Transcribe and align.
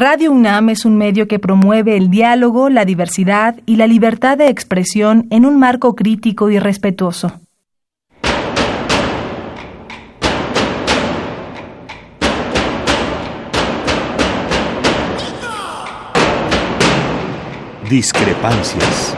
Radio 0.00 0.30
UNAM 0.30 0.68
es 0.68 0.84
un 0.84 0.96
medio 0.96 1.26
que 1.26 1.40
promueve 1.40 1.96
el 1.96 2.08
diálogo, 2.08 2.70
la 2.70 2.84
diversidad 2.84 3.56
y 3.66 3.74
la 3.74 3.88
libertad 3.88 4.38
de 4.38 4.48
expresión 4.48 5.26
en 5.30 5.44
un 5.44 5.58
marco 5.58 5.96
crítico 5.96 6.50
y 6.50 6.60
respetuoso. 6.60 7.32
Discrepancias. 17.90 19.16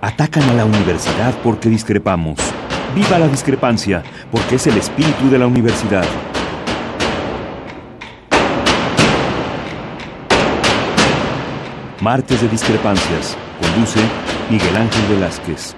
Atacan 0.00 0.48
a 0.48 0.54
la 0.54 0.64
universidad 0.64 1.34
porque 1.42 1.68
discrepamos. 1.68 2.53
Viva 2.94 3.18
la 3.18 3.26
discrepancia, 3.26 4.04
porque 4.30 4.54
es 4.54 4.68
el 4.68 4.76
espíritu 4.76 5.28
de 5.28 5.36
la 5.36 5.48
universidad. 5.48 6.04
Martes 12.00 12.40
de 12.40 12.48
Discrepancias. 12.48 13.36
Conduce 13.60 13.98
Miguel 14.48 14.76
Ángel 14.76 15.06
Velázquez. 15.08 15.74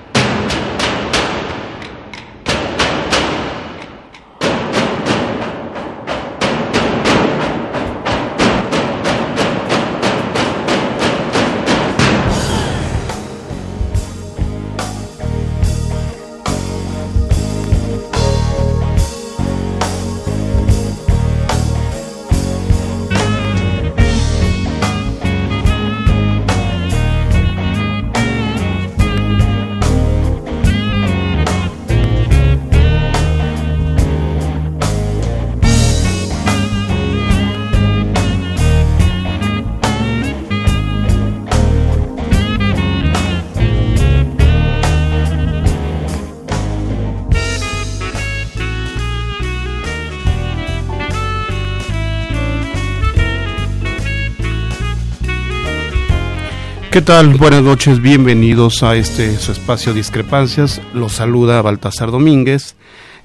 ¿Qué 56.97 57.02
tal? 57.02 57.34
Buenas 57.34 57.62
noches, 57.62 58.00
bienvenidos 58.00 58.83
a 58.83 58.97
este 58.97 59.36
su 59.36 59.52
espacio 59.52 59.92
Discrepancias. 59.92 60.80
Los 60.94 61.12
saluda 61.12 61.61
Baltasar 61.61 62.11
Domínguez, 62.11 62.75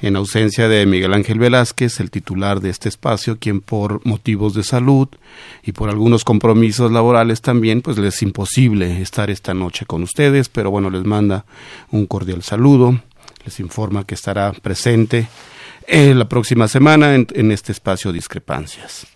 en 0.01 0.17
ausencia 0.17 0.67
de 0.67 0.85
Miguel 0.85 1.13
Ángel 1.13 1.39
Velázquez, 1.39 2.01
el 2.01 2.11
titular 2.11 2.59
de 2.59 2.69
este 2.69 2.89
espacio, 2.89 3.37
quien 3.39 3.61
por 3.61 4.05
motivos 4.05 4.55
de 4.55 4.63
salud 4.63 5.07
y 5.63 5.71
por 5.71 5.87
algunos 5.87 6.25
compromisos 6.25 6.91
laborales 6.91 7.39
también, 7.39 7.81
pues 7.81 7.97
les 7.97 8.15
es 8.15 8.23
imposible 8.23 9.01
estar 9.01 9.29
esta 9.29 9.53
noche 9.53 9.85
con 9.85 10.03
ustedes, 10.03 10.49
pero 10.49 10.69
bueno, 10.69 10.89
les 10.89 11.05
manda 11.05 11.45
un 11.91 12.07
cordial 12.07 12.43
saludo, 12.43 12.99
les 13.45 13.57
informa 13.61 14.05
que 14.05 14.15
estará 14.15 14.51
presente 14.51 15.29
eh, 15.87 16.13
la 16.13 16.27
próxima 16.27 16.67
semana 16.67 17.15
en, 17.15 17.25
en 17.33 17.53
este 17.53 17.71
espacio 17.71 18.11
Discrepancias. 18.11 19.07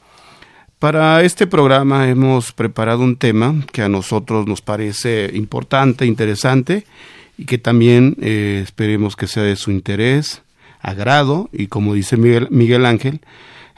Para 0.80 1.23
este 1.23 1.48
programa 1.48 2.09
hemos 2.09 2.52
preparado 2.52 3.02
un 3.02 3.16
tema 3.16 3.56
que 3.72 3.81
a 3.81 3.88
nosotros 3.88 4.45
nos 4.45 4.62
parece 4.62 5.32
importante, 5.34 6.05
interesante 6.05 6.86
y 7.38 7.45
que 7.45 7.58
también 7.58 8.17
eh, 8.22 8.60
esperemos 8.61 9.16
que 9.16 9.27
sea 9.27 9.44
de 9.44 9.55
su 9.55 9.72
interés, 9.72 10.42
agrado 10.82 11.49
y 11.54 11.67
como 11.67 11.94
dice 11.94 12.17
Miguel, 12.17 12.86
Ángel, 12.86 13.22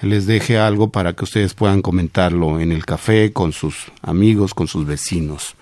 les 0.02 0.26
deje 0.26 0.58
algo 0.58 0.90
para 0.90 1.14
que 1.14 1.24
ustedes 1.24 1.54
puedan 1.54 1.84
comentarlo 1.84 2.60
en 2.60 2.72
el 2.72 2.84
café 2.84 3.32
con 3.32 3.54
sus 3.54 3.92
amigos, 4.02 4.56
con 4.56 4.68
sus 4.68 4.88
vecinos. 4.88 5.56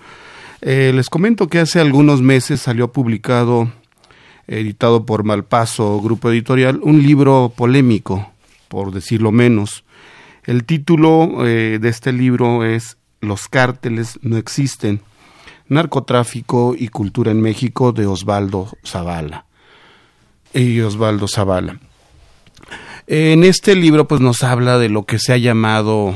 Eh, 0.62 0.92
les 0.94 1.10
comento 1.10 1.48
que 1.48 1.58
hace 1.58 1.80
algunos 1.80 2.22
meses 2.22 2.62
salió 2.62 2.92
publicado, 2.92 3.70
editado 4.46 5.04
por 5.04 5.22
Malpaso 5.22 6.00
Grupo 6.00 6.30
Editorial, 6.30 6.80
un 6.82 7.02
libro 7.02 7.52
polémico, 7.54 8.32
por 8.68 8.90
decirlo 8.90 9.32
menos, 9.32 9.84
el 10.46 10.64
título 10.64 11.46
eh, 11.46 11.78
de 11.80 11.88
este 11.88 12.12
libro 12.12 12.64
es 12.64 12.96
Los 13.20 13.48
cárteles 13.48 14.18
no 14.22 14.36
existen, 14.36 15.00
narcotráfico 15.68 16.74
y 16.78 16.88
cultura 16.88 17.32
en 17.32 17.40
México 17.40 17.92
de 17.92 18.06
Osvaldo 18.06 18.70
Zavala. 18.84 19.46
Y 20.54 20.80
Osvaldo 20.80 21.26
Zavala. 21.28 21.80
En 23.08 23.44
este 23.44 23.74
libro 23.74 24.08
pues 24.08 24.20
nos 24.20 24.42
habla 24.42 24.78
de 24.78 24.88
lo 24.88 25.04
que 25.04 25.18
se 25.18 25.32
ha 25.32 25.36
llamado 25.36 26.14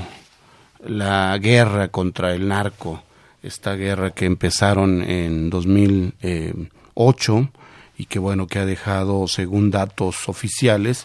la 0.86 1.36
guerra 1.38 1.88
contra 1.88 2.34
el 2.34 2.48
narco, 2.48 3.02
esta 3.42 3.74
guerra 3.74 4.10
que 4.10 4.26
empezaron 4.26 5.02
en 5.02 5.50
2008 5.50 7.50
y 8.00 8.06
que 8.06 8.18
bueno 8.18 8.46
que 8.46 8.58
ha 8.58 8.64
dejado 8.64 9.28
según 9.28 9.70
datos 9.70 10.26
oficiales 10.26 11.04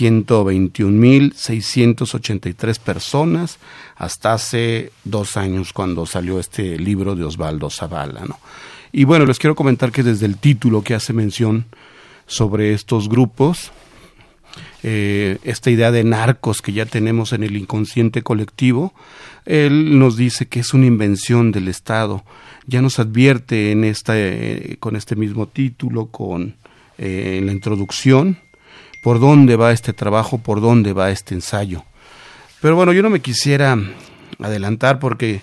121.683 0.00 2.80
personas 2.80 3.60
hasta 3.94 4.32
hace 4.32 4.90
dos 5.04 5.36
años 5.36 5.72
cuando 5.72 6.06
salió 6.06 6.40
este 6.40 6.76
libro 6.76 7.14
de 7.14 7.22
Osvaldo 7.22 7.70
Zavala 7.70 8.24
¿no? 8.24 8.40
y 8.90 9.04
bueno 9.04 9.26
les 9.26 9.38
quiero 9.38 9.54
comentar 9.54 9.92
que 9.92 10.02
desde 10.02 10.26
el 10.26 10.38
título 10.38 10.82
que 10.82 10.94
hace 10.94 11.12
mención 11.12 11.66
sobre 12.26 12.74
estos 12.74 13.08
grupos 13.08 13.70
eh, 14.82 15.38
esta 15.44 15.70
idea 15.70 15.92
de 15.92 16.02
narcos 16.02 16.62
que 16.62 16.72
ya 16.72 16.84
tenemos 16.84 17.32
en 17.32 17.44
el 17.44 17.56
inconsciente 17.56 18.22
colectivo, 18.22 18.92
él 19.46 19.98
nos 19.98 20.16
dice 20.16 20.46
que 20.46 20.60
es 20.60 20.74
una 20.74 20.86
invención 20.86 21.52
del 21.52 21.68
Estado. 21.68 22.24
Ya 22.66 22.80
nos 22.82 22.98
advierte 22.98 23.72
en 23.72 23.84
esta, 23.84 24.14
eh, 24.16 24.76
con 24.80 24.96
este 24.96 25.16
mismo 25.16 25.46
título, 25.46 26.06
con 26.06 26.56
eh, 26.98 27.40
la 27.44 27.52
introducción, 27.52 28.38
por 29.02 29.20
dónde 29.20 29.56
va 29.56 29.72
este 29.72 29.92
trabajo, 29.92 30.38
por 30.38 30.60
dónde 30.60 30.92
va 30.92 31.10
este 31.10 31.34
ensayo. 31.34 31.84
Pero 32.60 32.76
bueno, 32.76 32.92
yo 32.92 33.02
no 33.02 33.10
me 33.10 33.20
quisiera 33.20 33.76
adelantar 34.38 34.98
porque 34.98 35.42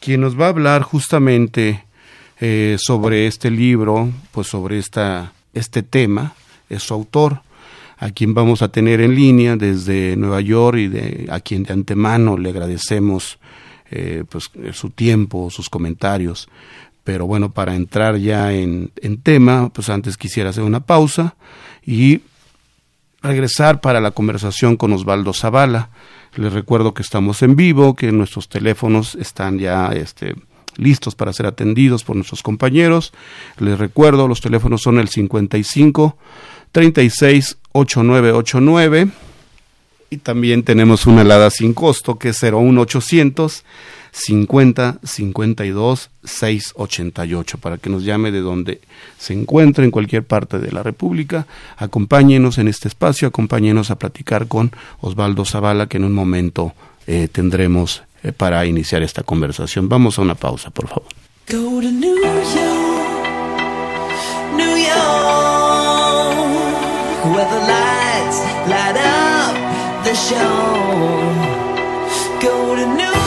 quien 0.00 0.22
nos 0.22 0.40
va 0.40 0.46
a 0.46 0.50
hablar 0.50 0.82
justamente 0.82 1.84
sobre 2.78 3.28
este 3.28 3.52
libro, 3.52 4.10
pues 4.32 4.48
sobre 4.48 4.80
esta, 4.80 5.32
este 5.54 5.84
tema, 5.84 6.34
es 6.68 6.82
su 6.82 6.94
autor, 6.94 7.42
a 8.02 8.10
quien 8.10 8.34
vamos 8.34 8.62
a 8.62 8.68
tener 8.68 9.00
en 9.00 9.14
línea 9.14 9.54
desde 9.54 10.16
Nueva 10.16 10.40
York 10.40 10.76
y 10.76 10.88
de, 10.88 11.28
a 11.30 11.38
quien 11.38 11.62
de 11.62 11.72
antemano 11.72 12.36
le 12.36 12.48
agradecemos 12.50 13.38
eh, 13.92 14.24
pues, 14.28 14.50
su 14.72 14.90
tiempo, 14.90 15.50
sus 15.50 15.68
comentarios. 15.68 16.48
Pero 17.04 17.26
bueno, 17.26 17.50
para 17.50 17.74
entrar 17.74 18.16
ya 18.16 18.52
en, 18.52 18.90
en 18.96 19.20
tema, 19.20 19.70
pues 19.72 19.90
antes 19.90 20.16
quisiera 20.16 20.50
hacer 20.50 20.64
una 20.64 20.80
pausa 20.80 21.34
y 21.84 22.22
regresar 23.22 23.80
para 23.80 24.00
la 24.00 24.12
conversación 24.12 24.76
con 24.76 24.92
Osvaldo 24.92 25.32
Zavala. 25.32 25.90
Les 26.34 26.52
recuerdo 26.52 26.94
que 26.94 27.02
estamos 27.02 27.42
en 27.42 27.56
vivo, 27.56 27.94
que 27.94 28.10
nuestros 28.12 28.48
teléfonos 28.48 29.14
están 29.16 29.58
ya 29.58 29.88
este, 29.88 30.34
listos 30.76 31.14
para 31.14 31.32
ser 31.32 31.46
atendidos 31.46 32.04
por 32.04 32.16
nuestros 32.16 32.42
compañeros. 32.42 33.12
Les 33.58 33.78
recuerdo, 33.78 34.28
los 34.28 34.40
teléfonos 34.40 34.82
son 34.82 34.98
el 34.98 35.08
55 35.08 36.16
36 36.72 37.58
8989 37.72 39.10
y 40.12 40.18
también 40.18 40.62
tenemos 40.62 41.06
una 41.06 41.22
helada 41.22 41.48
sin 41.48 41.72
costo 41.72 42.18
que 42.18 42.28
es 42.28 42.42
01800 42.42 43.64
50 44.12 44.98
52 45.02 46.10
688 46.22 47.58
para 47.58 47.78
que 47.78 47.88
nos 47.88 48.04
llame 48.04 48.30
de 48.30 48.40
donde 48.40 48.82
se 49.18 49.32
encuentre 49.32 49.86
en 49.86 49.90
cualquier 49.90 50.22
parte 50.22 50.58
de 50.58 50.70
la 50.70 50.82
República. 50.82 51.46
Acompáñenos 51.78 52.58
en 52.58 52.68
este 52.68 52.88
espacio, 52.88 53.26
acompáñenos 53.26 53.90
a 53.90 53.96
platicar 53.96 54.48
con 54.48 54.72
Osvaldo 55.00 55.46
Zavala 55.46 55.86
que 55.86 55.96
en 55.96 56.04
un 56.04 56.12
momento 56.12 56.74
eh, 57.06 57.28
tendremos 57.32 58.02
eh, 58.22 58.32
para 58.32 58.66
iniciar 58.66 59.02
esta 59.02 59.22
conversación. 59.22 59.88
Vamos 59.88 60.18
a 60.18 60.22
una 60.22 60.34
pausa, 60.34 60.68
por 60.68 60.88
favor. 60.88 61.08
where 67.24 67.44
the 67.44 67.60
lights 67.66 68.38
light 68.68 68.96
up 68.96 69.16
the 69.16 69.21
show. 70.14 70.42
Go 72.40 72.76
to 72.76 72.86
New 72.96 73.21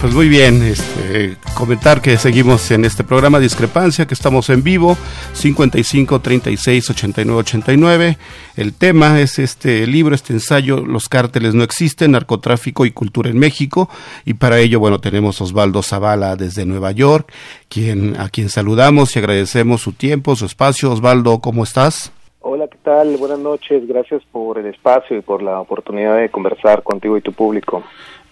Pues 0.00 0.14
muy 0.14 0.30
bien, 0.30 0.62
este, 0.62 1.36
comentar 1.52 2.00
que 2.00 2.16
seguimos 2.16 2.70
en 2.70 2.86
este 2.86 3.04
programa 3.04 3.38
Discrepancia, 3.38 4.06
que 4.06 4.14
estamos 4.14 4.48
en 4.48 4.62
vivo, 4.62 4.96
55 5.34 6.20
36 6.20 6.88
89 6.88 7.40
89. 7.40 8.18
El 8.56 8.72
tema 8.72 9.20
es 9.20 9.38
este 9.38 9.86
libro, 9.86 10.14
este 10.14 10.32
ensayo, 10.32 10.86
Los 10.86 11.10
cárteles 11.10 11.54
no 11.54 11.62
existen, 11.64 12.12
narcotráfico 12.12 12.86
y 12.86 12.92
cultura 12.92 13.28
en 13.28 13.38
México. 13.38 13.90
Y 14.24 14.34
para 14.34 14.58
ello, 14.58 14.80
bueno, 14.80 15.00
tenemos 15.00 15.38
Osvaldo 15.42 15.82
Zavala 15.82 16.34
desde 16.34 16.64
Nueva 16.64 16.92
York, 16.92 17.30
quien, 17.68 18.18
a 18.18 18.30
quien 18.30 18.48
saludamos 18.48 19.14
y 19.14 19.18
agradecemos 19.18 19.82
su 19.82 19.92
tiempo, 19.92 20.34
su 20.34 20.46
espacio. 20.46 20.92
Osvaldo, 20.92 21.40
¿cómo 21.40 21.62
estás? 21.62 22.10
Hola, 22.42 22.68
¿qué 22.68 22.78
tal? 22.82 23.16
Buenas 23.18 23.38
noches. 23.38 23.86
Gracias 23.86 24.22
por 24.32 24.58
el 24.58 24.66
espacio 24.66 25.18
y 25.18 25.20
por 25.20 25.42
la 25.42 25.60
oportunidad 25.60 26.16
de 26.16 26.30
conversar 26.30 26.82
contigo 26.82 27.18
y 27.18 27.20
tu 27.20 27.32
público. 27.32 27.82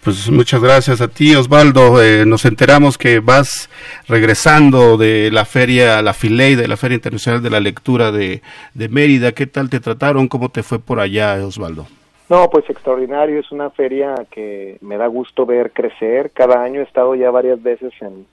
Pues 0.02 0.30
muchas 0.30 0.62
gracias 0.62 1.02
a 1.02 1.08
ti, 1.08 1.34
Osvaldo. 1.34 2.02
Eh, 2.02 2.24
nos 2.24 2.46
enteramos 2.46 2.96
que 2.96 3.20
vas 3.20 3.68
regresando 4.08 4.96
de 4.96 5.30
la 5.30 5.44
feria, 5.44 6.00
la 6.00 6.14
FILEI, 6.14 6.54
de 6.54 6.68
la 6.68 6.78
Feria 6.78 6.94
Internacional 6.94 7.42
de 7.42 7.50
la 7.50 7.60
Lectura 7.60 8.10
de, 8.10 8.40
de 8.72 8.88
Mérida. 8.88 9.32
¿Qué 9.32 9.46
tal 9.46 9.68
te 9.68 9.78
trataron? 9.78 10.26
¿Cómo 10.28 10.48
te 10.48 10.62
fue 10.62 10.78
por 10.78 11.00
allá, 11.00 11.34
Osvaldo? 11.44 11.86
No, 12.30 12.48
pues 12.48 12.64
extraordinario. 12.70 13.40
Es 13.40 13.52
una 13.52 13.68
feria 13.68 14.14
que 14.30 14.78
me 14.80 14.96
da 14.96 15.06
gusto 15.06 15.44
ver 15.44 15.72
crecer. 15.72 16.30
Cada 16.30 16.62
año 16.62 16.80
he 16.80 16.84
estado 16.84 17.14
ya 17.14 17.30
varias 17.30 17.62
veces 17.62 17.92
en, 18.00 18.24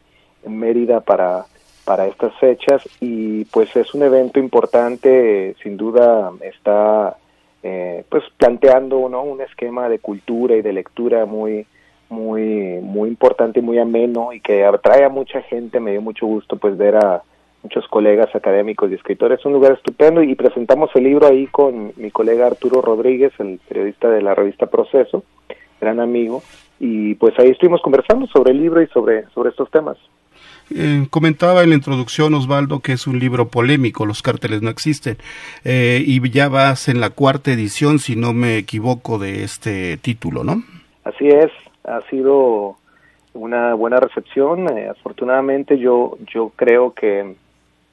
en 0.46 0.58
Mérida 0.58 1.02
para, 1.02 1.48
para 1.86 2.08
estas 2.08 2.34
fechas 2.40 2.82
y 3.00 3.46
pues 3.46 3.74
es 3.76 3.94
un 3.94 4.04
evento 4.04 4.40
importante. 4.40 5.56
Sin 5.62 5.78
duda 5.78 6.32
está 6.42 7.16
eh, 7.64 8.04
pues 8.10 8.24
planteando 8.38 9.08
¿no? 9.08 9.24
un 9.24 9.42
esquema 9.42 9.88
de 9.88 10.00
cultura 10.00 10.56
y 10.56 10.62
de 10.62 10.74
lectura 10.74 11.26
muy 11.26 11.66
muy 12.10 12.80
muy 12.84 13.10
importante 13.10 13.60
y 13.60 13.64
muy 13.64 13.80
ameno 13.80 14.32
y 14.32 14.40
que 14.40 14.64
atrae 14.64 15.04
a 15.04 15.10
mucha 15.10 15.42
gente 15.42 15.80
me 15.80 15.92
dio 15.92 16.02
mucho 16.02 16.28
gusto 16.28 16.58
pues 16.58 16.78
ver 16.78 16.96
a 16.98 17.24
muchos 17.64 17.88
colegas 17.88 18.30
académicos 18.36 18.92
y 18.92 18.94
escritores 18.94 19.40
es 19.40 19.46
un 19.48 19.54
lugar 19.54 19.72
estupendo 19.72 20.22
y 20.22 20.36
presentamos 20.36 20.92
el 20.94 21.06
libro 21.06 21.26
ahí 21.26 21.48
con 21.48 21.94
mi 21.98 22.12
colega 22.12 22.46
Arturo 22.46 22.84
Rodríguez 22.84 23.34
el 23.40 23.60
periodista 23.68 24.08
de 24.08 24.22
la 24.22 24.36
revista 24.36 24.68
Proceso 24.68 25.24
gran 25.82 26.00
amigo 26.00 26.44
y 26.80 27.16
pues 27.16 27.34
ahí 27.40 27.50
estuvimos 27.50 27.82
conversando 27.82 28.28
sobre 28.28 28.52
el 28.52 28.62
libro 28.62 28.84
y 28.84 28.88
sobre 28.90 29.28
sobre 29.30 29.50
estos 29.50 29.72
temas 29.72 29.98
eh, 30.74 31.06
comentaba 31.10 31.64
en 31.64 31.70
la 31.70 31.76
introducción 31.76 32.34
Osvaldo 32.34 32.80
que 32.80 32.94
es 32.94 33.08
un 33.08 33.20
libro 33.20 33.50
polémico, 33.50 34.06
los 34.06 34.22
cárteles 34.22 34.62
no 34.62 34.70
existen, 34.70 35.18
eh, 35.64 36.02
y 36.06 36.30
ya 36.30 36.50
vas 36.50 36.88
en 36.88 37.00
la 37.00 37.12
cuarta 37.12 37.52
edición, 37.52 38.00
si 38.00 38.16
no 38.16 38.34
me 38.34 38.58
equivoco, 38.58 39.20
de 39.20 39.44
este 39.44 39.98
título, 39.98 40.44
¿no? 40.44 40.64
Así 41.04 41.28
es, 41.28 41.52
ha 41.84 42.02
sido 42.10 42.78
una 43.34 43.74
buena 43.76 43.98
recepción. 43.98 44.68
Eh, 44.78 44.90
afortunadamente 44.90 45.78
yo 45.78 46.18
yo 46.34 46.52
creo 46.56 46.94
que 46.94 47.36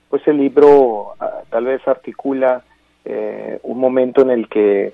pues 0.08 0.26
el 0.26 0.38
libro 0.38 1.14
ah, 1.20 1.42
tal 1.50 1.66
vez 1.66 1.86
articula 1.86 2.64
un 3.64 3.80
momento 3.80 4.22
en 4.22 4.30
el 4.30 4.48
que 4.48 4.92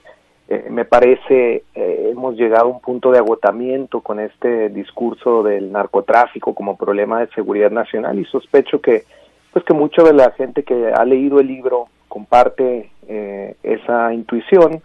eh, 0.51 0.69
me 0.71 0.87
parece 0.87 1.63
eh, 1.75 2.09
hemos 2.11 2.35
llegado 2.37 2.65
a 2.65 2.73
un 2.73 2.81
punto 2.81 3.11
de 3.11 3.19
agotamiento 3.19 4.01
con 4.01 4.19
este 4.19 4.71
discurso 4.71 5.43
del 5.43 5.71
narcotráfico 5.71 6.55
como 6.55 6.79
problema 6.79 7.21
de 7.21 7.29
seguridad 7.35 7.71
nacional 7.71 8.19
y 8.19 8.25
sospecho 8.25 8.81
que 8.81 9.05
pues 9.53 9.63
que 9.67 9.75
mucha 9.75 10.03
de 10.03 10.15
la 10.15 10.31
gente 10.31 10.63
que 10.63 10.91
ha 10.91 11.05
leído 11.05 11.39
el 11.39 11.49
libro 11.49 11.89
comparte 12.09 12.89
eh, 13.09 13.57
esa 13.63 14.15
intuición 14.15 14.81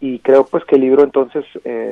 y 0.00 0.18
creo 0.20 0.46
pues 0.46 0.64
que 0.64 0.76
el 0.76 0.80
libro 0.80 1.04
entonces 1.04 1.44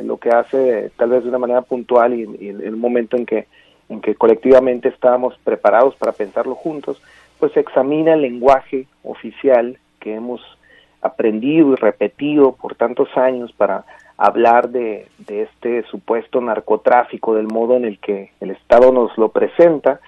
lo 0.03 0.17
que 0.17 0.31
hace 0.31 0.91
tal 0.97 1.11
vez 1.11 1.23
de 1.23 1.29
una 1.29 1.39
manera 1.39 1.61
puntual 1.61 2.15
y, 2.15 2.23
y, 2.41 2.49
en 2.49 2.73
un 2.73 2.81
momento 2.81 3.19
en 3.19 3.27
que 3.27 3.49
en 3.91 4.01
que 4.01 4.15
colectivamente 4.15 4.89
estábamos 4.89 5.39
preparados 5.45 5.95
para 5.97 6.13
pensarlo 6.13 6.55
juntos 6.55 7.03
pues 7.39 7.55
examina 7.59 8.15
el 8.15 8.23
lenguaje 8.23 8.87
oficial 9.05 9.79
que 10.01 10.15
hemos 10.15 10.41
aprendido 11.03 11.73
y 11.73 11.77
repetido 11.77 12.53
por 12.53 12.75
tantos 12.75 13.09
años 13.17 13.53
para 13.53 13.85
hablar 14.17 14.69
de, 14.69 15.09
este 15.29 15.83
supuesto 15.85 16.41
narcotráfico, 16.41 17.35
del 17.35 17.47
modo 17.47 17.77
en 17.77 17.87
el 17.87 17.99
que 17.99 18.33
el 18.41 18.51
Estado 18.51 18.93
nos 18.93 19.17
lo 19.17 19.31
presenta 19.31 20.01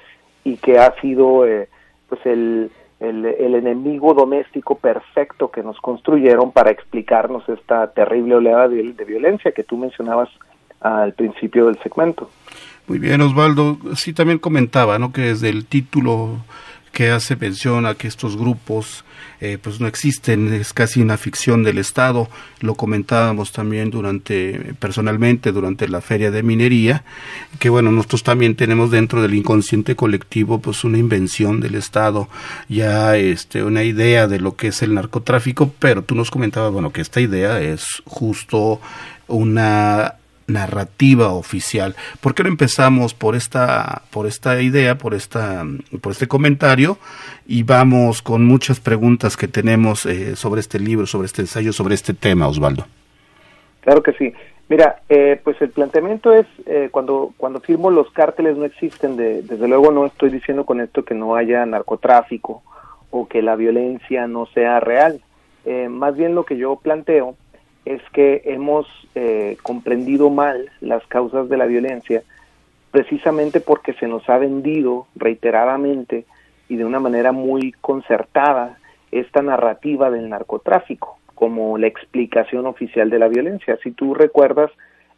y 0.44 0.56
que 0.56 0.78
ha 0.78 0.94
sido 1.00 1.46
eh, 1.46 1.68
pues 2.08 2.20
el, 2.26 2.70
el, 3.00 3.24
el, 3.24 3.54
enemigo 3.54 4.12
doméstico 4.12 4.76
perfecto 4.76 5.50
que 5.50 5.62
nos 5.62 5.78
construyeron 5.78 6.52
para 6.52 6.70
explicarnos 6.70 7.48
esta 7.48 7.90
terrible 7.92 8.34
oleada 8.34 8.68
de, 8.68 8.92
de 8.92 9.04
violencia 9.04 9.52
que 9.52 9.64
tú 9.64 9.78
mencionabas 9.78 10.28
al 10.80 11.14
principio 11.14 11.66
del 11.66 11.78
segmento. 11.78 12.28
Muy 12.88 12.98
bien, 12.98 13.20
Osvaldo. 13.20 13.78
Sí, 13.94 14.12
también 14.12 14.38
comentaba, 14.38 14.98
¿no? 14.98 15.12
Que 15.12 15.22
desde 15.22 15.48
el 15.48 15.64
título 15.64 16.38
que 16.92 17.10
hace 17.10 17.36
mención 17.36 17.86
a 17.86 17.94
que 17.94 18.06
estos 18.06 18.36
grupos 18.36 19.04
eh, 19.40 19.58
pues 19.60 19.80
no 19.80 19.88
existen, 19.88 20.52
es 20.52 20.72
casi 20.72 21.02
una 21.02 21.16
ficción 21.16 21.64
del 21.64 21.78
Estado, 21.78 22.28
lo 22.60 22.76
comentábamos 22.76 23.50
también 23.50 23.90
durante, 23.90 24.74
personalmente, 24.78 25.50
durante 25.50 25.88
la 25.88 26.00
feria 26.00 26.30
de 26.30 26.44
minería, 26.44 27.02
que 27.58 27.68
bueno, 27.68 27.90
nosotros 27.90 28.22
también 28.22 28.54
tenemos 28.54 28.92
dentro 28.92 29.20
del 29.20 29.34
inconsciente 29.34 29.96
colectivo 29.96 30.60
pues 30.60 30.84
una 30.84 30.98
invención 30.98 31.60
del 31.60 31.74
Estado, 31.74 32.28
ya 32.68 33.16
este, 33.16 33.64
una 33.64 33.82
idea 33.82 34.28
de 34.28 34.38
lo 34.38 34.54
que 34.54 34.68
es 34.68 34.80
el 34.82 34.94
narcotráfico, 34.94 35.74
pero 35.80 36.04
tú 36.04 36.14
nos 36.14 36.30
comentabas, 36.30 36.70
bueno, 36.70 36.92
que 36.92 37.00
esta 37.00 37.20
idea 37.20 37.60
es 37.60 37.84
justo 38.04 38.80
una 39.26 40.14
narrativa 40.52 41.32
oficial. 41.32 41.94
¿Por 42.20 42.34
qué 42.34 42.42
no 42.42 42.48
empezamos 42.48 43.14
por 43.14 43.34
esta, 43.34 44.02
por 44.10 44.26
esta 44.26 44.60
idea, 44.60 44.96
por 44.96 45.14
esta, 45.14 45.64
por 46.00 46.12
este 46.12 46.28
comentario 46.28 46.98
y 47.46 47.62
vamos 47.62 48.22
con 48.22 48.44
muchas 48.44 48.80
preguntas 48.80 49.36
que 49.36 49.48
tenemos 49.48 50.06
eh, 50.06 50.36
sobre 50.36 50.60
este 50.60 50.78
libro, 50.78 51.06
sobre 51.06 51.26
este 51.26 51.42
ensayo, 51.42 51.72
sobre 51.72 51.94
este 51.94 52.14
tema, 52.14 52.48
Osvaldo? 52.48 52.86
Claro 53.80 54.02
que 54.02 54.12
sí. 54.12 54.32
Mira, 54.68 55.02
eh, 55.08 55.40
pues 55.42 55.60
el 55.60 55.70
planteamiento 55.70 56.32
es 56.32 56.46
eh, 56.66 56.88
cuando 56.90 57.34
cuando 57.36 57.60
firmo 57.60 57.90
los 57.90 58.10
cárteles 58.12 58.56
no 58.56 58.64
existen. 58.64 59.16
De, 59.16 59.42
desde 59.42 59.68
luego 59.68 59.90
no 59.90 60.06
estoy 60.06 60.30
diciendo 60.30 60.64
con 60.64 60.80
esto 60.80 61.04
que 61.04 61.14
no 61.14 61.34
haya 61.34 61.66
narcotráfico 61.66 62.62
o 63.10 63.28
que 63.28 63.42
la 63.42 63.56
violencia 63.56 64.26
no 64.26 64.46
sea 64.46 64.80
real. 64.80 65.20
más 65.90 66.16
bien 66.16 66.34
lo 66.34 66.44
que 66.44 66.56
yo 66.56 66.76
planteo 66.76 67.36
es 67.84 68.02
que 68.12 68.42
hemos 68.44 68.86
eh, 69.14 69.56
comprendido 69.62 70.30
mal 70.30 70.70
las 70.80 71.06
causas 71.06 71.48
de 71.48 71.56
la 71.56 71.66
violencia 71.66 72.22
precisamente 72.90 73.60
porque 73.60 73.94
se 73.94 74.06
nos 74.06 74.28
ha 74.28 74.38
vendido 74.38 75.06
reiteradamente 75.16 76.26
y 76.68 76.76
de 76.76 76.84
una 76.84 77.00
manera 77.00 77.32
muy 77.32 77.72
concertada 77.80 78.78
esta 79.10 79.42
narrativa 79.42 80.10
del 80.10 80.28
narcotráfico 80.28 81.18
como 81.34 81.76
la 81.76 81.88
explicación 81.88 82.66
oficial 82.66 83.10
de 83.10 83.18
la 83.18 83.28
violencia. 83.28 83.76
Si 83.82 83.90
tú 83.90 84.14
recuerdas, 84.14 84.70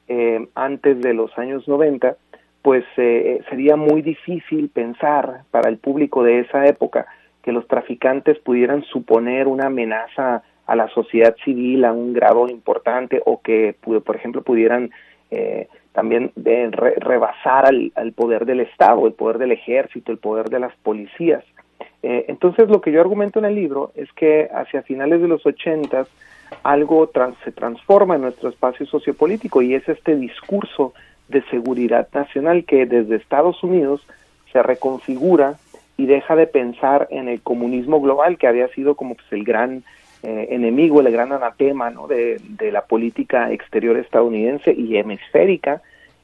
eh, 0.09 0.49
antes 0.55 1.01
de 1.03 1.13
los 1.13 1.37
años 1.37 1.69
90, 1.69 2.17
pues 2.63 2.85
eh, 2.97 3.43
sería 3.51 3.77
muy 3.77 4.01
difícil 4.01 4.71
pensar 4.71 5.43
para 5.51 5.69
el 5.69 5.77
público 5.77 6.23
de 6.23 6.41
esa 6.41 6.67
época 6.67 7.07
que 7.43 7.53
los 7.53 7.69
traficantes 7.69 8.39
pudieran 8.39 8.83
suponer 8.85 9.49
una 9.49 9.67
amenaza 9.67 10.43
a 10.67 10.77
la 10.77 10.89
sociedad 10.89 11.37
civil 11.45 11.85
a 11.85 11.93
un 11.93 12.13
grado 12.13 12.49
importante 12.49 13.21
o 13.25 13.41
que, 13.41 13.75
por 13.83 14.17
ejemplo, 14.17 14.43
pudieran 14.43 14.91
eh, 15.31 15.69
también 15.93 16.33
de 16.37 16.71
rebasar 16.71 17.67
al, 17.67 17.93
al, 17.95 18.13
poder 18.13 18.47
del 18.47 18.61
Estado, 18.61 19.07
el 19.07 19.13
poder 19.13 19.39
del 19.39 19.53
ejército, 19.53 20.11
el 20.11 20.19
poder 20.19 20.49
de 20.49 20.61
las 20.61 20.75
policías. 20.83 21.45
Eh, 22.03 22.27
entonces, 22.29 22.69
lo 22.69 22.81
que 22.81 22.93
yo 22.93 23.01
argumento 23.01 23.39
en 23.39 23.47
el 23.47 23.55
libro 23.55 23.93
es 23.95 24.13
que 24.13 24.49
hacia 24.53 24.83
finales 24.83 25.23
de 25.23 25.29
los 25.29 25.47
ochentas 25.47 26.09
algo 26.63 27.11
se 27.43 27.53
transforma 27.53 28.17
en 28.17 28.23
nuestro 28.23 28.49
espacio 28.49 28.87
sociopolítico 28.87 29.63
y 29.63 29.75
es 29.75 29.89
este 29.89 30.15
discurso 30.17 30.93
de 31.29 31.43
seguridad 31.45 32.09
nacional 32.13 32.65
que 32.65 32.87
desde 32.87 33.17
Estados 33.17 33.63
Unidos 33.63 34.07
se 34.53 34.63
reconfigura 34.63 35.55
y 35.97 36.07
deja 36.07 36.37
de 36.37 36.47
pensar 36.47 37.09
en 37.11 37.29
el 37.29 37.41
comunismo 37.41 38.01
global 38.01 38.37
que 38.37 38.47
había 38.47 38.69
sido 38.69 38.95
como 38.95 39.15
pues, 39.15 39.27
el 39.33 39.45
gran 39.45 39.83
eh, 40.25 40.49
enemigo, 40.55 41.01
el 41.01 41.13
gran 41.13 41.33
anatema 41.33 41.91
¿no? 41.91 42.07
de, 42.07 42.41
de, 42.49 42.73
la 42.73 42.87
política 42.87 43.53
exterior 43.53 43.99
estadounidense 43.99 44.73
y 44.73 44.97
hemisférica. 44.97 45.83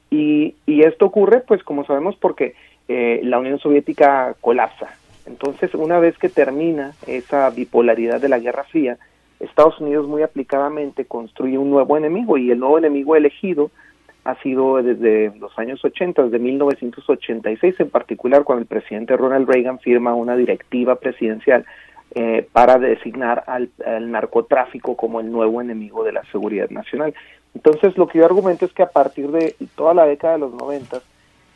Y, 0.09 0.55
y 0.65 0.81
esto 0.81 1.05
ocurre, 1.05 1.41
pues 1.41 1.63
como 1.63 1.85
sabemos, 1.85 2.15
porque 2.15 2.55
eh, 2.87 3.21
la 3.23 3.37
Unión 3.37 3.59
Soviética 3.59 4.35
colapsa. 4.41 4.95
Entonces, 5.27 5.75
una 5.75 5.99
vez 5.99 6.17
que 6.17 6.29
termina 6.29 6.93
esa 7.05 7.49
bipolaridad 7.51 8.19
de 8.19 8.29
la 8.29 8.39
Guerra 8.39 8.63
Fría, 8.63 8.97
Estados 9.39 9.79
Unidos 9.79 10.07
muy 10.07 10.23
aplicadamente 10.23 11.05
construye 11.05 11.57
un 11.57 11.69
nuevo 11.69 11.95
enemigo 11.95 12.37
y 12.37 12.49
el 12.49 12.59
nuevo 12.59 12.79
enemigo 12.79 13.15
elegido 13.15 13.69
ha 14.23 14.35
sido 14.41 14.81
desde 14.81 15.31
los 15.39 15.57
años 15.57 15.83
80, 15.83 16.23
desde 16.23 16.39
1986 16.39 17.79
en 17.79 17.89
particular, 17.89 18.43
cuando 18.43 18.61
el 18.61 18.67
presidente 18.67 19.15
Ronald 19.15 19.47
Reagan 19.47 19.79
firma 19.79 20.13
una 20.13 20.35
directiva 20.35 20.95
presidencial 20.95 21.65
eh, 22.13 22.45
para 22.51 22.77
designar 22.77 23.45
al, 23.47 23.71
narcotráfico 24.11 24.97
como 24.97 25.21
el 25.21 25.31
nuevo 25.31 25.61
enemigo 25.61 26.03
de 26.03 26.11
la 26.11 26.23
seguridad 26.31 26.69
nacional. 26.69 27.13
Entonces, 27.55 27.97
lo 27.97 28.07
que 28.07 28.19
yo 28.19 28.25
argumento 28.25 28.65
es 28.65 28.73
que 28.73 28.83
a 28.83 28.89
partir 28.89 29.31
de 29.31 29.55
toda 29.75 29.93
la 29.93 30.05
década 30.05 30.33
de 30.33 30.39
los 30.39 30.53
90 30.53 31.01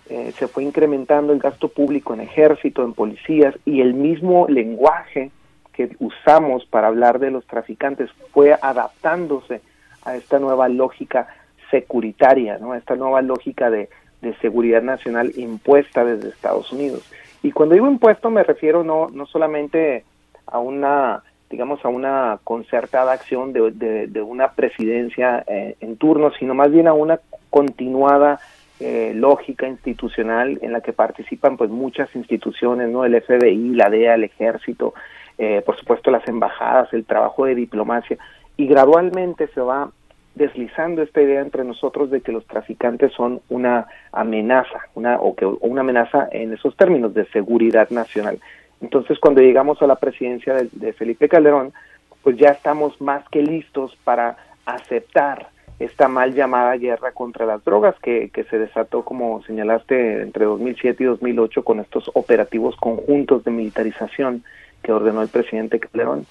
eh, 0.10 0.32
se 0.38 0.48
fue 0.48 0.64
incrementando 0.64 1.34
el 1.34 1.40
gasto 1.40 1.68
público 1.68 2.14
en 2.14 2.22
ejército, 2.22 2.86
en 2.86 2.94
policías 2.94 3.54
y 3.66 3.82
el 3.82 3.96
mismo 3.96 4.48
lenguaje 4.48 5.32
que 5.74 5.94
usamos 6.00 6.66
para 6.68 6.88
hablar 6.88 7.20
de 7.20 7.32
los 7.32 7.46
traficantes 7.48 8.10
fue 8.32 8.54
adaptándose 8.54 9.60
a 10.06 10.16
esta 10.16 10.40
nueva 10.40 10.70
lógica 10.70 11.28
securitaria, 11.70 12.60
¿no? 12.60 12.72
a 12.72 12.78
esta 12.78 12.96
nueva 12.96 13.22
lógica 13.22 13.70
de, 13.70 13.90
de 14.22 14.34
seguridad 14.38 14.82
nacional 14.82 15.34
impuesta 15.36 16.06
desde 16.06 16.30
Estados 16.30 16.72
Unidos. 16.72 17.12
Y 17.44 17.52
cuando 17.52 17.76
digo 17.76 17.88
impuesto 17.88 18.30
me 18.30 18.44
refiero 18.44 18.86
no, 18.86 19.10
no 19.10 19.26
solamente 19.26 20.06
a 20.48 20.60
una 20.60 21.24
digamos, 21.50 21.86
a 21.86 21.90
una 21.90 22.40
concertada 22.44 23.14
acción 23.14 23.54
de, 23.54 24.08
de, 24.08 24.22
una 24.22 24.54
presidencia 24.54 25.44
eh, 25.48 25.76
en 25.80 25.96
turno, 25.96 26.32
sino 26.38 26.56
más 26.56 26.72
bien 26.72 26.88
a 26.88 26.94
una 26.94 27.20
continuada 27.50 28.40
eh, 28.80 29.14
lógica 29.16 29.68
institucional 29.68 30.60
en 30.62 30.74
la 30.74 30.82
que 30.82 30.92
participan 30.92 31.56
pues 31.56 31.70
muchas 31.70 32.14
instituciones, 32.16 32.90
¿no? 32.90 33.06
El 33.06 33.22
FBI, 33.22 33.74
la 33.74 33.90
DEA, 33.90 34.16
el 34.16 34.26
ejército, 34.26 34.94
eh, 35.38 35.62
por 35.66 35.78
supuesto 35.78 36.12
las 36.12 36.28
embajadas, 36.28 36.92
el 36.94 37.06
trabajo 37.06 37.46
de 37.46 37.56
diplomacia, 37.56 38.18
y 38.58 38.68
gradualmente 38.68 39.48
se 39.54 39.62
va 39.62 39.92
deslizando 40.34 41.02
esta 41.02 41.22
idea 41.22 41.40
entre 41.40 41.64
nosotros 41.64 42.12
de 42.12 42.20
que 42.20 42.34
los 42.34 42.46
traficantes 42.46 43.14
son 43.14 43.40
una 43.48 43.88
amenaza, 44.12 44.82
una, 44.96 45.20
o 45.22 45.36
que 45.36 45.46
una 45.46 45.82
amenaza 45.82 46.28
en 46.32 46.52
esos 46.52 46.76
términos 46.76 47.14
de 47.14 47.26
seguridad 47.28 47.90
nacional. 47.92 48.40
Entonces, 48.86 49.18
cuando 49.18 49.42
llegamos 49.42 49.82
a 49.82 49.88
la 49.88 49.96
presidencia 49.96 50.54
de, 50.54 50.94
Felipe 50.94 51.28
Calderón, 51.28 51.74
pues 52.22 52.38
ya 52.38 52.50
estamos 52.50 53.02
más 53.02 53.28
que 53.30 53.42
listos 53.42 53.98
para 54.04 54.38
aceptar 54.64 55.50
esta 55.80 56.08
mal 56.08 56.36
llamada 56.36 56.78
guerra 56.78 57.12
contra 57.12 57.48
las 57.48 57.66
drogas 57.66 57.96
que, 58.00 58.30
se 58.48 58.60
desató, 58.60 59.04
como 59.04 59.42
señalaste, 59.42 60.22
entre 60.22 60.46
2007 60.46 61.02
y 61.02 61.08
2008 61.08 61.64
con 61.64 61.80
estos 61.80 62.12
operativos 62.14 62.76
conjuntos 62.76 63.44
de 63.44 63.50
militarización 63.50 64.44
que 64.84 64.92
ordenó 64.92 65.24
el 65.24 65.30
presidente 65.30 65.80
Calderón. 65.80 66.28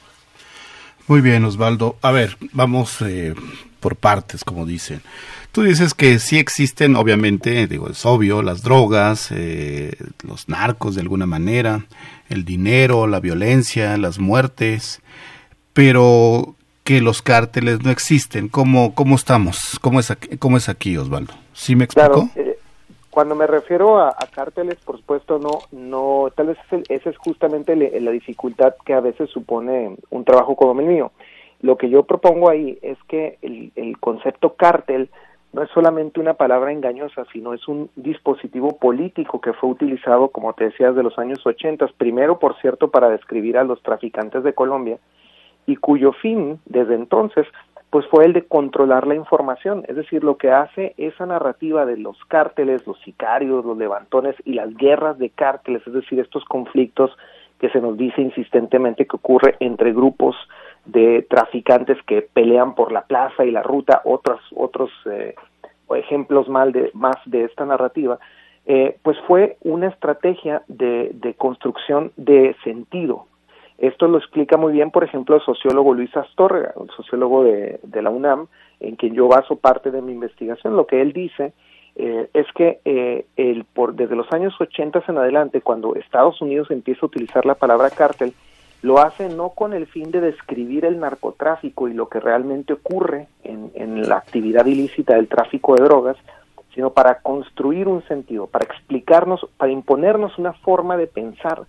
Muy 1.08 1.20
bien, 1.20 1.44
Osvaldo. 1.44 1.96
A 2.02 2.12
ver, 2.12 2.37
vamos 2.52 3.02
eh, 3.02 3.34
por 3.80 3.96
partes, 3.96 4.44
como 4.44 4.64
dicen. 4.64 5.02
Tú 5.50 5.62
dices 5.62 5.92
que 5.92 6.20
sí 6.20 6.38
existen, 6.38 6.94
obviamente, 6.94 7.66
digo, 7.66 7.90
es 7.90 8.06
obvio, 8.06 8.42
las 8.42 8.62
drogas, 8.62 9.30
eh, 9.32 9.96
los 10.23 10.49
narcos 10.49 10.94
de 10.94 11.02
alguna 11.02 11.26
manera, 11.26 11.84
el 12.28 12.45
dinero, 12.45 13.07
la 13.07 13.21
violencia, 13.21 13.97
las 13.97 14.19
muertes, 14.19 15.02
pero 15.73 16.54
que 16.85 17.00
los 17.00 17.23
cárteles 17.23 17.83
no 17.83 17.90
existen. 17.90 18.49
¿Cómo, 18.49 18.95
cómo 18.95 19.16
estamos? 19.16 19.78
¿Cómo 19.81 20.00
es 20.00 20.11
aquí, 20.11 20.37
cómo 20.37 20.57
es 20.57 20.69
aquí 20.69 20.97
Osvaldo? 20.97 21.33
¿Sí 21.52 21.76
me 21.76 21.85
explico? 21.85 22.28
Claro, 22.31 22.31
eh, 22.37 22.59
cuando 23.11 23.35
me 23.35 23.47
refiero 23.47 23.99
a, 24.00 24.14
cárteles, 24.35 24.76
por 24.85 24.99
supuesto, 24.99 25.38
no, 25.38 25.61
no, 25.73 26.31
tal 26.35 26.49
vez 26.49 26.59
esa 26.88 27.11
es 27.11 27.16
justamente 27.16 27.76
la 27.76 28.11
dificultad 28.11 28.75
que 28.85 28.93
a 28.93 29.00
veces 29.00 29.31
supone 29.31 29.97
un 30.11 30.25
trabajo 30.25 30.57
como 30.57 30.81
el 30.81 30.87
mío. 30.87 31.12
Lo 31.61 31.78
que 31.78 31.88
yo 31.88 32.02
propongo 32.02 32.50
ahí 32.50 32.78
es 32.83 32.99
que 33.09 33.38
el, 33.40 33.73
el 33.76 33.99
concepto 33.99 34.54
cártel 34.54 35.11
no 35.54 35.62
es 35.62 35.70
solamente 35.70 36.18
una 36.18 36.34
palabra 36.34 36.73
engañosa, 36.73 37.25
sino 37.32 37.54
es 37.54 37.68
un 37.68 37.88
dispositivo 37.94 38.76
político 38.76 39.40
que 39.40 39.52
fue 39.52 39.70
utilizado, 39.70 40.28
como 40.28 40.52
te 40.52 40.64
decía, 40.64 40.88
desde 40.88 41.04
los 41.04 41.16
años 41.16 41.46
80, 41.46 41.87
primero, 41.96 42.40
por 42.40 42.61
cierto, 42.61 42.90
para 42.90 43.08
describir 43.08 43.56
a 43.56 43.62
los 43.62 43.80
traficantes 43.80 44.42
de 44.42 44.52
Colombia, 44.52 44.99
y 45.66 45.76
cuyo 45.76 46.11
fin, 46.12 46.58
desde 46.66 46.96
entonces, 46.96 47.46
pues 47.90 48.04
fue 48.08 48.25
el 48.25 48.32
de 48.32 48.42
controlar 48.42 49.06
la 49.06 49.14
información, 49.14 49.84
es 49.87 49.94
decir, 49.94 50.25
lo 50.25 50.38
que 50.38 50.50
hace 50.50 50.92
esa 50.96 51.25
narrativa 51.25 51.87
de 51.87 51.99
los 51.99 52.18
cárteles, 52.25 52.84
los 52.84 52.99
sicarios, 53.02 53.64
los 53.64 53.78
levantones 53.78 54.34
y 54.44 54.54
las 54.54 54.75
guerras 54.76 55.18
de 55.18 55.30
cárteles, 55.30 55.87
es 55.87 55.92
decir, 55.92 56.18
estos 56.18 56.44
conflictos 56.46 57.16
que 57.61 57.70
se 57.70 57.80
nos 57.80 57.96
dice 57.96 58.20
insistentemente 58.20 59.06
que 59.06 59.14
ocurre 59.14 59.54
entre 59.61 59.92
grupos 59.92 60.34
de 60.85 61.26
traficantes 61.29 61.99
que 62.07 62.23
pelean 62.23 62.75
por 62.75 62.93
la 62.93 63.03
plaza 63.03 63.45
y 63.45 63.50
la 63.50 63.62
ruta, 63.62 64.03
otros 64.05 64.41
otros 64.55 64.91
eh, 65.11 65.35
ejemplos 65.97 66.49
mal 66.49 66.73
de, 66.73 66.91
más 66.95 67.17
de 67.26 67.45
esta 67.45 67.64
narrativa, 67.64 68.19
eh, 68.67 68.97
pues 69.03 69.17
fue 69.26 69.57
una 69.62 69.88
estrategia 69.88 70.62
de, 70.69 71.11
de 71.14 71.35
construcción 71.35 72.12
de 72.17 72.57
sentido, 72.64 73.26
esto 73.79 74.07
lo 74.07 74.19
explica 74.19 74.57
muy 74.57 74.73
bien, 74.73 74.91
por 74.91 75.05
ejemplo, 75.05 75.37
el 75.37 75.43
sociólogo 75.43 75.95
Luis 75.95 76.17
Astorga, 76.17 76.73
un 76.76 76.88
sociólogo 76.91 77.43
de, 77.43 78.03
la 78.03 78.11
UNAM, 78.11 78.47
en 78.81 78.97
quien 78.97 79.14
yo 79.14 79.26
baso 79.26 79.57
parte 79.57 79.91
de 79.91 80.00
mi 80.00 80.12
investigación. 80.12 80.76
Lo 80.76 80.87
que 80.87 81.00
él 81.00 81.12
dice 81.12 81.53
eh, 81.97 82.29
es 82.33 82.47
que 82.55 82.79
eh, 82.85 83.26
el, 83.37 83.64
por, 83.64 83.95
desde 83.95 84.14
los 84.14 84.31
años 84.33 84.55
80 84.61 85.03
en 85.09 85.19
adelante, 85.19 85.61
cuando 85.61 85.97
Estados 85.97 86.41
Unidos 86.41 86.71
empieza 86.71 87.00
a 87.03 87.07
utilizar 87.07 87.45
la 87.45 87.57
palabra 87.57 87.91
cártel, 87.91 88.33
lo 88.85 88.99
hace 88.99 89.31
no 89.31 89.49
con 89.49 89.73
el 89.73 89.87
fin 89.87 90.11
de 90.11 90.21
describir 90.21 90.85
el 90.85 91.00
narcotráfico 91.00 91.88
y 91.88 91.95
lo 91.95 92.11
que 92.11 92.21
realmente 92.21 92.75
ocurre 92.75 93.29
en, 93.43 93.73
en 93.75 94.07
la 94.07 94.19
actividad 94.19 94.67
ilícita 94.67 95.14
del 95.14 95.26
tráfico 95.26 95.75
de 95.75 95.85
drogas, 95.85 96.19
sino 96.75 96.91
para 96.91 97.21
construir 97.21 97.88
un 97.88 98.03
sentido, 98.03 98.47
para 98.47 98.67
explicarnos, 98.67 99.49
para 99.57 99.73
imponernos 99.73 100.37
una 100.38 100.53
forma 100.53 100.99
de 100.99 101.07
pensar 101.07 101.62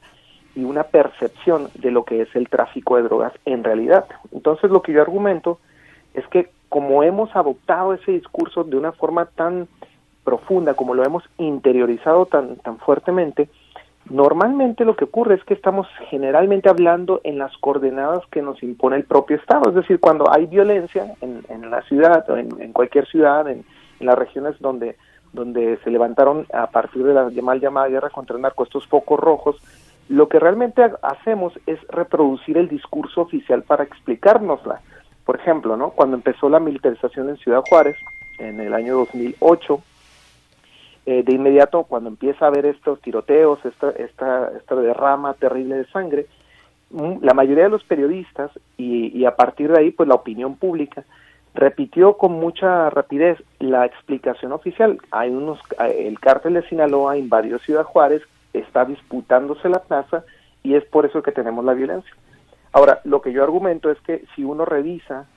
y 0.57 0.65
una 0.65 0.83
percepción 0.83 1.69
de 1.75 1.89
lo 1.89 2.03
que 2.03 2.21
es 2.21 2.35
el 2.35 2.49
tráfico 2.49 2.97
de 2.97 3.03
drogas 3.03 3.31
en 3.45 3.63
realidad. 3.63 4.05
Entonces 4.33 4.69
lo 4.69 4.81
que 4.81 4.91
yo 4.91 5.01
argumento 5.01 5.59
es 6.15 6.27
que 6.27 6.49
como 6.67 7.01
hemos 7.01 7.33
adoptado 7.33 7.93
ese 7.93 8.11
discurso 8.11 8.65
de 8.65 8.75
una 8.75 8.91
forma 8.91 9.27
tan 9.27 9.69
profunda, 10.25 10.73
como 10.73 10.93
lo 10.93 11.05
hemos 11.05 11.23
interiorizado 11.37 12.25
tan, 12.25 12.57
tan 12.57 12.77
fuertemente, 12.79 13.47
normalmente 14.09 14.85
lo 14.85 14.95
que 14.95 15.05
ocurre 15.05 15.35
es 15.35 15.43
que 15.43 15.53
estamos 15.53 15.87
generalmente 16.09 16.69
hablando 16.69 17.21
en 17.23 17.37
las 17.37 17.55
coordenadas 17.57 18.25
que 18.31 18.41
nos 18.41 18.61
impone 18.61 18.97
el 18.97 19.05
propio 19.05 19.37
Estado, 19.37 19.69
es 19.69 19.75
decir, 19.75 19.99
cuando 19.99 20.31
hay 20.31 20.45
violencia 20.45 21.15
en, 21.21 21.43
en 21.49 21.69
la 21.69 21.81
ciudad 21.83 22.25
en, 22.37 22.73
cualquier 22.73 23.07
ciudad, 23.07 23.47
en, 23.47 23.65
en, 23.99 24.05
las 24.05 24.17
regiones 24.17 24.59
donde, 24.59 24.95
donde 25.33 25.77
se 25.83 25.89
levantaron 25.89 26.45
a 26.53 26.67
partir 26.67 27.03
de 27.03 27.13
la 27.13 27.29
mal 27.41 27.59
llamada 27.59 27.87
guerra 27.87 28.09
contra 28.09 28.35
el 28.35 28.41
narco 28.41 28.63
estos 28.63 28.87
focos 28.87 29.19
rojos, 29.19 29.57
lo 30.07 30.29
que 30.29 30.39
realmente 30.39 30.83
hacemos 31.01 31.53
es 31.65 31.79
reproducir 31.87 32.57
el 32.57 32.69
discurso 32.69 33.21
oficial 33.21 33.63
para 33.63 33.83
explicárnosla. 33.83 34.81
Por 35.25 35.39
ejemplo, 35.39 35.75
¿no? 35.77 35.89
cuando 35.89 36.15
empezó 36.15 36.47
la 36.47 36.59
militarización 36.59 37.29
en 37.29 37.37
Ciudad 37.37 37.63
Juárez, 37.67 37.97
en 38.37 38.59
el 38.59 38.73
año 38.73 38.97
2008, 38.97 39.79
eh, 41.05 41.23
de 41.23 41.35
inmediato, 41.35 41.83
cuando 41.83 42.09
empieza 42.09 42.45
a 42.45 42.47
haber 42.47 42.65
estos 42.65 42.99
tiroteos, 43.01 43.63
esta, 43.65 43.91
esta, 43.91 44.51
esta 44.57 44.75
derrama 44.75 45.33
terrible 45.35 45.75
de 45.75 45.85
sangre, 45.87 46.27
mm, 46.91 47.17
la 47.21 47.33
mayoría 47.33 47.65
de 47.65 47.69
los 47.69 47.83
periodistas 47.83 48.51
y, 48.77 49.17
y 49.17 49.25
a 49.25 49.35
partir 49.35 49.71
de 49.71 49.79
ahí, 49.79 49.91
pues 49.91 50.09
la 50.09 50.15
opinión 50.15 50.55
pública 50.55 51.03
repitió 51.55 52.17
con 52.17 52.33
mucha 52.33 52.89
rapidez 52.89 53.41
la 53.59 53.85
explicación 53.85 54.51
oficial. 54.51 54.99
Hay 55.11 55.29
unos, 55.29 55.59
eh, 55.79 56.07
el 56.07 56.19
cártel 56.19 56.55
de 56.55 56.67
Sinaloa 56.67 57.17
invadió 57.17 57.57
Ciudad 57.59 57.83
Juárez, 57.83 58.21
está 58.53 58.85
disputándose 58.85 59.69
la 59.69 59.79
plaza 59.79 60.25
y 60.63 60.75
es 60.75 60.83
por 60.85 61.05
eso 61.05 61.23
que 61.23 61.31
tenemos 61.31 61.63
la 61.63 61.73
violencia. 61.73 62.11
Ahora, 62.73 62.99
lo 63.05 63.21
que 63.21 63.31
yo 63.31 63.41
argumento 63.43 63.89
es 63.89 63.99
que 64.01 64.25
si 64.35 64.43
uno 64.43 64.65
revisa 64.65 65.27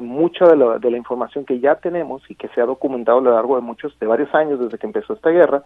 mucha 0.00 0.46
de, 0.46 0.90
la 0.90 0.96
información 0.96 1.44
que 1.44 1.60
ya 1.60 1.76
tenemos 1.76 2.22
y 2.30 2.34
que 2.34 2.48
se 2.48 2.60
ha 2.60 2.66
documentado 2.66 3.18
a 3.18 3.22
lo 3.22 3.34
largo 3.34 3.56
de 3.56 3.62
muchos, 3.62 3.98
de 3.98 4.06
varios 4.06 4.34
años 4.34 4.60
desde 4.60 4.78
que 4.78 4.86
empezó 4.86 5.14
esta 5.14 5.30
guerra, 5.30 5.62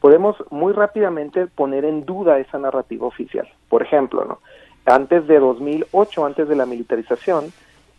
podemos 0.00 0.36
muy 0.50 0.72
rápidamente 0.72 1.46
poner 1.46 1.84
en 1.84 2.04
duda 2.04 2.38
esa 2.38 2.58
narrativa 2.58 3.06
oficial. 3.06 3.48
Por 3.68 3.82
ejemplo, 3.82 4.24
¿no? 4.24 4.38
antes 4.84 5.26
de 5.26 5.38
2008, 5.38 6.26
antes 6.26 6.48
de 6.48 6.56
la 6.56 6.66
militarización, 6.66 7.52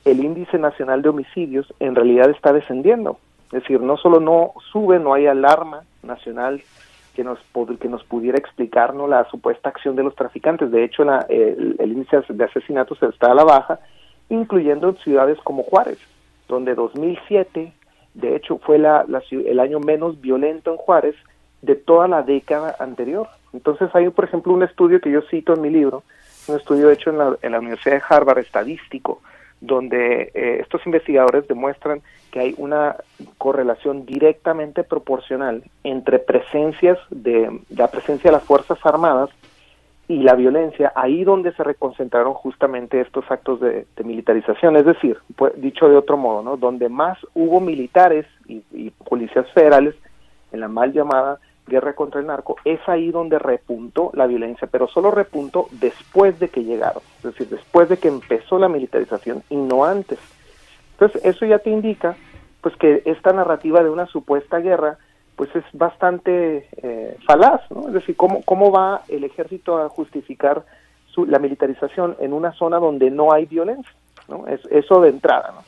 el 0.05 0.23
índice 0.23 0.57
nacional 0.57 1.01
de 1.01 1.09
homicidios 1.09 1.73
en 1.79 1.95
realidad 1.95 2.29
está 2.29 2.51
descendiendo. 2.51 3.19
Es 3.45 3.61
decir, 3.61 3.81
no 3.81 3.97
solo 3.97 4.19
no 4.19 4.53
sube, 4.71 4.99
no 4.99 5.13
hay 5.13 5.27
alarma 5.27 5.83
nacional 6.01 6.61
que 7.15 7.23
nos, 7.23 7.39
que 7.79 7.87
nos 7.87 8.03
pudiera 8.03 8.37
explicarnos 8.37 9.09
la 9.09 9.23
supuesta 9.29 9.69
acción 9.69 9.95
de 9.95 10.03
los 10.03 10.15
traficantes. 10.15 10.71
De 10.71 10.83
hecho, 10.83 11.03
la, 11.03 11.25
el, 11.29 11.77
índice 11.79 12.17
de 12.27 12.43
asesinatos 12.43 13.01
está 13.03 13.31
a 13.31 13.35
la 13.35 13.43
baja, 13.43 13.79
incluyendo 14.33 14.89
en 14.89 14.97
ciudades 14.97 15.37
como 15.43 15.63
Juárez, 15.63 15.99
donde 16.47 16.75
2007, 16.75 17.73
de 18.13 18.35
hecho, 18.35 18.59
fue 18.59 18.77
la, 18.77 19.05
el 19.31 19.59
año 19.59 19.79
menos 19.79 20.21
violento 20.21 20.71
en 20.71 20.77
Juárez 20.77 21.15
de 21.61 21.75
toda 21.75 22.07
la 22.07 22.21
década 22.21 22.75
anterior. 22.79 23.27
Entonces 23.53 23.89
hay, 23.93 24.09
por 24.09 24.25
ejemplo, 24.25 24.53
un 24.53 24.63
estudio 24.63 24.99
que 24.99 25.11
yo 25.11 25.21
cito 25.23 25.53
en 25.53 25.61
mi 25.61 25.69
libro, 25.69 26.03
un 26.47 26.57
estudio 26.57 26.91
hecho 26.91 27.09
en 27.09 27.17
la, 27.17 27.37
en 27.41 27.51
la 27.53 27.59
Universidad 27.59 27.95
de 27.95 28.03
Harvard, 28.07 28.39
estadístico, 28.39 29.21
donde 29.61 30.31
eh, 30.33 30.57
estos 30.59 30.85
investigadores 30.85 31.47
demuestran 31.47 32.01
que 32.31 32.39
hay 32.41 32.55
una 32.57 32.97
correlación 33.37 34.05
directamente 34.05 34.83
proporcional 34.83 35.63
entre 35.83 36.19
presencias 36.19 36.97
de 37.09 37.61
la 37.69 37.87
presencia 37.89 38.29
de 38.29 38.37
las 38.37 38.43
fuerzas 38.43 38.77
armadas 38.83 39.29
y 40.13 40.23
la 40.23 40.35
violencia, 40.35 40.91
ahí 40.95 41.23
donde 41.23 41.53
se 41.53 41.63
reconcentraron 41.63 42.33
justamente 42.33 43.01
estos 43.01 43.29
actos 43.29 43.59
de, 43.59 43.85
militarización, 44.03 44.75
es 44.77 44.85
decir, 44.85 45.17
pues, 45.35 45.53
dicho 45.59 45.89
de 45.89 45.95
otro 45.95 46.17
modo, 46.17 46.43
¿no? 46.43 46.57
donde 46.57 46.89
más 46.89 47.17
hubo 47.33 47.59
militares 47.59 48.25
y, 48.47 48.63
y, 48.71 48.91
policías 48.91 49.49
federales 49.53 49.95
en 50.51 50.59
la 50.59 50.67
mal 50.67 50.93
llamada 50.93 51.39
guerra 51.65 51.93
contra 51.93 52.19
el 52.19 52.27
narco, 52.27 52.57
es 52.65 52.79
ahí 52.87 53.09
donde 53.09 53.39
repuntó 53.39 54.11
la 54.13 54.27
violencia, 54.27 54.67
pero 54.69 54.87
solo 54.87 55.09
repuntó 55.09 55.67
después 55.71 56.39
de 56.39 56.49
que 56.49 56.63
llegaron, 56.63 57.01
es 57.17 57.23
decir, 57.23 57.47
después 57.47 57.89
de 57.89 57.97
que 57.97 58.09
empezó 58.09 58.59
la 58.59 58.69
militarización 58.69 59.41
y 59.49 59.55
no 59.55 59.85
antes. 59.85 60.19
Entonces, 60.91 61.23
eso 61.25 61.45
ya 61.45 61.59
te 61.59 61.69
indica 61.69 62.15
pues 62.61 62.75
que 62.77 63.01
esta 63.05 63.33
narrativa 63.33 63.83
de 63.83 63.89
una 63.89 64.05
supuesta 64.05 64.59
guerra 64.59 64.97
pues 65.35 65.55
es 65.55 65.63
bastante 65.73 66.67
eh, 66.77 67.17
falaz, 67.25 67.61
¿no? 67.71 67.87
Es 67.87 67.93
decir, 67.93 68.15
¿cómo, 68.15 68.43
cómo 68.43 68.71
va 68.71 69.01
el 69.07 69.23
ejército 69.23 69.77
a 69.77 69.89
justificar 69.89 70.63
su, 71.07 71.25
la 71.25 71.39
militarización 71.39 72.15
en 72.19 72.33
una 72.33 72.53
zona 72.53 72.79
donde 72.79 73.09
no 73.09 73.33
hay 73.33 73.45
violencia, 73.45 73.93
¿no? 74.27 74.47
Es, 74.47 74.61
eso 74.69 75.01
de 75.01 75.09
entrada, 75.09 75.51
¿no? 75.55 75.61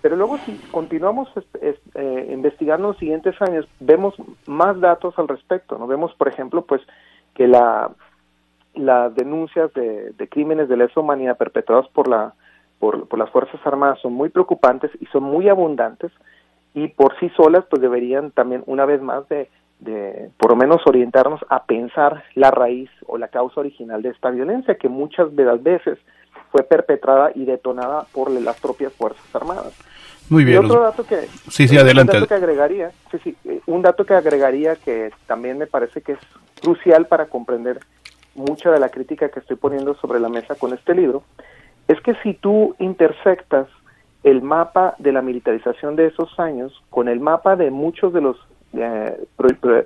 Pero 0.00 0.16
luego 0.16 0.36
si 0.38 0.54
continuamos 0.70 1.30
eh, 1.62 2.28
investigando 2.30 2.88
los 2.88 2.98
siguientes 2.98 3.40
años, 3.40 3.66
vemos 3.80 4.14
más 4.46 4.78
datos 4.78 5.18
al 5.18 5.28
respecto, 5.28 5.78
¿no? 5.78 5.86
Vemos, 5.86 6.12
por 6.14 6.28
ejemplo, 6.28 6.62
pues 6.62 6.82
que 7.34 7.48
la 7.48 7.90
las 8.74 9.14
denuncias 9.14 9.72
de, 9.72 10.28
crímenes 10.30 10.68
de 10.68 10.76
lesa 10.76 11.00
humanidad 11.00 11.38
perpetrados 11.38 11.88
por 11.90 12.08
la 12.08 12.34
por 12.80 13.16
las 13.16 13.30
Fuerzas 13.30 13.60
Armadas 13.64 13.98
son 14.02 14.12
muy 14.12 14.28
preocupantes 14.28 14.90
y 15.00 15.06
son 15.06 15.22
muy 15.22 15.48
abundantes, 15.48 16.12
y 16.74 16.88
por 16.88 17.18
sí 17.18 17.30
solas 17.36 17.64
pues 17.70 17.80
deberían 17.80 18.32
también 18.32 18.62
una 18.66 18.84
vez 18.84 19.00
más 19.00 19.28
de, 19.28 19.48
de 19.78 20.30
por 20.36 20.50
lo 20.50 20.56
menos 20.56 20.82
orientarnos 20.86 21.40
a 21.48 21.64
pensar 21.64 22.24
la 22.34 22.50
raíz 22.50 22.90
o 23.06 23.16
la 23.16 23.28
causa 23.28 23.60
original 23.60 24.02
de 24.02 24.10
esta 24.10 24.30
violencia 24.30 24.76
que 24.76 24.88
muchas 24.88 25.34
de 25.34 25.44
las 25.44 25.62
veces 25.62 25.98
fue 26.50 26.62
perpetrada 26.62 27.30
y 27.34 27.44
detonada 27.44 28.06
por 28.12 28.30
las 28.30 28.60
propias 28.60 28.92
fuerzas 28.92 29.24
armadas. 29.34 29.72
Muy 30.30 30.44
bien. 30.44 30.62
Y 30.62 30.64
otro 30.64 30.80
dato 30.82 31.04
que 31.04 31.22
sí, 31.50 31.68
sí, 31.68 31.76
adelante. 31.76 32.16
Un 32.16 32.22
dato 32.22 32.28
que 32.28 32.34
agregaría, 32.34 32.92
sí, 33.10 33.18
sí, 33.22 33.36
eh, 33.44 33.60
un 33.66 33.82
dato 33.82 34.06
que 34.06 34.14
agregaría 34.14 34.76
que 34.76 35.10
también 35.26 35.58
me 35.58 35.66
parece 35.66 36.00
que 36.00 36.12
es 36.12 36.18
crucial 36.62 37.06
para 37.06 37.26
comprender 37.26 37.80
mucha 38.34 38.70
de 38.70 38.80
la 38.80 38.88
crítica 38.88 39.28
que 39.28 39.40
estoy 39.40 39.56
poniendo 39.56 39.94
sobre 39.96 40.18
la 40.18 40.28
mesa 40.28 40.54
con 40.54 40.72
este 40.72 40.94
libro, 40.94 41.22
es 41.88 42.00
que 42.00 42.14
si 42.22 42.34
tú 42.34 42.74
intersectas 42.78 43.68
el 44.24 44.40
mapa 44.42 44.94
de 44.98 45.12
la 45.12 45.22
militarización 45.22 45.96
de 45.96 46.06
esos 46.06 46.40
años 46.40 46.82
con 46.90 47.08
el 47.08 47.20
mapa 47.20 47.56
de 47.56 47.70
muchos 47.70 48.12
de 48.12 48.22
los 48.22 48.36
eh, 48.72 49.26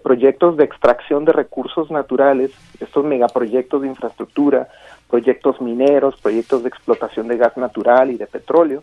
proyectos 0.02 0.56
de 0.56 0.64
extracción 0.64 1.24
de 1.24 1.32
recursos 1.32 1.90
naturales, 1.90 2.52
estos 2.80 3.04
megaproyectos 3.04 3.82
de 3.82 3.88
infraestructura, 3.88 4.68
proyectos 5.10 5.60
mineros, 5.60 6.18
proyectos 6.20 6.62
de 6.62 6.68
explotación 6.68 7.26
de 7.26 7.36
gas 7.36 7.56
natural 7.56 8.12
y 8.12 8.16
de 8.16 8.28
petróleo, 8.28 8.80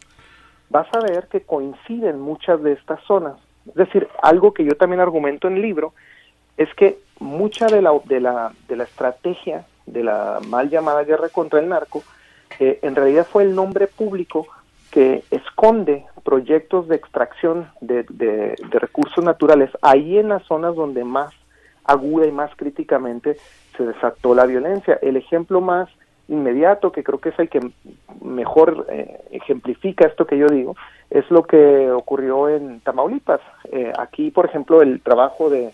vas 0.70 0.88
a 0.94 1.00
ver 1.00 1.28
que 1.30 1.42
coinciden 1.42 2.20
muchas 2.20 2.62
de 2.62 2.74
estas 2.74 3.02
zonas. 3.04 3.36
Es 3.66 3.76
decir, 3.76 4.10
algo 4.22 4.54
que 4.54 4.66
yo 4.66 4.76
también 4.76 5.00
argumento 5.00 5.48
en 5.48 5.56
el 5.56 5.62
libro 5.62 5.94
es 6.58 6.72
que 6.76 7.00
mucha 7.20 7.68
de 7.68 7.82
la, 7.82 7.94
de 8.04 8.20
la, 8.20 8.52
de 8.68 8.76
la 8.76 8.84
estrategia 8.84 9.66
de 9.86 10.04
la 10.04 10.40
mal 10.50 10.70
llamada 10.70 11.04
guerra 11.04 11.30
contra 11.30 11.60
el 11.60 11.70
narco, 11.70 12.04
eh, 12.60 12.80
en 12.82 12.96
realidad 12.96 13.26
fue 13.26 13.44
el 13.44 13.56
nombre 13.56 13.88
público 13.88 14.48
que 14.96 15.26
esconde 15.30 16.06
proyectos 16.24 16.88
de 16.88 16.96
extracción 16.96 17.68
de, 17.82 18.56
recursos 18.72 19.22
naturales 19.26 19.70
ahí 19.82 20.18
en 20.18 20.30
las 20.30 20.42
zonas 20.44 20.74
donde 20.74 21.04
más 21.04 21.34
aguda 21.84 22.26
y 22.26 22.32
más 22.32 22.50
críticamente 22.56 23.36
se 23.76 23.84
desató 23.84 24.34
la 24.34 24.46
violencia. 24.46 24.98
El 25.02 25.18
ejemplo 25.18 25.60
más 25.60 25.90
inmediato, 26.30 26.94
que 26.94 27.04
creo 27.04 27.20
que 27.20 27.30
es 27.30 27.40
el 27.40 27.50
que 27.50 27.60
mejor 28.22 28.88
eh, 28.90 29.20
ejemplifica 29.32 30.08
esto 30.08 30.26
que 30.26 30.38
yo 30.38 30.48
digo, 30.48 30.78
es 31.10 31.30
lo 31.30 31.44
que 31.44 31.92
ocurrió 31.92 32.48
en 32.48 32.80
Tamaulipas. 32.80 33.42
Eh, 33.74 33.92
aquí, 34.00 34.32
por 34.32 34.46
ejemplo, 34.46 34.82
el 34.82 35.02
trabajo 35.02 35.50
de 35.50 35.74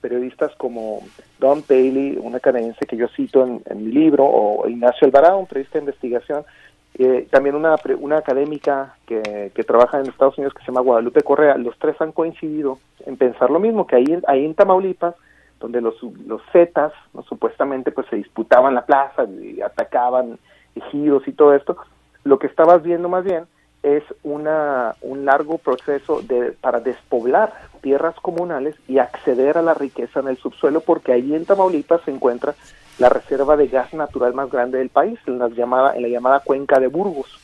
periodistas 0.00 0.54
como 0.58 1.00
Don 1.40 1.62
Paley, 1.62 2.18
una 2.22 2.38
canadiense 2.38 2.86
que 2.86 2.96
yo 2.96 3.08
cito 3.08 3.44
en, 3.44 3.62
en 3.66 3.84
mi 3.84 3.90
libro, 3.90 4.26
o 4.26 4.68
Ignacio 4.68 5.08
Alvarado, 5.08 5.38
un 5.38 5.48
periodista 5.48 5.78
de 5.80 5.86
investigación, 5.86 6.44
eh, 6.94 7.28
también 7.30 7.54
una, 7.54 7.76
una 7.98 8.18
académica 8.18 8.96
que, 9.06 9.52
que, 9.54 9.64
trabaja 9.64 10.00
en 10.00 10.06
Estados 10.06 10.36
Unidos 10.36 10.54
que 10.54 10.60
se 10.60 10.66
llama 10.66 10.80
Guadalupe 10.80 11.22
Correa, 11.22 11.56
los 11.56 11.78
tres 11.78 12.00
han 12.00 12.12
coincidido 12.12 12.78
en 13.06 13.16
pensar 13.16 13.50
lo 13.50 13.60
mismo, 13.60 13.86
que 13.86 13.96
ahí, 13.96 14.20
ahí 14.26 14.44
en 14.44 14.54
Tamaulipas, 14.54 15.14
donde 15.60 15.80
los, 15.80 15.94
los 16.26 16.42
Zetas 16.52 16.92
¿no? 17.14 17.22
supuestamente 17.22 17.92
pues 17.92 18.06
se 18.08 18.16
disputaban 18.16 18.74
la 18.74 18.86
plaza 18.86 19.24
y 19.24 19.60
atacaban 19.60 20.38
ejidos 20.74 21.26
y 21.28 21.32
todo 21.32 21.54
esto, 21.54 21.76
lo 22.24 22.38
que 22.38 22.46
estabas 22.46 22.82
viendo 22.82 23.08
más 23.08 23.24
bien 23.24 23.44
es 23.82 24.02
una, 24.22 24.94
un 25.00 25.24
largo 25.24 25.58
proceso 25.58 26.20
de, 26.22 26.52
para 26.52 26.80
despoblar 26.80 27.52
tierras 27.80 28.14
comunales 28.16 28.76
y 28.88 28.98
acceder 28.98 29.56
a 29.56 29.62
la 29.62 29.74
riqueza 29.74 30.20
en 30.20 30.28
el 30.28 30.36
subsuelo, 30.36 30.80
porque 30.80 31.12
ahí 31.12 31.34
en 31.34 31.46
Tamaulipas 31.46 32.02
se 32.04 32.10
encuentra 32.10 32.54
la 33.00 33.08
reserva 33.08 33.56
de 33.56 33.66
gas 33.66 33.92
natural 33.94 34.34
más 34.34 34.50
grande 34.50 34.78
del 34.78 34.90
país, 34.90 35.18
en 35.26 35.38
la 35.38 35.48
llamada, 35.48 35.96
en 35.96 36.02
la 36.02 36.08
llamada 36.08 36.40
cuenca 36.40 36.78
de 36.78 36.86
Burgos. 36.86 37.40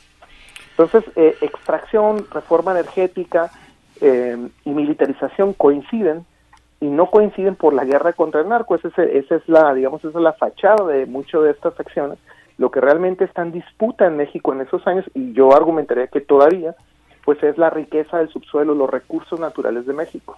Entonces, 0.77 1.03
eh, 1.15 1.35
extracción, 1.41 2.25
reforma 2.31 2.71
energética 2.71 3.51
eh, 3.99 4.37
y 4.63 4.69
militarización 4.69 5.53
coinciden 5.53 6.25
y 6.79 6.85
no 6.85 7.07
coinciden 7.07 7.55
por 7.55 7.73
la 7.73 7.83
guerra 7.83 8.13
contra 8.13 8.41
el 8.41 8.49
narco. 8.49 8.75
Esa 8.75 8.89
es, 8.89 8.97
esa 8.99 9.35
es 9.35 9.49
la, 9.49 9.73
digamos, 9.73 10.05
esa 10.05 10.19
es 10.19 10.23
la 10.23 10.33
fachada 10.33 10.85
de 10.85 11.07
muchas 11.07 11.41
de 11.41 11.49
estas 11.49 11.79
acciones. 11.79 12.19
Lo 12.59 12.69
que 12.69 12.79
realmente 12.79 13.25
está 13.25 13.41
en 13.41 13.51
disputa 13.51 14.05
en 14.05 14.17
México 14.17 14.53
en 14.53 14.61
esos 14.61 14.85
años, 14.85 15.05
y 15.15 15.33
yo 15.33 15.55
argumentaría 15.55 16.05
que 16.07 16.21
todavía, 16.21 16.75
pues 17.25 17.41
es 17.41 17.57
la 17.57 17.71
riqueza 17.71 18.19
del 18.19 18.29
subsuelo, 18.29 18.75
los 18.75 18.89
recursos 18.89 19.39
naturales 19.39 19.87
de 19.87 19.93
México. 19.93 20.37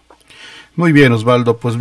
Muy 0.78 0.94
bien, 0.94 1.12
Osvaldo. 1.12 1.58
Pues 1.58 1.78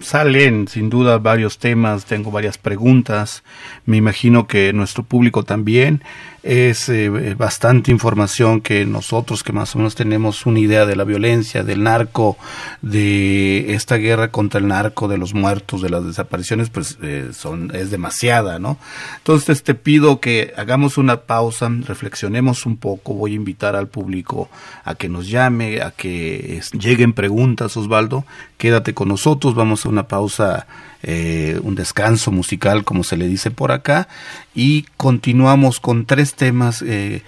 salen 0.00 0.66
sin 0.68 0.88
duda 0.90 1.18
varios 1.18 1.58
temas, 1.58 2.04
tengo 2.04 2.30
varias 2.30 2.58
preguntas. 2.58 3.42
Me 3.84 3.96
imagino 3.96 4.46
que 4.46 4.72
nuestro 4.72 5.02
público 5.02 5.44
también 5.44 6.02
es 6.42 6.88
eh, 6.88 7.34
bastante 7.36 7.90
información 7.90 8.60
que 8.60 8.86
nosotros 8.86 9.42
que 9.42 9.52
más 9.52 9.74
o 9.74 9.78
menos 9.78 9.94
tenemos 9.94 10.46
una 10.46 10.60
idea 10.60 10.86
de 10.86 10.96
la 10.96 11.04
violencia, 11.04 11.64
del 11.64 11.82
narco, 11.82 12.38
de 12.80 13.74
esta 13.74 13.96
guerra 13.96 14.30
contra 14.30 14.60
el 14.60 14.68
narco, 14.68 15.08
de 15.08 15.18
los 15.18 15.34
muertos, 15.34 15.82
de 15.82 15.90
las 15.90 16.06
desapariciones, 16.06 16.70
pues 16.70 16.96
eh, 17.02 17.30
son 17.32 17.70
es 17.74 17.90
demasiada, 17.90 18.58
¿no? 18.58 18.78
Entonces 19.18 19.62
te 19.62 19.74
pido 19.74 20.20
que 20.20 20.54
hagamos 20.56 20.96
una 20.96 21.22
pausa, 21.22 21.68
reflexionemos 21.86 22.64
un 22.66 22.76
poco, 22.78 23.14
voy 23.14 23.32
a 23.32 23.36
invitar 23.36 23.76
al 23.76 23.88
público 23.88 24.48
a 24.84 24.94
que 24.94 25.08
nos 25.08 25.28
llame, 25.28 25.82
a 25.82 25.90
que 25.90 26.62
lleguen 26.72 27.12
preguntas, 27.12 27.76
Osvaldo, 27.76 28.24
quédate 28.58 28.92
con 28.92 29.08
nosotros, 29.08 29.54
vamos 29.54 29.86
a 29.86 29.88
una 29.88 30.08
pausa 30.08 30.66
eh, 31.02 31.60
un 31.62 31.76
descanso 31.76 32.32
musical, 32.32 32.84
como 32.84 33.04
se 33.04 33.16
le 33.16 33.28
dice 33.28 33.50
por 33.50 33.70
acá, 33.70 34.08
y 34.54 34.82
continuamos 34.96 35.80
con 35.80 36.06
tres 36.06 36.34
temas 36.34 36.82
eh, 36.82 37.22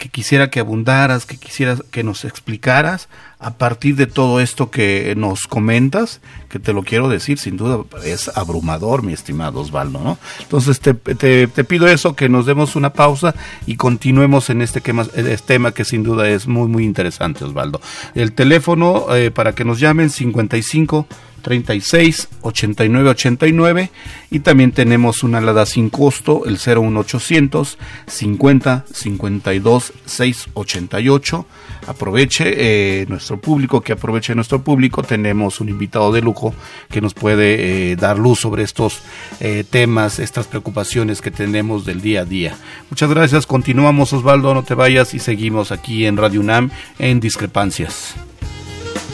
que 0.00 0.08
quisiera 0.08 0.48
que 0.48 0.60
abundaras, 0.60 1.26
que 1.26 1.36
quisieras 1.36 1.84
que 1.90 2.02
nos 2.02 2.24
explicaras 2.24 3.10
a 3.38 3.52
partir 3.58 3.96
de 3.96 4.06
todo 4.06 4.40
esto 4.40 4.70
que 4.70 5.14
nos 5.14 5.42
comentas, 5.42 6.22
que 6.48 6.58
te 6.58 6.72
lo 6.72 6.82
quiero 6.84 7.10
decir, 7.10 7.38
sin 7.38 7.58
duda 7.58 7.84
es 8.02 8.28
abrumador, 8.34 9.02
mi 9.02 9.12
estimado 9.12 9.60
Osvaldo, 9.60 10.00
¿no? 10.00 10.18
Entonces 10.40 10.80
te, 10.80 10.94
te, 10.94 11.64
pido 11.64 11.86
eso, 11.86 12.16
que 12.16 12.30
nos 12.30 12.46
demos 12.46 12.76
una 12.76 12.94
pausa 12.94 13.34
y 13.66 13.76
continuemos 13.76 14.48
en 14.48 14.62
este, 14.62 14.82
este 15.16 15.36
tema 15.36 15.72
que 15.72 15.84
sin 15.84 16.02
duda 16.02 16.30
es 16.30 16.46
muy, 16.46 16.66
muy 16.66 16.84
interesante, 16.84 17.44
Osvaldo. 17.44 17.82
El 18.14 18.32
teléfono 18.32 19.14
eh, 19.14 19.30
para 19.30 19.54
que 19.54 19.66
nos 19.66 19.80
llamen 19.80 20.08
55 20.08 21.06
36 21.40 22.28
89 22.42 23.10
89 23.10 23.90
y 24.30 24.40
también 24.40 24.72
tenemos 24.72 25.22
una 25.22 25.38
alada 25.38 25.66
sin 25.66 25.90
costo 25.90 26.44
el 26.46 26.58
01800 26.58 27.78
50 28.06 28.84
52 28.92 29.92
688 30.06 31.46
aproveche 31.86 33.02
eh, 33.02 33.06
nuestro 33.08 33.40
público 33.40 33.80
que 33.80 33.92
aproveche 33.92 34.34
nuestro 34.34 34.62
público. 34.62 35.02
Tenemos 35.02 35.60
un 35.60 35.68
invitado 35.68 36.12
de 36.12 36.22
lujo 36.22 36.54
que 36.90 37.00
nos 37.00 37.14
puede 37.14 37.92
eh, 37.92 37.96
dar 37.96 38.18
luz 38.18 38.40
sobre 38.40 38.62
estos 38.62 39.00
eh, 39.40 39.64
temas 39.68 40.18
estas 40.18 40.46
preocupaciones 40.46 41.20
que 41.20 41.30
tenemos 41.30 41.84
del 41.84 42.00
día 42.00 42.22
a 42.22 42.24
día. 42.24 42.56
Muchas 42.90 43.10
gracias. 43.10 43.46
Continuamos 43.46 44.12
Osvaldo 44.12 44.54
no 44.54 44.62
te 44.62 44.74
vayas 44.74 45.14
y 45.14 45.18
seguimos 45.18 45.72
aquí 45.72 46.06
en 46.06 46.16
Radio 46.16 46.40
UNAM 46.40 46.70
en 46.98 47.20
discrepancias. 47.20 48.14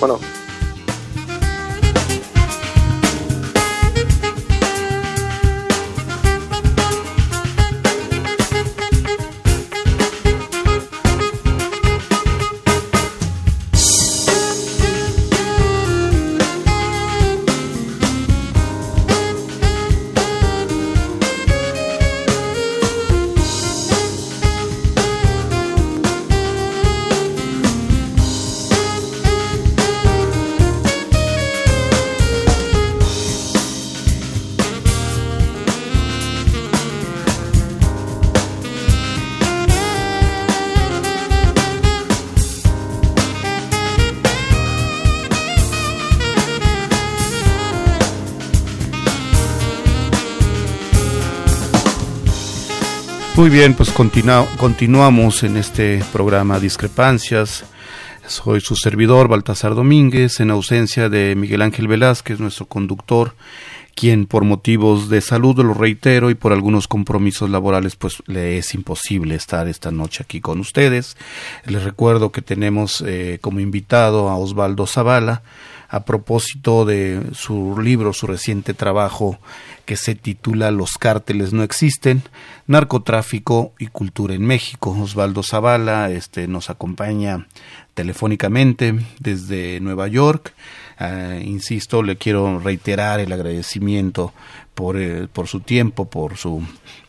Bueno 0.00 0.45
Muy 53.37 53.51
bien, 53.51 53.75
pues 53.75 53.90
continuamos 53.90 55.42
en 55.42 55.59
este 55.59 56.03
programa 56.11 56.59
Discrepancias. 56.59 57.66
Soy 58.27 58.62
su 58.62 58.77
servidor, 58.77 59.29
Baltasar 59.29 59.75
Domínguez, 59.75 60.40
en 60.40 60.51
ausencia 60.51 61.11
de 61.11 61.35
Miguel 61.37 61.61
Ángel 61.61 61.87
Velázquez, 61.87 62.40
nuestro 62.40 62.64
conductor 62.64 63.35
quien 63.96 64.27
por 64.27 64.44
motivos 64.44 65.09
de 65.09 65.22
salud, 65.22 65.57
lo 65.59 65.72
reitero, 65.72 66.29
y 66.29 66.35
por 66.35 66.53
algunos 66.53 66.87
compromisos 66.87 67.49
laborales, 67.49 67.96
pues 67.96 68.22
le 68.27 68.59
es 68.59 68.75
imposible 68.75 69.35
estar 69.35 69.68
esta 69.68 69.90
noche 69.90 70.22
aquí 70.22 70.42
con 70.42 70.61
ustedes. 70.61 71.16
Les 71.64 71.83
recuerdo 71.83 72.31
que 72.31 72.42
tenemos 72.42 73.03
eh, 73.07 73.38
como 73.40 73.59
invitado 73.59 74.29
a 74.29 74.37
Osvaldo 74.37 74.87
Zavala, 74.87 75.42
a 75.96 76.04
propósito 76.04 76.85
de 76.85 77.22
su 77.32 77.78
libro, 77.80 78.12
su 78.12 78.26
reciente 78.26 78.74
trabajo 78.74 79.38
que 79.85 79.96
se 79.96 80.14
titula 80.14 80.70
Los 80.70 80.98
cárteles 80.98 81.52
no 81.52 81.62
existen, 81.62 82.22
narcotráfico 82.66 83.72
y 83.78 83.87
cultura 83.87 84.35
en 84.35 84.44
México. 84.46 84.90
Osvaldo 84.90 85.42
Zavala 85.42 86.11
este, 86.11 86.48
nos 86.48 86.70
acompaña 86.70 87.46
telefónicamente 87.94 88.94
desde 89.20 89.80
Nueva 89.80 90.09
York 90.09 90.52
eh, 90.98 91.42
insisto, 91.44 92.02
le 92.02 92.16
quiero 92.16 92.59
reiterar 92.59 93.20
el 93.20 93.32
agradecimiento 93.32 94.32
por, 94.74 94.96
eh, 94.96 95.28
por 95.30 95.46
su 95.46 95.61
tiempo, 95.61 96.09
por 96.09 96.37
su 96.38 96.62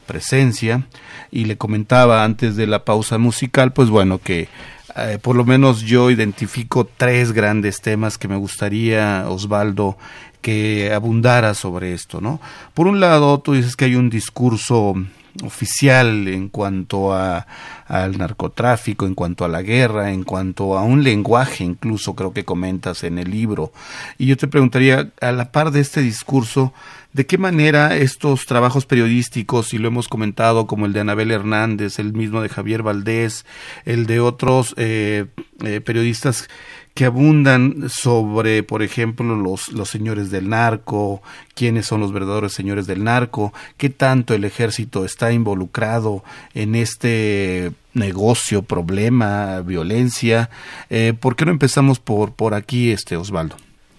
presencia 0.05 0.85
y 1.31 1.45
le 1.45 1.57
comentaba 1.57 2.23
antes 2.23 2.55
de 2.55 2.67
la 2.67 2.83
pausa 2.83 3.17
musical, 3.17 3.71
pues 3.71 3.89
bueno, 3.89 4.19
que 4.19 4.49
eh, 4.97 5.19
por 5.21 5.35
lo 5.35 5.45
menos 5.45 5.81
yo 5.81 6.09
identifico 6.09 6.85
tres 6.85 7.31
grandes 7.31 7.81
temas 7.81 8.17
que 8.17 8.27
me 8.27 8.35
gustaría, 8.35 9.25
Osvaldo, 9.27 9.97
que 10.41 10.91
abundara 10.93 11.53
sobre 11.53 11.93
esto, 11.93 12.21
¿no? 12.21 12.39
Por 12.73 12.87
un 12.87 12.99
lado, 12.99 13.39
tú 13.39 13.53
dices 13.53 13.75
que 13.75 13.85
hay 13.85 13.95
un 13.95 14.09
discurso 14.09 14.95
oficial 15.43 16.27
en 16.27 16.49
cuanto 16.49 17.13
a, 17.13 17.47
al 17.87 18.17
narcotráfico, 18.17 19.05
en 19.05 19.15
cuanto 19.15 19.45
a 19.45 19.47
la 19.47 19.61
guerra, 19.61 20.11
en 20.11 20.23
cuanto 20.23 20.77
a 20.77 20.83
un 20.83 21.03
lenguaje, 21.03 21.63
incluso 21.63 22.15
creo 22.15 22.33
que 22.33 22.45
comentas 22.45 23.03
en 23.03 23.17
el 23.17 23.31
libro. 23.31 23.71
Y 24.17 24.27
yo 24.27 24.37
te 24.37 24.47
preguntaría, 24.47 25.11
a 25.21 25.31
la 25.31 25.51
par 25.51 25.71
de 25.71 25.79
este 25.79 26.01
discurso, 26.01 26.73
¿de 27.13 27.25
qué 27.25 27.37
manera 27.37 27.95
estos 27.95 28.45
trabajos 28.45 28.85
periodísticos, 28.85 29.73
y 29.73 29.77
lo 29.77 29.87
hemos 29.87 30.07
comentado, 30.07 30.67
como 30.67 30.85
el 30.85 30.93
de 30.93 30.99
Anabel 30.99 31.31
Hernández, 31.31 31.99
el 31.99 32.13
mismo 32.13 32.41
de 32.41 32.49
Javier 32.49 32.83
Valdés, 32.83 33.45
el 33.85 34.05
de 34.05 34.19
otros 34.19 34.73
eh, 34.77 35.25
eh, 35.63 35.81
periodistas 35.81 36.49
que 36.97 37.05
abundan 37.05 37.89
sobre, 37.89 38.63
por 38.63 38.81
ejemplo, 38.81 39.35
los, 39.35 39.71
los 39.71 39.87
señores 39.87 40.31
del 40.31 40.49
narco, 40.49 41.21
quiénes 41.53 41.85
son 41.85 42.01
los 42.01 42.11
verdaderos 42.11 42.53
señores 42.53 42.87
del 42.87 43.03
narco, 43.03 43.53
qué 43.77 43.91
tanto 43.91 44.33
el 44.33 44.43
ejército 44.43 45.05
está 45.05 45.31
involucrado 45.31 46.23
en 46.55 46.73
este 46.73 47.69
negocio, 47.93 48.63
problema, 48.63 49.61
violencia. 49.61 50.49
Eh, 50.89 51.13
¿Por 51.13 51.35
qué 51.35 51.45
no 51.45 51.51
empezamos 51.51 51.99
por, 51.99 52.33
por 52.33 52.55
aquí, 52.55 52.91
este 52.91 53.15
Osvaldo? 53.15 53.57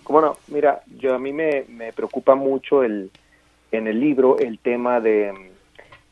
Bueno, 0.08 0.36
mira, 0.48 0.80
yo 0.98 1.14
a 1.14 1.20
mí 1.20 1.32
me, 1.32 1.66
me 1.68 1.92
preocupa 1.92 2.34
mucho 2.34 2.82
el, 2.82 3.12
en 3.70 3.86
el 3.86 4.00
libro 4.00 4.40
el 4.40 4.58
tema 4.58 4.98
de, 4.98 5.32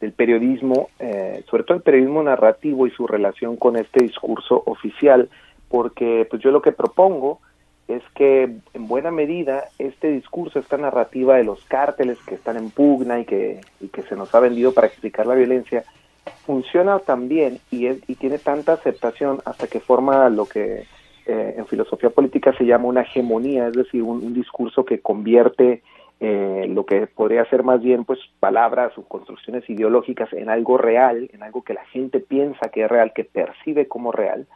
del 0.01 0.13
periodismo, 0.13 0.91
eh, 1.01 1.43
sobre 1.51 1.65
todo 1.65 1.79
el 1.79 1.83
periodismo 1.83 2.23
narrativo 2.23 2.87
y 2.87 2.93
su 2.93 3.09
relación 3.09 3.57
con 3.57 3.75
este 3.75 4.05
discurso 4.05 4.63
oficial 4.67 5.29
porque 5.69 6.27
pues 6.31 6.43
yo 6.43 6.51
lo 6.51 6.63
que 6.63 6.73
propongo 6.73 7.41
es 7.89 8.03
que 8.15 8.43
en 8.75 8.89
buena 8.89 9.11
medida 9.11 9.65
este 9.79 10.09
discurso, 10.09 10.59
esta 10.59 10.77
narrativa 10.77 11.37
de 11.37 11.45
los 11.45 11.65
cárteles 11.65 12.19
que 12.27 12.35
están 12.35 12.57
en 12.57 12.71
pugna 12.71 13.21
y 13.21 13.25
que, 13.25 13.61
y 13.81 13.89
que 13.89 14.03
se 14.03 14.17
nos 14.17 14.35
ha 14.35 14.41
vendido 14.41 14.73
para 14.73 14.89
explicar 14.89 15.27
la 15.27 15.35
violencia, 15.35 15.85
funciona 16.45 16.99
también 16.99 17.61
y, 17.71 17.87
y 17.87 18.15
tiene 18.17 18.39
tanta 18.39 18.73
aceptación 18.73 19.41
hasta 19.45 19.69
que 19.69 19.81
forma 19.81 20.29
lo 20.29 20.47
que 20.47 20.85
eh, 21.29 21.55
en 21.57 21.67
filosofía 21.67 22.11
política 22.11 22.57
se 22.57 22.65
llama 22.65 22.87
una 22.87 23.03
hegemonía, 23.03 23.67
es 23.67 23.75
decir, 23.75 24.01
un, 24.01 24.33
discurso 24.33 24.85
que 24.85 25.01
convierte 25.01 25.83
eh, 26.21 26.67
lo 26.69 26.87
que 26.87 27.09
podría 27.09 27.45
ser 27.47 27.65
más 27.65 27.83
bien 27.83 28.05
pues 28.05 28.21
palabras 28.39 28.97
o 28.97 29.03
construcciones 29.03 29.69
ideológicas 29.69 30.33
en 30.33 30.49
algo 30.49 30.79
real, 30.79 31.29
en 31.33 31.43
algo 31.43 31.63
que 31.63 31.75
la 31.75 31.85
gente 31.87 32.21
piensa 32.21 32.69
que 32.69 32.85
es 32.85 32.89
real, 32.89 33.13
que 33.13 33.25
percibe 33.25 33.89
como 33.89 34.13
real, 34.13 34.47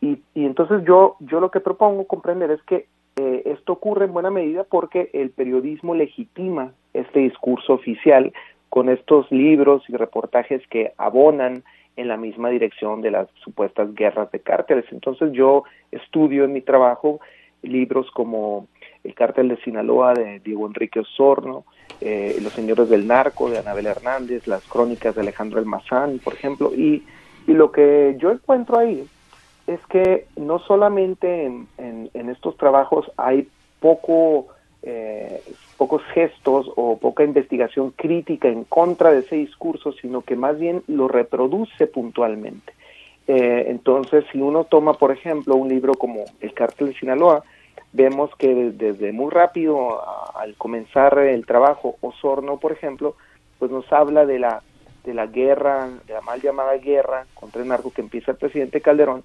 y, 0.00 0.18
y 0.34 0.44
entonces 0.44 0.82
yo, 0.86 1.16
yo 1.20 1.40
lo 1.40 1.50
que 1.50 1.60
propongo 1.60 2.06
comprender 2.06 2.50
es 2.50 2.62
que 2.62 2.86
eh, 3.16 3.42
esto 3.46 3.72
ocurre 3.72 4.04
en 4.04 4.12
buena 4.12 4.30
medida 4.30 4.64
porque 4.64 5.10
el 5.12 5.30
periodismo 5.30 5.94
legitima 5.94 6.72
este 6.94 7.20
discurso 7.20 7.74
oficial 7.74 8.32
con 8.68 8.88
estos 8.88 9.30
libros 9.32 9.82
y 9.88 9.96
reportajes 9.96 10.62
que 10.68 10.92
abonan 10.98 11.64
en 11.96 12.06
la 12.06 12.16
misma 12.16 12.48
dirección 12.50 13.00
de 13.02 13.10
las 13.10 13.28
supuestas 13.42 13.92
guerras 13.94 14.30
de 14.30 14.38
cárteles. 14.38 14.84
Entonces 14.92 15.32
yo 15.32 15.64
estudio 15.90 16.44
en 16.44 16.52
mi 16.52 16.60
trabajo 16.60 17.18
libros 17.62 18.08
como 18.12 18.68
El 19.02 19.16
cártel 19.16 19.48
de 19.48 19.56
Sinaloa 19.62 20.14
de 20.14 20.38
Diego 20.38 20.68
Enrique 20.68 21.00
Osorno, 21.00 21.64
eh, 22.00 22.36
Los 22.40 22.52
señores 22.52 22.88
del 22.88 23.08
narco 23.08 23.50
de 23.50 23.58
Anabel 23.58 23.86
Hernández, 23.86 24.46
las 24.46 24.64
crónicas 24.68 25.16
de 25.16 25.22
Alejandro 25.22 25.58
Elmazán, 25.58 26.20
por 26.20 26.34
ejemplo, 26.34 26.72
y, 26.72 27.02
y 27.48 27.52
lo 27.52 27.72
que 27.72 28.14
yo 28.20 28.30
encuentro 28.30 28.78
ahí 28.78 29.04
es 29.68 29.80
que 29.86 30.26
no 30.36 30.58
solamente 30.60 31.44
en, 31.44 31.68
en, 31.76 32.30
estos 32.30 32.56
trabajos 32.56 33.10
hay 33.18 33.48
poco, 33.80 34.48
eh, 34.82 35.42
pocos 35.76 36.02
gestos 36.14 36.70
o 36.74 36.96
poca 36.96 37.22
investigación 37.22 37.90
crítica 37.90 38.48
en 38.48 38.64
contra 38.64 39.12
de 39.12 39.20
ese 39.20 39.36
discurso, 39.36 39.92
sino 39.92 40.22
que 40.22 40.36
más 40.36 40.58
bien 40.58 40.82
lo 40.86 41.06
reproduce 41.06 41.86
puntualmente. 41.86 42.72
Eh, 43.26 43.66
entonces, 43.68 44.24
si 44.32 44.40
uno 44.40 44.64
toma, 44.64 44.94
por 44.94 45.12
ejemplo, 45.12 45.54
un 45.54 45.68
libro 45.68 45.94
como 45.94 46.24
El 46.40 46.54
cártel 46.54 46.88
de 46.88 46.94
Sinaloa, 46.94 47.44
vemos 47.92 48.34
que 48.36 48.72
desde 48.72 49.12
muy 49.12 49.30
rápido, 49.30 50.00
al 50.34 50.54
comenzar 50.54 51.18
el 51.18 51.44
trabajo, 51.44 51.96
Osorno, 52.00 52.56
por 52.56 52.72
ejemplo, 52.72 53.16
pues 53.58 53.70
nos 53.70 53.92
habla 53.92 54.24
de 54.24 54.38
la 54.38 54.62
de 55.04 55.14
la 55.14 55.26
guerra, 55.26 55.88
de 56.06 56.12
la 56.12 56.20
mal 56.20 56.40
llamada 56.42 56.76
guerra 56.76 57.24
contra 57.32 57.62
el 57.62 57.68
narco 57.68 57.90
que 57.90 58.02
empieza 58.02 58.32
el 58.32 58.36
presidente 58.36 58.82
Calderón, 58.82 59.24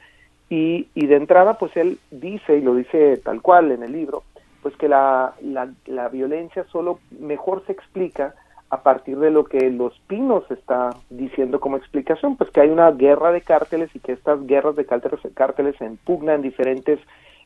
y, 0.50 0.88
y 0.94 1.08
de 1.08 1.16
entrada, 1.16 1.58
pues 1.58 1.76
él 1.78 2.00
dice, 2.12 2.58
y 2.58 2.62
lo 2.62 2.76
dice 2.76 3.18
tal 3.18 3.42
cual 3.42 3.72
en 3.72 3.84
el 3.84 3.92
libro, 3.92 4.24
pues 4.64 4.76
que 4.78 4.88
la, 4.88 5.34
la, 5.42 6.10
violencia 6.10 6.66
solo 6.72 7.00
mejor 7.20 7.66
se 7.66 7.74
explica 7.74 8.34
a 8.70 8.82
partir 8.82 9.20
de 9.20 9.30
lo 9.30 9.44
que 9.44 9.70
Los 9.70 10.00
Pinos 10.08 10.50
está 10.50 10.92
diciendo 11.10 11.60
como 11.60 11.78
explicación, 11.78 12.38
pues 12.38 12.50
que 12.50 12.62
hay 12.62 12.70
una 12.70 12.90
guerra 12.92 13.32
de 13.32 13.42
cárteles 13.42 13.94
y 13.94 14.00
que 14.00 14.14
estas 14.14 14.48
guerras 14.48 14.76
de 14.76 14.86
cárteles, 14.86 15.20
cárteles 15.36 15.80
en 15.82 15.98
pugna 15.98 16.34
en 16.34 16.42
diferentes 16.42 17.00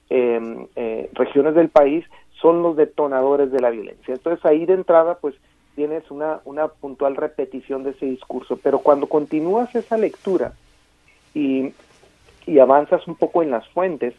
em, 0.10 0.68
eh, 0.76 1.10
regiones 1.14 1.56
del 1.56 1.70
país 1.70 2.06
son 2.40 2.62
los 2.62 2.78
detonadores 2.78 3.52
de 3.52 3.60
la 3.60 3.72
violencia. 3.72 4.14
Entonces 4.14 4.46
ahí 4.46 4.66
de 4.66 4.76
entrada 4.76 5.18
pues 5.20 5.36
tienes 5.76 6.10
una, 6.12 6.40
una 6.46 6.68
puntual 6.68 7.16
repetición 7.16 7.84
de 7.84 7.92
ese 7.92 8.06
discurso, 8.06 8.58
pero 8.62 8.80
cuando 8.80 9.08
continúas 9.08 9.76
esa 9.76 9.98
lectura 9.98 10.54
y 11.34 11.74
y 12.48 12.60
avanzas 12.60 13.08
un 13.08 13.16
poco 13.16 13.44
en 13.44 13.52
las 13.52 13.68
fuentes, 13.70 14.14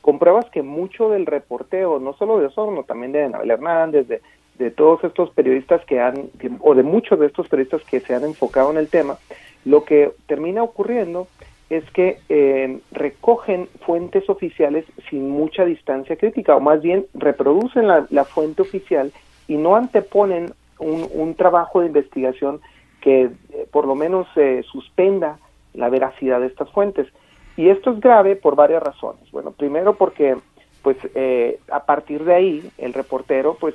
compruebas 0.00 0.46
que 0.50 0.62
mucho 0.62 1.10
del 1.10 1.26
reporteo, 1.26 2.00
no 2.00 2.14
solo 2.14 2.38
de 2.38 2.46
Osorno, 2.46 2.82
también 2.82 3.12
de 3.12 3.24
Anabel 3.24 3.50
Hernández, 3.50 4.08
de, 4.08 4.20
de 4.58 4.70
todos 4.70 5.04
estos 5.04 5.30
periodistas 5.30 5.84
que 5.84 6.00
han, 6.00 6.30
o 6.60 6.74
de 6.74 6.82
muchos 6.82 7.18
de 7.20 7.26
estos 7.26 7.48
periodistas 7.48 7.82
que 7.84 8.00
se 8.00 8.14
han 8.14 8.24
enfocado 8.24 8.70
en 8.70 8.78
el 8.78 8.88
tema, 8.88 9.18
lo 9.64 9.84
que 9.84 10.12
termina 10.26 10.62
ocurriendo 10.62 11.28
es 11.70 11.84
que 11.92 12.18
eh, 12.28 12.80
recogen 12.92 13.68
fuentes 13.86 14.28
oficiales 14.28 14.84
sin 15.08 15.30
mucha 15.30 15.64
distancia 15.64 16.16
crítica, 16.16 16.56
o 16.56 16.60
más 16.60 16.82
bien 16.82 17.06
reproducen 17.14 17.88
la, 17.88 18.06
la 18.10 18.24
fuente 18.24 18.62
oficial 18.62 19.12
y 19.48 19.56
no 19.56 19.76
anteponen 19.76 20.52
un, 20.78 21.08
un 21.12 21.34
trabajo 21.34 21.80
de 21.80 21.86
investigación 21.86 22.60
que 23.00 23.24
eh, 23.24 23.66
por 23.70 23.86
lo 23.86 23.94
menos 23.94 24.26
eh, 24.36 24.62
suspenda 24.70 25.38
la 25.72 25.88
veracidad 25.88 26.40
de 26.40 26.46
estas 26.46 26.70
fuentes. 26.70 27.06
Y 27.56 27.68
esto 27.68 27.92
es 27.92 28.00
grave 28.00 28.36
por 28.36 28.56
varias 28.56 28.82
razones. 28.82 29.30
Bueno, 29.30 29.52
primero 29.52 29.94
porque 29.94 30.36
pues 30.82 30.96
eh, 31.14 31.58
a 31.70 31.84
partir 31.84 32.24
de 32.24 32.34
ahí 32.34 32.70
el 32.78 32.92
reportero 32.92 33.56
pues 33.58 33.74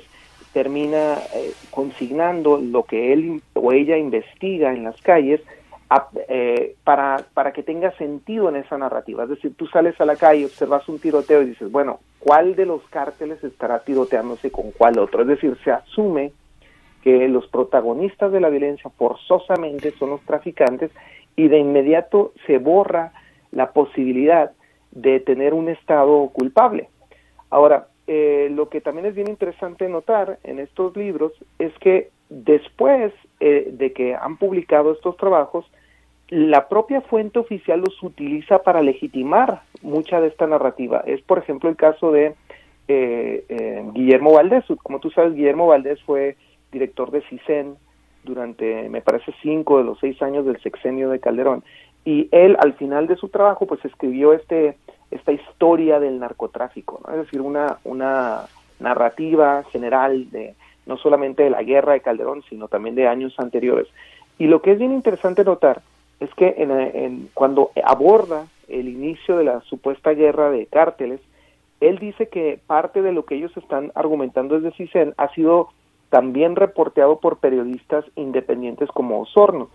termina 0.52 1.18
eh, 1.34 1.52
consignando 1.70 2.58
lo 2.58 2.84
que 2.84 3.12
él 3.12 3.42
o 3.54 3.72
ella 3.72 3.96
investiga 3.96 4.72
en 4.72 4.84
las 4.84 5.00
calles 5.02 5.40
eh, 6.28 6.76
para, 6.84 7.24
para 7.34 7.52
que 7.52 7.64
tenga 7.64 7.90
sentido 7.92 8.48
en 8.48 8.56
esa 8.56 8.78
narrativa. 8.78 9.24
Es 9.24 9.30
decir, 9.30 9.54
tú 9.56 9.66
sales 9.66 10.00
a 10.00 10.04
la 10.04 10.16
calle, 10.16 10.44
observas 10.44 10.88
un 10.88 11.00
tiroteo 11.00 11.42
y 11.42 11.46
dices, 11.46 11.70
bueno, 11.70 11.98
¿cuál 12.20 12.54
de 12.54 12.66
los 12.66 12.82
cárteles 12.90 13.42
estará 13.42 13.80
tiroteándose 13.80 14.52
con 14.52 14.70
cuál 14.70 14.98
otro? 14.98 15.22
Es 15.22 15.28
decir, 15.28 15.56
se 15.64 15.72
asume 15.72 16.32
que 17.02 17.28
los 17.28 17.46
protagonistas 17.48 18.30
de 18.30 18.40
la 18.40 18.50
violencia 18.50 18.90
forzosamente 18.90 19.92
son 19.92 20.10
los 20.10 20.20
traficantes 20.20 20.90
y 21.34 21.48
de 21.48 21.58
inmediato 21.58 22.32
se 22.46 22.58
borra 22.58 23.12
la 23.52 23.72
posibilidad 23.72 24.52
de 24.92 25.20
tener 25.20 25.54
un 25.54 25.68
Estado 25.68 26.28
culpable. 26.28 26.88
Ahora, 27.50 27.88
eh, 28.06 28.48
lo 28.50 28.68
que 28.68 28.80
también 28.80 29.06
es 29.06 29.14
bien 29.14 29.28
interesante 29.28 29.88
notar 29.88 30.38
en 30.42 30.58
estos 30.58 30.96
libros 30.96 31.32
es 31.58 31.72
que 31.78 32.10
después 32.28 33.12
eh, 33.40 33.68
de 33.72 33.92
que 33.92 34.14
han 34.14 34.36
publicado 34.36 34.92
estos 34.92 35.16
trabajos, 35.16 35.70
la 36.28 36.68
propia 36.68 37.00
fuente 37.00 37.40
oficial 37.40 37.80
los 37.80 38.00
utiliza 38.02 38.62
para 38.62 38.82
legitimar 38.82 39.62
mucha 39.82 40.20
de 40.20 40.28
esta 40.28 40.46
narrativa. 40.46 41.02
Es, 41.06 41.20
por 41.22 41.38
ejemplo, 41.38 41.68
el 41.68 41.76
caso 41.76 42.12
de 42.12 42.34
eh, 42.86 43.44
eh, 43.48 43.84
Guillermo 43.92 44.32
Valdés. 44.32 44.64
Como 44.82 45.00
tú 45.00 45.10
sabes, 45.10 45.34
Guillermo 45.34 45.66
Valdés 45.66 46.00
fue 46.02 46.36
director 46.70 47.10
de 47.10 47.22
CISEN 47.22 47.76
durante, 48.22 48.88
me 48.88 49.00
parece, 49.00 49.32
cinco 49.42 49.78
de 49.78 49.84
los 49.84 49.98
seis 49.98 50.20
años 50.22 50.44
del 50.46 50.60
sexenio 50.62 51.10
de 51.10 51.18
Calderón. 51.18 51.64
Y 52.04 52.28
él, 52.32 52.56
al 52.60 52.74
final 52.74 53.06
de 53.06 53.16
su 53.16 53.28
trabajo, 53.28 53.66
pues 53.66 53.84
escribió 53.84 54.32
este, 54.32 54.76
esta 55.10 55.32
historia 55.32 56.00
del 56.00 56.18
narcotráfico, 56.18 57.00
es 57.10 57.16
decir, 57.16 57.40
una, 57.40 57.78
una 57.84 58.42
narrativa 58.78 59.64
general 59.70 60.30
de 60.30 60.54
no 60.86 60.96
solamente 60.96 61.42
de 61.42 61.50
la 61.50 61.62
guerra 61.62 61.92
de 61.92 62.00
Calderón, 62.00 62.42
sino 62.48 62.68
también 62.68 62.94
de 62.94 63.06
años 63.06 63.34
anteriores. 63.38 63.86
Y 64.38 64.46
lo 64.46 64.62
que 64.62 64.72
es 64.72 64.78
bien 64.78 64.92
interesante 64.92 65.44
notar 65.44 65.82
es 66.18 66.32
que 66.34 66.54
en, 66.58 67.28
cuando 67.34 67.70
aborda 67.84 68.46
el 68.68 68.88
inicio 68.88 69.36
de 69.36 69.44
la 69.44 69.60
supuesta 69.62 70.10
guerra 70.10 70.50
de 70.50 70.66
cárteles, 70.66 71.20
él 71.80 71.98
dice 71.98 72.28
que 72.28 72.58
parte 72.66 73.02
de 73.02 73.12
lo 73.12 73.24
que 73.24 73.36
ellos 73.36 73.56
están 73.56 73.92
argumentando 73.94 74.58
desde 74.58 74.76
CISEN 74.76 75.14
ha 75.16 75.32
sido 75.34 75.68
también 76.10 76.56
reporteado 76.56 77.20
por 77.20 77.38
periodistas 77.38 78.04
independientes 78.16 78.88
como 78.90 79.20
Osorno. 79.20 79.70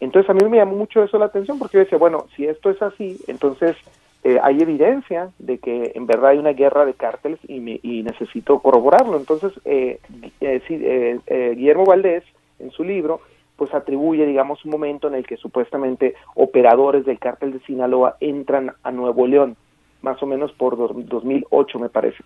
Entonces 0.00 0.28
a 0.30 0.34
mí 0.34 0.40
me 0.48 0.56
llamó 0.56 0.76
mucho 0.76 1.02
eso 1.02 1.18
la 1.18 1.26
atención 1.26 1.58
porque 1.58 1.76
yo 1.76 1.84
decía, 1.84 1.98
bueno, 1.98 2.26
si 2.34 2.46
esto 2.46 2.70
es 2.70 2.80
así, 2.82 3.20
entonces 3.28 3.76
eh, 4.24 4.38
hay 4.42 4.60
evidencia 4.60 5.30
de 5.38 5.58
que 5.58 5.92
en 5.94 6.06
verdad 6.06 6.30
hay 6.30 6.38
una 6.38 6.52
guerra 6.52 6.84
de 6.84 6.94
cárteles 6.94 7.38
y, 7.46 7.80
y 7.82 8.02
necesito 8.02 8.58
corroborarlo. 8.60 9.16
Entonces 9.16 9.52
eh, 9.64 10.00
eh, 10.40 11.54
Guillermo 11.56 11.84
Valdés, 11.84 12.24
en 12.58 12.70
su 12.70 12.84
libro, 12.84 13.20
pues 13.60 13.74
atribuye, 13.74 14.24
digamos, 14.24 14.64
un 14.64 14.70
momento 14.70 15.08
en 15.08 15.14
el 15.14 15.26
que 15.26 15.36
supuestamente 15.36 16.14
operadores 16.34 17.04
del 17.04 17.18
cártel 17.18 17.52
de 17.52 17.60
Sinaloa 17.60 18.16
entran 18.20 18.72
a 18.82 18.90
Nuevo 18.90 19.26
León, 19.26 19.54
más 20.00 20.22
o 20.22 20.26
menos 20.26 20.50
por 20.52 20.78
2008 20.78 21.78
me 21.78 21.90
parece. 21.90 22.24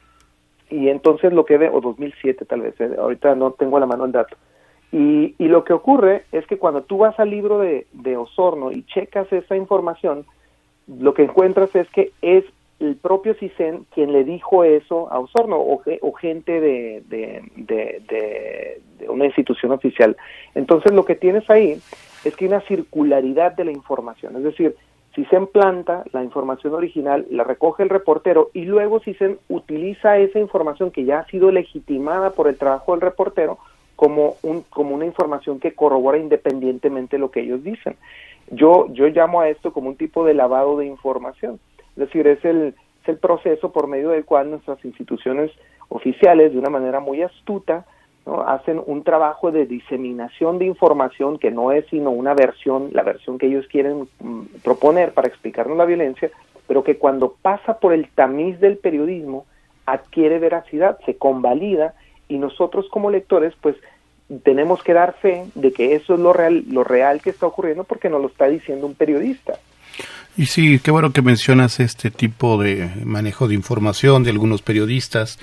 Y 0.70 0.88
entonces 0.88 1.32
lo 1.32 1.44
que 1.44 1.58
ve, 1.58 1.68
o 1.72 1.80
2007 1.80 2.44
tal 2.44 2.60
vez, 2.60 2.80
eh, 2.80 2.96
ahorita 2.98 3.34
no 3.34 3.50
tengo 3.50 3.76
a 3.76 3.80
la 3.80 3.86
mano 3.86 4.04
el 4.04 4.12
dato. 4.12 4.36
Y, 4.96 5.34
y, 5.38 5.48
lo 5.48 5.64
que 5.64 5.72
ocurre 5.72 6.22
es 6.30 6.46
que 6.46 6.56
cuando 6.56 6.82
tú 6.82 6.98
vas 6.98 7.18
al 7.18 7.28
libro 7.28 7.58
de, 7.58 7.88
de 7.92 8.16
Osorno 8.16 8.70
y 8.70 8.84
checas 8.84 9.26
esa 9.32 9.56
información, 9.56 10.24
lo 10.86 11.14
que 11.14 11.24
encuentras 11.24 11.74
es 11.74 11.90
que 11.90 12.12
es 12.22 12.44
el 12.78 12.94
propio 12.94 13.34
CISEN 13.34 13.86
quien 13.92 14.12
le 14.12 14.22
dijo 14.22 14.62
eso 14.62 15.10
a 15.10 15.18
Osorno 15.18 15.56
o, 15.58 16.12
gente 16.12 16.60
de, 16.60 17.02
de, 17.08 18.80
una 19.08 19.26
institución 19.26 19.72
oficial. 19.72 20.16
Entonces 20.54 20.92
lo 20.92 21.04
que 21.04 21.16
tienes 21.16 21.50
ahí 21.50 21.80
es 22.24 22.36
que 22.36 22.44
hay 22.44 22.50
una 22.50 22.60
circularidad 22.60 23.56
de 23.56 23.64
la 23.64 23.72
información, 23.72 24.36
es 24.36 24.44
decir, 24.44 24.76
CISEN 25.16 25.48
planta 25.48 26.04
la 26.12 26.22
información 26.22 26.72
original, 26.72 27.26
la 27.30 27.42
recoge 27.42 27.82
el 27.82 27.88
reportero 27.88 28.50
y 28.52 28.64
luego 28.64 29.00
CISEN 29.00 29.38
utiliza 29.48 30.18
esa 30.18 30.38
información 30.38 30.92
que 30.92 31.04
ya 31.04 31.18
ha 31.18 31.26
sido 31.26 31.50
legitimada 31.50 32.30
por 32.30 32.46
el 32.46 32.56
trabajo 32.56 32.92
del 32.92 33.00
reportero 33.00 33.58
como, 33.96 34.36
un, 34.42 34.62
como 34.62 34.94
una 34.94 35.06
información 35.06 35.60
que 35.60 35.74
corrobora 35.74 36.18
independientemente 36.18 37.18
lo 37.18 37.30
que 37.30 37.40
ellos 37.40 37.62
dicen. 37.62 37.96
Yo, 38.50 38.86
yo 38.92 39.06
llamo 39.08 39.40
a 39.40 39.48
esto 39.48 39.72
como 39.72 39.88
un 39.88 39.96
tipo 39.96 40.24
de 40.24 40.34
lavado 40.34 40.78
de 40.78 40.86
información. 40.86 41.58
Es 41.90 41.96
decir, 41.96 42.26
es 42.26 42.44
el, 42.44 42.74
es 43.02 43.08
el 43.08 43.18
proceso 43.18 43.72
por 43.72 43.86
medio 43.86 44.10
del 44.10 44.24
cual 44.24 44.50
nuestras 44.50 44.84
instituciones 44.84 45.50
oficiales, 45.88 46.52
de 46.52 46.58
una 46.58 46.70
manera 46.70 47.00
muy 47.00 47.22
astuta, 47.22 47.86
¿no? 48.26 48.40
hacen 48.42 48.82
un 48.84 49.04
trabajo 49.04 49.50
de 49.50 49.66
diseminación 49.66 50.58
de 50.58 50.64
información 50.64 51.38
que 51.38 51.50
no 51.50 51.72
es 51.72 51.86
sino 51.86 52.10
una 52.10 52.34
versión, 52.34 52.90
la 52.92 53.02
versión 53.02 53.38
que 53.38 53.46
ellos 53.46 53.66
quieren 53.68 54.08
mm, 54.20 54.42
proponer 54.62 55.12
para 55.12 55.28
explicarnos 55.28 55.76
la 55.76 55.84
violencia, 55.84 56.30
pero 56.66 56.82
que 56.82 56.96
cuando 56.96 57.34
pasa 57.40 57.78
por 57.78 57.92
el 57.92 58.08
tamiz 58.08 58.58
del 58.60 58.78
periodismo 58.78 59.44
adquiere 59.86 60.38
veracidad, 60.38 60.98
se 61.04 61.16
convalida 61.16 61.94
y 62.28 62.38
nosotros 62.38 62.86
como 62.90 63.10
lectores 63.10 63.54
pues 63.60 63.76
tenemos 64.42 64.82
que 64.82 64.94
dar 64.94 65.14
fe 65.20 65.46
de 65.54 65.72
que 65.72 65.94
eso 65.94 66.14
es 66.14 66.20
lo 66.20 66.32
real, 66.32 66.64
lo 66.70 66.84
real 66.84 67.20
que 67.20 67.30
está 67.30 67.46
ocurriendo 67.46 67.84
porque 67.84 68.08
nos 68.08 68.22
lo 68.22 68.28
está 68.28 68.46
diciendo 68.46 68.86
un 68.86 68.94
periodista. 68.94 69.58
Y 70.36 70.46
sí, 70.46 70.80
qué 70.80 70.90
bueno 70.90 71.12
que 71.12 71.22
mencionas 71.22 71.78
este 71.78 72.10
tipo 72.10 72.60
de 72.60 72.90
manejo 73.04 73.46
de 73.46 73.54
información 73.54 74.24
de 74.24 74.30
algunos 74.30 74.62
periodistas. 74.62 75.38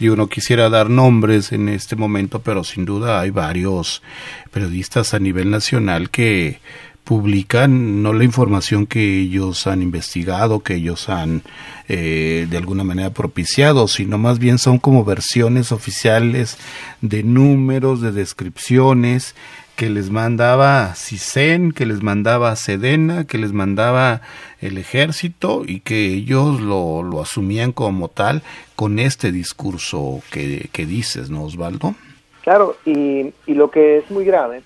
Digo, 0.00 0.16
no 0.16 0.26
quisiera 0.26 0.68
dar 0.68 0.90
nombres 0.90 1.52
en 1.52 1.68
este 1.68 1.94
momento, 1.94 2.40
pero 2.40 2.64
sin 2.64 2.84
duda 2.84 3.20
hay 3.20 3.30
varios 3.30 4.02
periodistas 4.50 5.14
a 5.14 5.20
nivel 5.20 5.48
nacional 5.48 6.10
que 6.10 6.58
publican 7.04 8.02
no 8.02 8.12
la 8.12 8.24
información 8.24 8.86
que 8.86 9.20
ellos 9.20 9.66
han 9.66 9.82
investigado, 9.82 10.60
que 10.60 10.74
ellos 10.74 11.08
han 11.08 11.42
eh, 11.88 12.46
de 12.48 12.56
alguna 12.56 12.84
manera 12.84 13.10
propiciado, 13.10 13.88
sino 13.88 14.18
más 14.18 14.38
bien 14.38 14.58
son 14.58 14.78
como 14.78 15.04
versiones 15.04 15.72
oficiales 15.72 16.58
de 17.00 17.22
números, 17.22 18.00
de 18.00 18.12
descripciones 18.12 19.34
que 19.76 19.90
les 19.90 20.10
mandaba 20.10 20.94
CISEN, 20.94 21.72
que 21.72 21.86
les 21.86 22.02
mandaba 22.02 22.54
Sedena, 22.56 23.26
que 23.26 23.38
les 23.38 23.52
mandaba 23.52 24.20
el 24.60 24.78
ejército 24.78 25.62
y 25.66 25.80
que 25.80 26.06
ellos 26.06 26.60
lo, 26.60 27.02
lo 27.02 27.20
asumían 27.20 27.72
como 27.72 28.08
tal 28.08 28.42
con 28.76 28.98
este 28.98 29.32
discurso 29.32 30.20
que, 30.30 30.68
que 30.72 30.86
dices, 30.86 31.30
¿no, 31.30 31.44
Osvaldo? 31.44 31.94
Claro, 32.42 32.76
y, 32.84 33.32
y 33.46 33.54
lo 33.54 33.70
que 33.70 33.98
es 33.98 34.10
muy 34.10 34.24
grave 34.24 34.62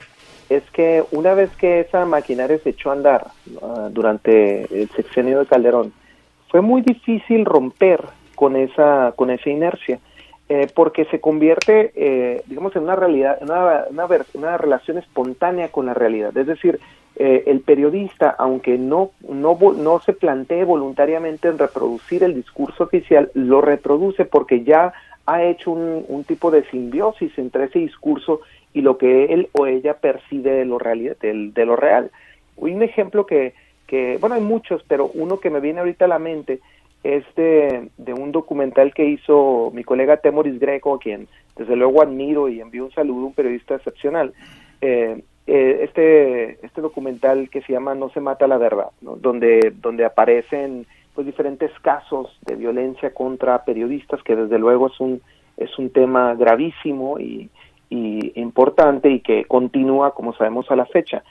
es 0.48 0.62
que 0.70 1.04
una 1.11 1.35
vez 1.35 1.50
que 1.56 1.80
esa 1.80 2.04
maquinaria 2.04 2.59
se 2.59 2.70
echó 2.70 2.90
a 2.90 2.94
andar 2.94 3.26
uh, 3.61 3.88
durante 3.90 4.64
el 4.82 4.88
sexenio 4.90 5.40
de 5.40 5.46
Calderón, 5.46 5.92
fue 6.48 6.61
muy 6.61 6.82
difícil 6.82 7.44
romper 7.44 8.02
con 8.35 8.56
esa, 8.56 9.12
con 9.16 9.30
esa 9.30 9.50
inercia, 9.50 9.98
eh, 10.48 10.68
porque 10.72 11.06
se 11.06 11.20
convierte, 11.20 11.92
eh, 11.96 12.42
digamos, 12.46 12.76
en 12.76 12.85
una 12.85 12.94
realidad, 12.94 13.38
una, 13.40 13.87
una, 13.90 14.06
una, 14.35 14.56
relación 14.56 14.98
espontánea 14.98 15.72
con 15.72 15.87
la 15.87 15.94
realidad. 15.94 16.37
Es 16.37 16.46
decir, 16.46 16.78
eh, 17.16 17.42
el 17.46 17.61
periodista, 17.61 18.37
aunque 18.38 18.78
no, 18.78 19.11
no, 19.28 19.59
no 19.76 20.00
se 20.00 20.12
plantee 20.12 20.64
voluntariamente 20.64 21.48
en 21.48 21.59
reproducir 21.59 22.22
el 22.22 22.35
discurso 22.35 22.85
oficial, 22.85 23.30
lo 23.35 23.61
reproduce 23.61 24.24
porque 24.24 24.62
ya 24.62 24.92
ha 25.26 25.42
hecho 25.42 25.72
un 25.72 26.22
tipo 26.24 26.52
de 26.52 26.62
simbiosis 26.70 27.37
entre 27.37 27.64
ese 27.64 27.80
discurso 27.80 28.42
y 28.72 28.83
lo 28.83 28.98
que 28.98 29.26
él 29.26 29.48
o 29.52 29.66
ella 29.66 29.94
percibe 29.94 30.50
de 30.50 30.64
lo, 30.64 30.79
real, 30.79 31.16
de, 31.20 31.50
de 31.52 31.66
lo 31.66 31.76
real. 31.76 32.11
Un 32.57 32.83
ejemplo 32.83 33.26
que, 33.26 33.55
que, 33.87 34.18
bueno, 34.18 34.35
hay 34.35 34.42
muchos, 34.42 34.83
pero 34.88 35.11
uno 35.14 35.38
que 35.38 35.50
me 35.50 35.61
viene 35.61 35.81
ahorita 35.81 36.05
a 36.05 36.09
la 36.09 36.18
mente 36.18 36.61
es 37.02 37.24
de, 37.37 37.88
un 38.14 38.33
documental 38.33 38.92
que 38.92 39.05
hizo 39.05 39.70
mi 39.72 39.85
colega 39.85 40.16
Temoris 40.16 40.59
Greco, 40.59 40.94
a 40.94 40.98
quien 40.98 41.29
desde 41.57 41.76
luego 41.76 42.02
admiro 42.02 42.48
y 42.48 42.61
envío 42.61 42.85
un 42.85 42.92
saludo, 42.92 43.26
un 43.26 43.35
periodista 43.35 43.76
excepcional. 43.76 44.33
Eh, 44.81 45.22
eh, 45.46 45.79
este, 45.83 46.64
este 46.66 46.81
documental 46.81 47.48
que 47.48 47.62
se 47.62 47.72
llama 47.72 47.94
No 47.94 48.11
se 48.11 48.20
mata 48.20 48.48
la 48.48 48.59
verdad, 48.59 48.88
donde, 49.00 49.72
donde 49.81 50.05
aparecen 50.05 50.87
pues 51.14 51.26
diferentes 51.26 51.70
casos 51.81 52.37
de 52.44 52.57
violencia 52.57 53.14
contra 53.14 53.64
periodistas, 53.64 54.22
que 54.22 54.35
desde 54.35 54.59
luego 54.59 54.88
es 54.88 54.98
un, 54.98 55.22
es 55.57 55.79
un 55.79 55.90
tema 55.90 56.35
gravísimo 56.35 57.20
y, 57.20 57.48
y 57.88 58.38
importante 58.40 59.11
y 59.11 59.20
que 59.20 59.44
continúa, 59.44 60.14
como 60.14 60.35
sabemos, 60.35 60.70
a 60.70 60.77
la 60.77 60.87
fecha. 60.87 61.22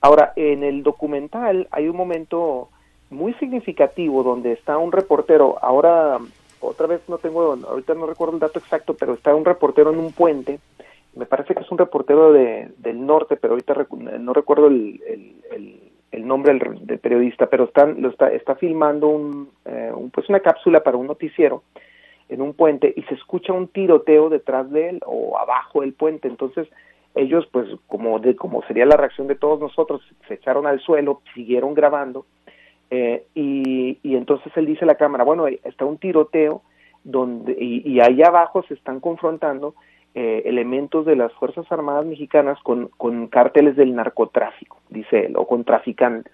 Ahora, 0.00 0.32
en 0.36 0.62
el 0.62 0.82
documental 0.82 1.68
hay 1.70 1.88
un 1.88 1.96
momento 1.96 2.68
muy 3.10 3.34
significativo 3.34 4.22
donde 4.22 4.52
está 4.52 4.78
un 4.78 4.92
reportero, 4.92 5.58
ahora 5.62 6.18
otra 6.60 6.86
vez 6.86 7.00
no 7.08 7.18
tengo, 7.18 7.56
ahorita 7.68 7.94
no 7.94 8.06
recuerdo 8.06 8.34
el 8.34 8.40
dato 8.40 8.58
exacto, 8.58 8.94
pero 8.94 9.14
está 9.14 9.34
un 9.34 9.44
reportero 9.44 9.90
en 9.90 9.98
un 9.98 10.12
puente, 10.12 10.58
me 11.14 11.26
parece 11.26 11.54
que 11.54 11.62
es 11.62 11.70
un 11.70 11.78
reportero 11.78 12.32
de, 12.32 12.68
del 12.78 13.04
norte, 13.04 13.36
pero 13.36 13.54
ahorita 13.54 13.86
no 14.18 14.32
recuerdo 14.32 14.66
el, 14.66 15.00
el, 15.08 15.80
el, 16.10 16.26
nombre 16.26 16.52
del, 16.54 16.98
periodista, 16.98 17.46
pero 17.46 17.64
están, 17.64 18.02
lo 18.02 18.10
está, 18.10 18.28
está 18.32 18.56
filmando 18.56 19.08
un, 19.08 19.48
eh, 19.64 19.92
un, 19.94 20.10
pues 20.10 20.28
una 20.28 20.40
cápsula 20.40 20.82
para 20.82 20.96
un 20.96 21.06
noticiero 21.06 21.62
en 22.28 22.42
un 22.42 22.54
puente 22.54 22.92
y 22.96 23.02
se 23.02 23.14
escucha 23.14 23.52
un 23.52 23.68
tiroteo 23.68 24.28
detrás 24.28 24.70
de 24.70 24.90
él 24.90 25.00
o 25.06 25.38
abajo 25.38 25.82
del 25.82 25.92
puente. 25.92 26.28
Entonces 26.28 26.68
ellos, 27.14 27.46
pues 27.50 27.68
como, 27.86 28.18
de, 28.18 28.36
como 28.36 28.62
sería 28.62 28.86
la 28.86 28.96
reacción 28.96 29.26
de 29.26 29.36
todos 29.36 29.58
nosotros, 29.60 30.02
se 30.28 30.34
echaron 30.34 30.66
al 30.66 30.80
suelo, 30.80 31.22
siguieron 31.34 31.74
grabando 31.74 32.26
eh, 32.90 33.24
y, 33.34 33.98
y, 34.02 34.16
entonces 34.16 34.52
él 34.56 34.66
dice 34.66 34.84
a 34.84 34.86
la 34.86 34.94
cámara, 34.94 35.24
bueno, 35.24 35.46
está 35.48 35.84
un 35.84 35.98
tiroteo 35.98 36.62
donde 37.02 37.56
y, 37.58 37.82
y 37.88 38.00
ahí 38.00 38.22
abajo 38.22 38.62
se 38.68 38.74
están 38.74 39.00
confrontando 39.00 39.74
eh, 40.14 40.42
elementos 40.46 41.04
de 41.04 41.16
las 41.16 41.32
Fuerzas 41.34 41.70
Armadas 41.70 42.06
mexicanas 42.06 42.58
con, 42.62 42.88
con 42.96 43.26
cárteles 43.26 43.76
del 43.76 43.94
narcotráfico, 43.94 44.78
dice 44.88 45.26
él, 45.26 45.34
o 45.36 45.46
con 45.46 45.64
traficantes. 45.64 46.32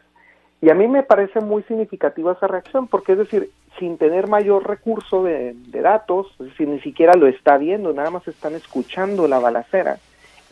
Y 0.62 0.70
a 0.70 0.74
mí 0.74 0.86
me 0.86 1.02
parece 1.02 1.40
muy 1.40 1.64
significativa 1.64 2.32
esa 2.32 2.46
reacción, 2.46 2.86
porque 2.86 3.12
es 3.12 3.18
decir, 3.18 3.50
sin 3.80 3.98
tener 3.98 4.28
mayor 4.28 4.64
recurso 4.64 5.24
de, 5.24 5.56
datos, 5.72 6.28
es 6.38 6.46
decir, 6.46 6.68
ni 6.68 6.80
siquiera 6.80 7.14
lo 7.14 7.26
está 7.26 7.58
viendo, 7.58 7.92
nada 7.92 8.10
más 8.10 8.28
están 8.28 8.54
escuchando 8.54 9.26
la 9.26 9.40
balacera, 9.40 9.98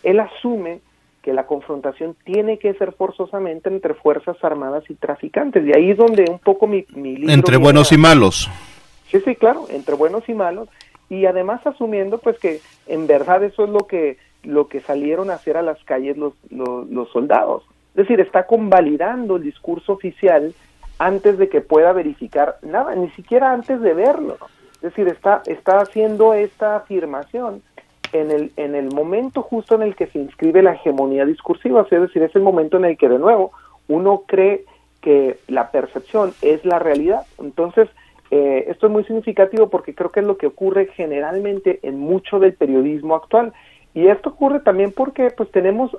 él 0.02 0.18
asume 0.18 0.80
que 1.22 1.32
la 1.32 1.46
confrontación 1.46 2.16
tiene 2.24 2.58
que 2.58 2.74
ser 2.74 2.90
forzosamente 2.92 3.68
entre 3.68 3.94
fuerzas 3.94 4.36
armadas 4.42 4.82
y 4.88 4.94
traficantes. 4.94 5.64
Y 5.64 5.76
ahí 5.76 5.90
es 5.92 5.98
donde 5.98 6.24
un 6.28 6.40
poco 6.40 6.66
mi, 6.66 6.84
mi 6.92 7.14
libro... 7.14 7.32
Entre 7.32 7.56
buenos 7.56 7.92
y 7.92 7.98
malos. 7.98 8.50
Sí, 9.12 9.20
sí, 9.20 9.36
claro, 9.36 9.66
entre 9.68 9.94
buenos 9.94 10.28
y 10.28 10.34
malos. 10.34 10.68
Y 11.08 11.26
además 11.26 11.64
asumiendo 11.64 12.18
pues 12.18 12.36
que 12.40 12.60
en 12.88 13.06
verdad 13.06 13.44
eso 13.44 13.62
es 13.62 13.70
lo 13.70 13.86
que, 13.86 14.16
lo 14.42 14.66
que 14.66 14.80
salieron 14.80 15.30
a 15.30 15.34
hacer 15.34 15.56
a 15.56 15.62
las 15.62 15.82
calles 15.84 16.16
los, 16.16 16.32
los, 16.50 16.88
los 16.88 17.08
soldados. 17.10 17.62
Es 17.90 17.96
decir, 17.96 18.20
está 18.20 18.46
convalidando 18.46 19.36
el 19.36 19.42
discurso 19.42 19.92
oficial 19.92 20.54
antes 20.98 21.38
de 21.38 21.48
que 21.48 21.60
pueda 21.60 21.92
verificar 21.92 22.56
nada, 22.62 22.94
ni 22.94 23.10
siquiera 23.10 23.52
antes 23.52 23.80
de 23.80 23.94
verlo. 23.94 24.36
Es 24.74 24.82
decir, 24.82 25.08
está, 25.08 25.42
está 25.46 25.80
haciendo 25.80 26.34
esta 26.34 26.76
afirmación 26.76 27.62
en 28.12 28.30
el, 28.30 28.52
en 28.56 28.74
el 28.74 28.92
momento 28.94 29.42
justo 29.42 29.74
en 29.74 29.82
el 29.82 29.94
que 29.94 30.06
se 30.06 30.18
inscribe 30.18 30.62
la 30.62 30.74
hegemonía 30.74 31.24
discursiva, 31.24 31.86
es 31.90 32.00
decir, 32.00 32.22
es 32.22 32.34
el 32.34 32.42
momento 32.42 32.76
en 32.76 32.84
el 32.84 32.96
que 32.96 33.08
de 33.08 33.18
nuevo 33.18 33.52
uno 33.88 34.22
cree 34.26 34.64
que 35.00 35.38
la 35.48 35.70
percepción 35.70 36.32
es 36.42 36.64
la 36.64 36.78
realidad. 36.78 37.26
Entonces, 37.38 37.88
eh, 38.30 38.66
esto 38.68 38.86
es 38.86 38.92
muy 38.92 39.04
significativo 39.04 39.68
porque 39.68 39.94
creo 39.94 40.10
que 40.10 40.20
es 40.20 40.26
lo 40.26 40.36
que 40.36 40.46
ocurre 40.46 40.86
generalmente 40.94 41.80
en 41.82 41.98
mucho 41.98 42.38
del 42.38 42.54
periodismo 42.54 43.16
actual. 43.16 43.52
Y 43.94 44.06
esto 44.06 44.30
ocurre 44.30 44.60
también 44.60 44.92
porque 44.92 45.30
pues 45.30 45.50
tenemos 45.50 45.96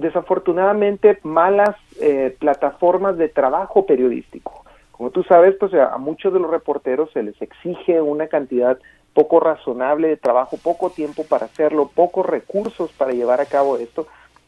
desafortunadamente 0.00 1.18
malas 1.22 1.76
eh, 2.00 2.34
plataformas 2.38 3.16
de 3.18 3.28
trabajo 3.28 3.86
periodístico. 3.86 4.64
Como 4.92 5.10
tú 5.10 5.22
sabes, 5.22 5.54
pues 5.58 5.72
a 5.74 5.96
muchos 5.98 6.32
de 6.32 6.40
los 6.40 6.50
reporteros 6.50 7.10
se 7.12 7.22
les 7.22 7.40
exige 7.40 8.00
una 8.00 8.26
cantidad 8.26 8.78
poco 9.14 9.40
razonable 9.40 10.08
de 10.08 10.16
trabajo, 10.16 10.56
poco 10.62 10.90
tiempo 10.90 11.24
para 11.24 11.46
hacerlo, 11.46 11.90
pocos 11.94 12.26
recursos 12.26 12.92
para 12.92 13.12
llevar 13.12 13.40
a 13.40 13.46
cabo 13.46 13.76
esto 13.76 14.06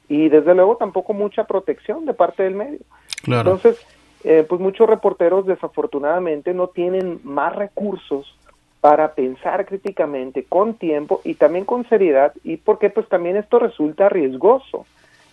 y 0.09 0.29
desde 0.29 0.55
luego 0.55 0.77
tampoco 0.77 1.13
mucha 1.15 1.45
protección 1.45 2.05
de 2.07 2.15
parte 2.15 2.43
del 2.43 2.55
medio. 2.55 2.81
Entonces, 3.27 3.85
eh, 4.25 4.45
pues 4.49 4.61
muchos 4.61 4.89
reporteros 4.89 5.47
desafortunadamente 5.47 6.55
no 6.55 6.69
tienen 6.69 7.21
más 7.25 7.55
recursos 7.57 8.37
para 8.81 9.15
pensar 9.15 9.65
críticamente 9.67 10.45
con 10.45 10.75
tiempo 10.75 11.21
y 11.25 11.35
también 11.35 11.65
con 11.65 11.89
seriedad 11.89 12.33
y 12.43 12.57
porque 12.57 12.91
pues 12.91 13.09
también 13.09 13.37
esto 13.37 13.59
resulta 13.59 14.09
riesgoso. 14.09 14.87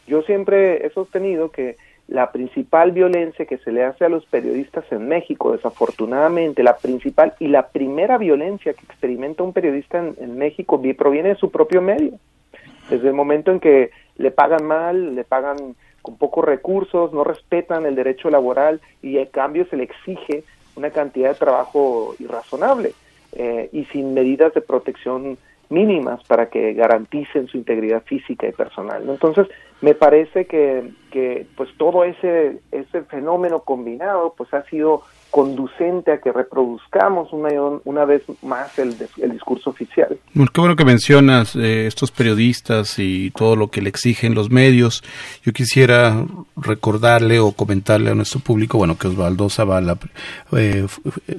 Yo 0.10 0.24
siempre 0.24 0.86
he 0.86 0.89
sostenido 0.89 1.52
que 1.52 1.78
la 2.08 2.32
principal 2.32 2.91
violencia 2.91 3.45
que 3.45 3.60
se 3.60 3.72
le 3.72 3.84
hace 3.84 4.04
a 4.04 4.10
los 4.10 4.26
periodistas 4.26 4.84
en 4.91 5.08
México, 5.08 5.52
desafortunadamente, 5.52 6.63
la 6.63 6.78
principal 6.78 7.36
y 7.39 7.48
la 7.48 7.67
primera 7.67 8.17
violencia 8.17 8.74
que 8.74 8.84
experimenta 8.84 9.43
un 9.43 9.54
periodista 9.54 10.00
en, 10.00 10.38
México 10.38 10.82
proviene 10.98 11.30
de 11.30 11.36
su 11.36 11.52
propio 11.52 11.84
medio. 11.84 12.13
Desde 12.89 13.08
el 13.08 13.13
momento 13.13 13.52
en 13.52 13.60
que 13.60 13.91
le 14.17 14.32
pagan 14.32 14.65
mal, 14.65 15.13
le 15.13 15.24
pagan 15.24 15.76
con 16.02 16.17
pocos 16.17 16.43
recursos, 16.43 17.13
no 17.13 17.24
respetan 17.24 17.86
el 17.86 17.93
derecho 17.93 18.32
laboral 18.32 18.82
y 19.04 19.19
en 19.19 19.28
cambio 19.28 19.67
se 19.69 19.78
le 19.78 19.84
exige 19.84 20.43
una 20.76 20.89
cantidad 20.89 21.30
de 21.30 21.36
trabajo 21.36 22.15
irrazonable 22.17 22.93
eh, 23.34 23.69
y 23.72 23.86
sin 23.86 24.15
medidas 24.15 24.56
de 24.56 24.62
protección 24.62 25.38
mínimas 25.69 26.24
para 26.24 26.50
que 26.50 26.74
garanticen 26.74 27.48
su 27.48 27.58
integridad 27.58 28.02
física 28.04 28.48
y 28.48 28.52
personal. 28.52 29.08
Entonces, 29.08 29.48
me 29.81 29.95
parece 29.95 30.45
que, 30.45 30.91
que 31.11 31.47
pues 31.55 31.69
todo 31.77 32.03
ese, 32.03 32.59
ese 32.71 33.03
fenómeno 33.03 33.61
combinado 33.61 34.33
pues 34.37 34.53
ha 34.53 34.63
sido 34.63 35.03
conducente 35.29 36.11
a 36.11 36.19
que 36.19 36.31
reproduzcamos 36.31 37.31
una, 37.33 37.49
una 37.83 38.05
vez 38.05 38.23
más 38.41 38.77
el, 38.79 38.95
el 39.21 39.31
discurso 39.31 39.69
oficial. 39.69 40.17
qué 40.33 40.61
bueno 40.61 40.75
que 40.75 40.85
mencionas 40.85 41.55
eh, 41.55 41.85
estos 41.87 42.11
periodistas 42.11 42.97
y 42.97 43.31
todo 43.31 43.55
lo 43.55 43.69
que 43.69 43.81
le 43.81 43.89
exigen 43.89 44.33
los 44.33 44.49
medios. 44.49 45.03
Yo 45.43 45.53
quisiera 45.53 46.25
recordarle 46.57 47.39
o 47.39 47.51
comentarle 47.51 48.09
a 48.09 48.15
nuestro 48.15 48.39
público, 48.39 48.77
bueno, 48.77 48.97
que 48.97 49.07
Osvaldo 49.07 49.49
Zavala, 49.49 49.97
eh, 50.53 50.87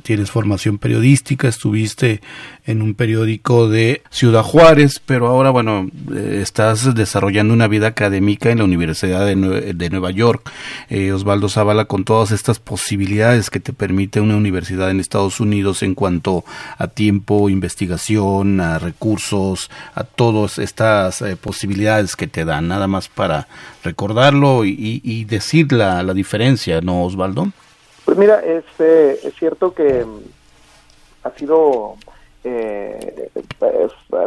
tienes 0.02 0.30
formación 0.30 0.78
periodística, 0.78 1.48
estuviste 1.48 2.20
en 2.66 2.82
un 2.82 2.94
periódico 2.94 3.68
de 3.68 4.02
Ciudad 4.10 4.42
Juárez, 4.42 5.00
pero 5.04 5.26
ahora, 5.26 5.50
bueno, 5.50 5.88
eh, 6.14 6.38
estás 6.42 6.94
desarrollando 6.94 7.52
una 7.52 7.66
vida 7.66 7.88
académica 7.88 8.50
en 8.50 8.58
la 8.58 8.64
Universidad 8.64 9.26
de, 9.26 9.74
de 9.74 9.90
Nueva 9.90 10.12
York. 10.12 10.48
Osvaldo 11.12 11.48
Zavala, 11.48 11.86
con 11.86 12.04
todas 12.04 12.30
estas 12.30 12.58
posibilidades 12.60 13.50
que 13.50 13.60
te 13.60 13.72
permite 13.80 14.20
una 14.20 14.36
universidad 14.36 14.90
en 14.90 15.00
Estados 15.00 15.40
Unidos 15.40 15.82
en 15.82 15.94
cuanto 15.94 16.44
a 16.76 16.88
tiempo, 16.88 17.48
investigación, 17.48 18.60
a 18.60 18.78
recursos, 18.78 19.70
a 19.94 20.04
todas 20.04 20.58
estas 20.58 21.22
eh, 21.22 21.34
posibilidades 21.34 22.14
que 22.14 22.26
te 22.26 22.44
dan, 22.44 22.68
nada 22.68 22.86
más 22.86 23.08
para 23.08 23.48
recordarlo 23.82 24.66
y, 24.66 25.24
decir 25.24 25.72
la, 25.72 26.02
la, 26.02 26.12
diferencia, 26.12 26.82
¿no, 26.82 27.04
Osvaldo? 27.04 27.46
Pues 28.04 28.18
mira, 28.18 28.40
es, 28.40 28.64
eh, 28.80 29.18
es 29.24 29.34
cierto 29.36 29.72
que 29.72 30.04
mm, 30.04 30.18
ha 31.24 31.30
sido 31.30 31.94
eh, 32.44 33.30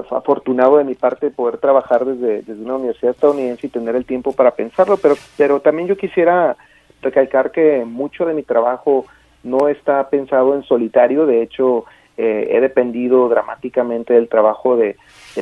afortunado 0.09 0.77
de 0.77 0.83
mi 0.83 0.95
parte 0.95 1.29
poder 1.29 1.57
trabajar 1.57 2.05
desde, 2.05 2.41
desde 2.41 2.63
una 2.63 2.77
universidad 2.77 3.11
estadounidense 3.11 3.67
y 3.67 3.69
tener 3.69 3.95
el 3.95 4.05
tiempo 4.05 4.31
para 4.31 4.55
pensarlo, 4.55 4.97
pero, 4.97 5.15
pero 5.37 5.59
también 5.59 5.87
yo 5.87 5.95
quisiera 5.95 6.57
recalcar 7.03 7.51
que 7.51 7.85
mucho 7.85 8.25
de 8.25 8.33
mi 8.33 8.41
trabajo 8.41 9.05
no 9.43 9.67
está 9.67 10.09
pensado 10.09 10.55
en 10.55 10.63
solitario, 10.63 11.25
de 11.25 11.41
hecho 11.41 11.85
eh, 12.15 12.49
he 12.51 12.61
dependido 12.61 13.27
dramáticamente 13.27 14.13
del 14.13 14.29
trabajo 14.29 14.77
de, 14.77 14.97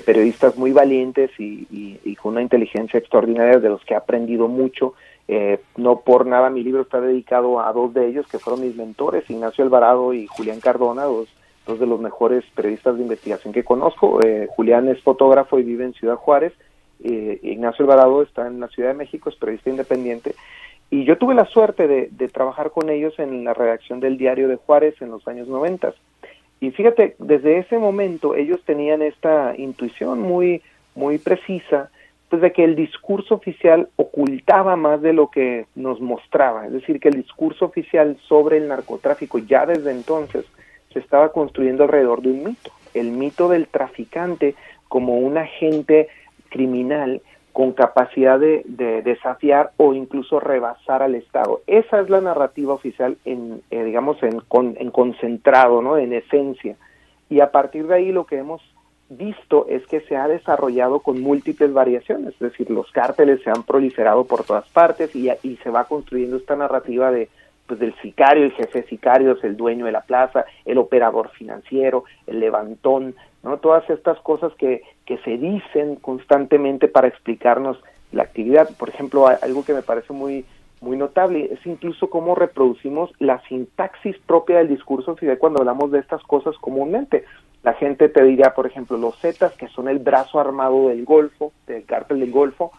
periodistas 0.05 0.57
muy 0.57 0.71
valientes 0.71 1.31
y, 1.37 2.15
con 2.15 2.33
una 2.33 2.41
inteligencia 2.41 2.97
extraordinaria 2.97 3.59
de 3.59 3.69
los 3.69 3.83
que 3.83 3.93
he 3.93 3.97
aprendido 3.97 4.47
mucho. 4.47 4.93
Eh, 5.27 5.59
no 5.77 5.99
por 5.99 6.25
nada 6.25 6.49
mi 6.49 6.63
libro 6.63 6.81
está 6.81 6.99
dedicado 6.99 7.61
a 7.61 7.71
dos 7.71 7.93
de 7.93 8.07
ellos 8.07 8.27
que 8.27 8.39
fueron 8.39 8.61
mis 8.61 8.75
mentores, 8.75 9.29
Ignacio 9.29 9.63
Alvarado 9.63 10.13
y 10.13 10.27
Julián 10.27 10.59
Cardona, 10.59 11.03
dos, 11.03 11.29
dos 11.65 11.79
de 11.79 11.87
los 11.87 11.99
mejores 11.99 12.43
periodistas 12.55 12.95
de 12.95 13.03
investigación 13.03 13.53
que 13.53 13.63
conozco. 13.63 14.19
Eh, 14.23 14.47
Julián 14.55 14.87
es 14.87 15.01
fotógrafo 15.01 15.59
y 15.59 15.63
vive 15.63 15.83
en 15.85 15.93
Ciudad 15.93 16.15
Juárez. 16.15 16.53
Ignacio 17.03 17.83
Alvarado 17.83 18.21
está 18.21 18.45
en 18.45 18.59
la 18.59 18.67
Ciudad 18.67 18.89
de 18.89 18.95
México, 18.95 19.29
es 19.29 19.35
periodista 19.35 19.71
independiente 19.71 20.35
y 20.91 21.05
yo 21.05 21.17
tuve 21.17 21.33
la 21.33 21.45
suerte 21.45 21.87
de, 21.87 22.27
trabajar 22.27 22.71
con 22.71 22.89
ellos 22.89 23.17
en 23.17 23.45
la 23.45 23.53
redacción 23.53 24.01
del 24.01 24.17
diario 24.17 24.49
de 24.49 24.57
Juárez 24.57 25.01
en 25.01 25.09
los 25.09 25.25
años 25.25 25.47
90. 25.47 25.93
Y 26.59 26.71
fíjate, 26.71 27.15
desde 27.17 27.59
ese 27.59 27.79
momento 27.79 28.35
ellos 28.35 28.61
tenían 28.65 29.01
esta 29.01 29.55
intuición 29.57 30.19
muy, 30.19 30.61
muy 30.93 31.17
precisa, 31.17 31.89
pues 32.29 32.41
de 32.41 32.51
que 32.51 32.65
el 32.65 32.75
discurso 32.75 33.35
oficial 33.35 33.87
ocultaba 33.95 34.75
más 34.75 35.01
de 35.01 35.13
lo 35.13 35.31
que 35.31 35.65
nos 35.75 36.01
mostraba. 36.01 36.67
Es 36.67 36.73
decir, 36.73 36.99
que 36.99 37.07
el 37.07 37.15
discurso 37.15 37.65
oficial 37.65 38.17
sobre 38.27 38.57
el 38.57 38.67
narcotráfico 38.67 39.39
ya 39.39 39.65
desde 39.65 39.91
entonces 39.91 40.45
se 40.91 40.99
estaba 40.99 41.31
construyendo 41.31 41.83
alrededor 41.83 42.21
de 42.21 42.31
un 42.31 42.43
mito. 42.43 42.69
El 42.93 43.11
mito 43.11 43.47
del 43.47 43.67
traficante 43.67 44.55
como 44.89 45.19
un 45.19 45.37
agente 45.37 46.09
criminal 46.49 47.21
con 47.53 47.73
capacidad 47.73 48.39
de, 48.39 48.63
desafiar 49.03 49.71
o 49.77 49.93
incluso 49.93 50.39
rebasar 50.39 51.03
al 51.03 51.15
Estado. 51.15 51.61
Esa 51.67 51.99
es 51.99 52.09
la 52.09 52.21
narrativa 52.21 52.73
oficial 52.73 53.17
en, 53.25 53.61
eh, 53.71 53.83
digamos, 53.83 54.21
en, 54.23 54.41
en 54.51 54.91
concentrado, 54.91 55.81
¿no? 55.81 55.97
En 55.97 56.13
esencia. 56.13 56.75
Y 57.29 57.39
a 57.39 57.51
partir 57.51 57.87
de 57.87 57.95
ahí 57.95 58.11
lo 58.11 58.25
que 58.25 58.37
hemos 58.37 58.61
visto 59.09 59.65
es 59.69 59.85
que 59.87 60.01
se 60.01 60.15
ha 60.15 60.27
desarrollado 60.27 60.99
con 60.99 61.21
múltiples 61.21 61.73
variaciones, 61.73 62.33
es 62.33 62.39
decir, 62.39 62.69
los 62.69 62.89
cárteles 62.91 63.41
se 63.43 63.49
han 63.49 63.63
proliferado 63.63 64.23
por 64.23 64.43
todas 64.43 64.67
partes 64.69 65.13
y, 65.15 65.29
y 65.43 65.57
se 65.57 65.69
va 65.69 65.83
construyendo 65.83 66.37
esta 66.37 66.55
narrativa 66.55 67.11
de 67.11 67.29
pues 67.67 67.79
del 67.79 67.95
sicario, 68.01 68.43
el 68.43 68.51
jefe 68.51 68.81
de 68.81 68.87
sicarios, 68.87 69.41
el 69.45 69.55
dueño 69.55 69.85
de 69.85 69.93
la 69.93 70.01
plaza, 70.01 70.43
el 70.65 70.77
operador 70.77 71.29
financiero, 71.29 72.03
el 72.27 72.41
levantón, 72.41 73.15
¿no? 73.43 73.57
Todas 73.57 73.89
estas 73.89 74.19
cosas 74.19 74.53
que, 74.55 74.81
que 75.05 75.17
se 75.19 75.37
dicen 75.37 75.95
constantemente 75.95 76.87
para 76.87 77.07
explicarnos 77.07 77.81
la 78.11 78.23
actividad. 78.23 78.69
Por 78.77 78.89
ejemplo, 78.89 79.27
algo 79.27 79.63
que 79.63 79.73
me 79.73 79.81
parece 79.81 80.13
muy, 80.13 80.45
muy 80.81 80.97
notable 80.97 81.49
es 81.51 81.65
incluso 81.65 82.09
cómo 82.09 82.35
reproducimos 82.35 83.11
la 83.19 83.41
sintaxis 83.47 84.17
propia 84.25 84.57
del 84.57 84.69
discurso 84.69 85.11
oficial 85.11 85.37
cuando 85.37 85.59
hablamos 85.59 85.91
de 85.91 85.99
estas 85.99 86.21
cosas 86.23 86.55
comúnmente. 86.57 87.23
La 87.63 87.73
gente 87.73 88.09
te 88.09 88.23
diría, 88.23 88.53
por 88.55 88.65
ejemplo, 88.65 88.97
los 88.97 89.19
Zetas, 89.19 89.53
que 89.53 89.67
son 89.67 89.87
el 89.87 89.99
brazo 89.99 90.39
armado 90.39 90.89
del 90.89 91.05
Golfo, 91.05 91.51
del 91.67 91.85
cártel 91.85 92.19
del 92.19 92.31
Golfo, 92.31 92.71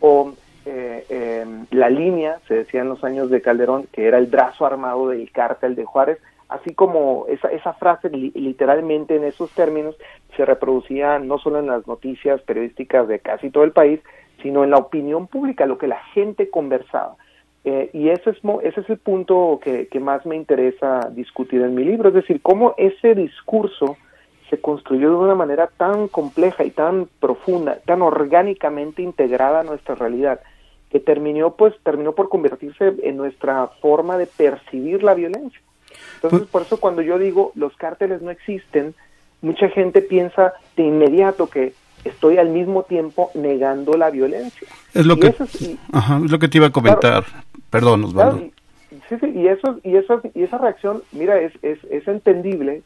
o 0.00 0.32
eh, 0.64 1.04
eh, 1.10 1.46
la 1.70 1.90
línea, 1.90 2.38
se 2.48 2.54
decía 2.54 2.80
en 2.80 2.88
los 2.88 3.04
años 3.04 3.30
de 3.30 3.42
Calderón, 3.42 3.86
que 3.92 4.06
era 4.06 4.16
el 4.16 4.26
brazo 4.26 4.64
armado 4.64 5.08
del 5.08 5.30
cártel 5.30 5.74
de 5.74 5.84
Juárez, 5.84 6.18
así 6.50 6.74
como 6.74 7.26
esa, 7.28 7.48
esa 7.48 7.72
frase 7.74 8.10
literalmente 8.10 9.16
en 9.16 9.24
esos 9.24 9.50
términos 9.52 9.96
se 10.36 10.44
reproducía 10.44 11.18
no 11.18 11.38
solo 11.38 11.58
en 11.58 11.66
las 11.66 11.86
noticias 11.86 12.40
periodísticas 12.42 13.08
de 13.08 13.20
casi 13.20 13.50
todo 13.50 13.64
el 13.64 13.72
país, 13.72 14.00
sino 14.42 14.64
en 14.64 14.70
la 14.70 14.78
opinión 14.78 15.26
pública, 15.26 15.66
lo 15.66 15.78
que 15.78 15.86
la 15.86 16.02
gente 16.14 16.50
conversaba. 16.50 17.16
Eh, 17.64 17.90
y 17.92 18.08
ese 18.08 18.30
es, 18.30 18.38
ese 18.62 18.80
es 18.80 18.90
el 18.90 18.98
punto 18.98 19.60
que, 19.62 19.88
que, 19.88 20.00
más 20.00 20.24
me 20.24 20.34
interesa 20.34 21.10
discutir 21.12 21.60
en 21.60 21.74
mi 21.74 21.84
libro, 21.84 22.08
es 22.08 22.14
decir, 22.14 22.40
cómo 22.40 22.74
ese 22.78 23.14
discurso 23.14 23.96
se 24.48 24.60
construyó 24.60 25.10
de 25.10 25.16
una 25.16 25.34
manera 25.34 25.68
tan 25.76 26.08
compleja 26.08 26.64
y 26.64 26.70
tan 26.70 27.06
profunda, 27.20 27.78
tan 27.84 28.00
orgánicamente 28.00 29.02
integrada 29.02 29.60
a 29.60 29.64
nuestra 29.64 29.94
realidad, 29.94 30.40
que 30.90 31.00
terminó, 31.00 31.54
pues, 31.54 31.74
terminó 31.84 32.14
por 32.14 32.28
convertirse 32.28 32.94
en 33.02 33.16
nuestra 33.16 33.68
forma 33.80 34.16
de 34.16 34.26
percibir 34.26 35.02
la 35.02 35.14
violencia. 35.14 35.60
Entonces, 36.22 36.48
por 36.48 36.62
eso 36.62 36.78
cuando 36.78 37.02
yo 37.02 37.18
digo 37.18 37.52
los 37.54 37.76
cárteles 37.76 38.20
no 38.22 38.30
existen, 38.30 38.94
mucha 39.40 39.68
gente 39.70 40.02
piensa 40.02 40.52
de 40.76 40.84
inmediato 40.84 41.48
que 41.48 41.72
estoy 42.04 42.38
al 42.38 42.50
mismo 42.50 42.82
tiempo 42.82 43.30
negando 43.34 43.94
la 43.94 44.10
violencia. 44.10 44.68
Es 44.94 45.06
lo, 45.06 45.16
que, 45.16 45.28
es, 45.28 45.78
lo 46.30 46.38
que 46.38 46.48
te 46.48 46.58
iba 46.58 46.66
a 46.66 46.72
comentar. 46.72 47.24
Perdón, 47.70 48.04
Osvaldo. 48.04 48.38
y, 48.38 48.52
sí, 49.08 49.16
sí, 49.20 49.32
y, 49.34 49.48
eso, 49.48 49.78
y, 49.82 49.96
eso, 49.96 50.20
y 50.34 50.42
esa 50.42 50.58
reacción, 50.58 51.02
mira, 51.12 51.40
es, 51.40 51.52
es, 51.62 51.78
es 51.90 52.06
entendible 52.08 52.82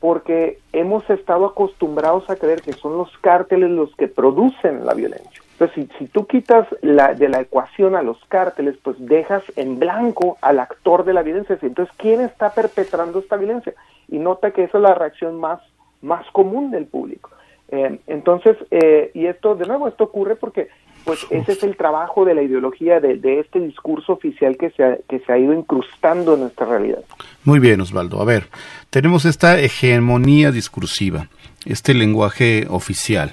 porque 0.00 0.58
hemos 0.72 1.08
estado 1.10 1.46
acostumbrados 1.46 2.28
a 2.28 2.36
creer 2.36 2.60
que 2.60 2.72
son 2.74 2.98
los 2.98 3.10
cárteles 3.20 3.70
los 3.70 3.94
que 3.96 4.08
producen 4.08 4.84
la 4.84 4.94
violencia. 4.94 5.35
Entonces, 5.58 5.88
si, 5.88 5.98
si 5.98 6.10
tú 6.10 6.26
quitas 6.26 6.66
la, 6.82 7.14
de 7.14 7.30
la 7.30 7.40
ecuación 7.40 7.96
a 7.96 8.02
los 8.02 8.18
cárteles, 8.28 8.76
pues 8.82 8.96
dejas 8.98 9.42
en 9.56 9.78
blanco 9.78 10.36
al 10.42 10.60
actor 10.60 11.04
de 11.04 11.14
la 11.14 11.22
violencia. 11.22 11.58
Entonces, 11.62 11.94
¿quién 11.96 12.20
está 12.20 12.50
perpetrando 12.50 13.20
esta 13.20 13.36
violencia? 13.38 13.72
Y 14.08 14.18
nota 14.18 14.50
que 14.50 14.64
esa 14.64 14.76
es 14.76 14.82
la 14.82 14.94
reacción 14.94 15.40
más, 15.40 15.60
más 16.02 16.26
común 16.32 16.70
del 16.70 16.84
público. 16.84 17.30
Eh, 17.68 17.98
entonces, 18.06 18.58
eh, 18.70 19.10
y 19.14 19.26
esto, 19.26 19.54
de 19.54 19.66
nuevo, 19.66 19.88
esto 19.88 20.04
ocurre 20.04 20.36
porque 20.36 20.68
pues 21.06 21.24
ese 21.30 21.52
es 21.52 21.62
el 21.62 21.76
trabajo 21.76 22.24
de 22.24 22.34
la 22.34 22.42
ideología 22.42 23.00
de, 23.00 23.16
de, 23.16 23.38
este 23.38 23.60
discurso 23.60 24.12
oficial 24.12 24.56
que 24.58 24.70
se, 24.70 24.82
ha, 24.82 24.98
que 25.08 25.20
se 25.20 25.32
ha 25.32 25.38
ido 25.38 25.54
incrustando 25.54 26.34
en 26.34 26.40
nuestra 26.40 26.66
realidad. 26.66 27.02
Muy 27.44 27.60
bien, 27.60 27.80
Osvaldo. 27.80 28.20
A 28.20 28.24
ver, 28.24 28.48
tenemos 28.90 29.24
esta 29.24 29.58
hegemonía 29.58 30.50
discursiva, 30.50 31.28
este 31.64 31.94
lenguaje 31.94 32.66
oficial. 32.68 33.32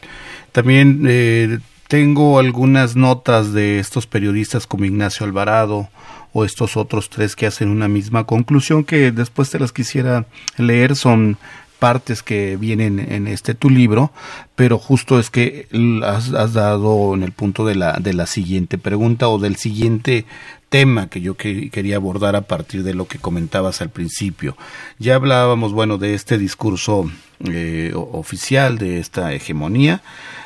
También 0.52 1.04
eh, 1.08 1.58
tengo 1.94 2.40
algunas 2.40 2.96
notas 2.96 3.54
de 3.54 3.78
estos 3.78 4.08
periodistas 4.08 4.66
como 4.66 4.86
Ignacio 4.86 5.28
Alvarado 5.28 5.90
o 6.32 6.44
estos 6.44 6.76
otros 6.76 7.12
tres 7.12 7.36
que 7.36 7.46
hacen 7.46 7.70
una 7.70 7.88
misma 7.88 8.24
conclusión 8.24 8.84
que 8.84 9.12
después 9.12 9.52
te 9.52 9.60
las 9.60 9.72
quisiera 9.72 10.26
leer. 10.58 10.96
Son 10.96 11.38
partes 11.78 12.24
que 12.24 12.58
vienen 12.58 12.98
en 12.98 13.28
este 13.28 13.54
tu 13.54 13.70
libro, 13.70 14.12
pero 14.56 14.80
justo 14.80 15.20
es 15.20 15.30
que 15.30 15.68
has, 16.04 16.34
has, 16.34 16.54
dado 16.54 17.14
en 17.14 17.22
el 17.22 17.32
punto 17.32 17.64
de 17.64 17.76
la, 17.76 17.94
de 18.00 18.14
la 18.14 18.26
siguiente 18.26 18.80
pregunta 18.80 19.30
o 19.30 19.38
del 19.38 19.58
siguiente 19.58 20.26
tema 20.74 21.08
que 21.08 21.22
yo 21.22 21.36
que, 21.36 21.70
quería 21.70 21.98
abordar 21.98 22.36
a 22.36 22.42
partir 22.42 22.82
de 22.82 22.96
lo 22.96 23.06
que 23.06 23.20
comentabas 23.20 23.84
al 23.84 23.92
principio. 23.92 24.58
Ya 24.98 25.14
hablábamos, 25.14 25.72
bueno, 25.72 26.00
de 26.00 26.16
este 26.16 26.40
discurso 26.40 27.12
eh, 27.48 27.94
oficial, 27.96 28.80
de 28.80 28.98
esta 28.98 29.34
hegemonía, 29.34 30.02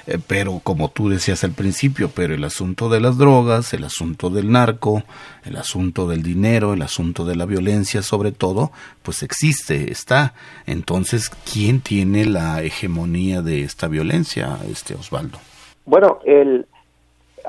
eh, 0.06 0.18
pero 0.28 0.60
como 0.62 0.90
tú 0.90 1.08
decías 1.08 1.46
al 1.46 1.52
principio, 1.52 2.12
pero 2.14 2.34
el 2.36 2.44
asunto 2.44 2.90
de 2.90 3.00
las 3.00 3.18
drogas, 3.18 3.74
el 3.74 3.86
asunto 3.86 4.30
del 4.30 4.52
narco, 4.52 5.04
el 5.46 5.56
asunto 5.56 6.10
del 6.10 6.24
dinero, 6.24 6.74
el 6.74 6.82
asunto 6.82 7.24
de 7.24 7.38
la 7.38 7.46
violencia 7.46 8.02
sobre 8.02 8.34
todo, 8.34 8.74
pues 9.04 9.24
existe, 9.24 9.94
está. 9.94 10.34
Entonces, 10.66 11.32
¿quién 11.50 11.80
tiene 11.80 12.26
la 12.26 12.62
hegemonía 12.64 13.42
de 13.42 13.62
esta 13.62 13.88
violencia, 13.88 14.58
este 14.70 14.94
Osvaldo? 14.94 15.40
Bueno, 15.86 16.20
el, 16.26 16.68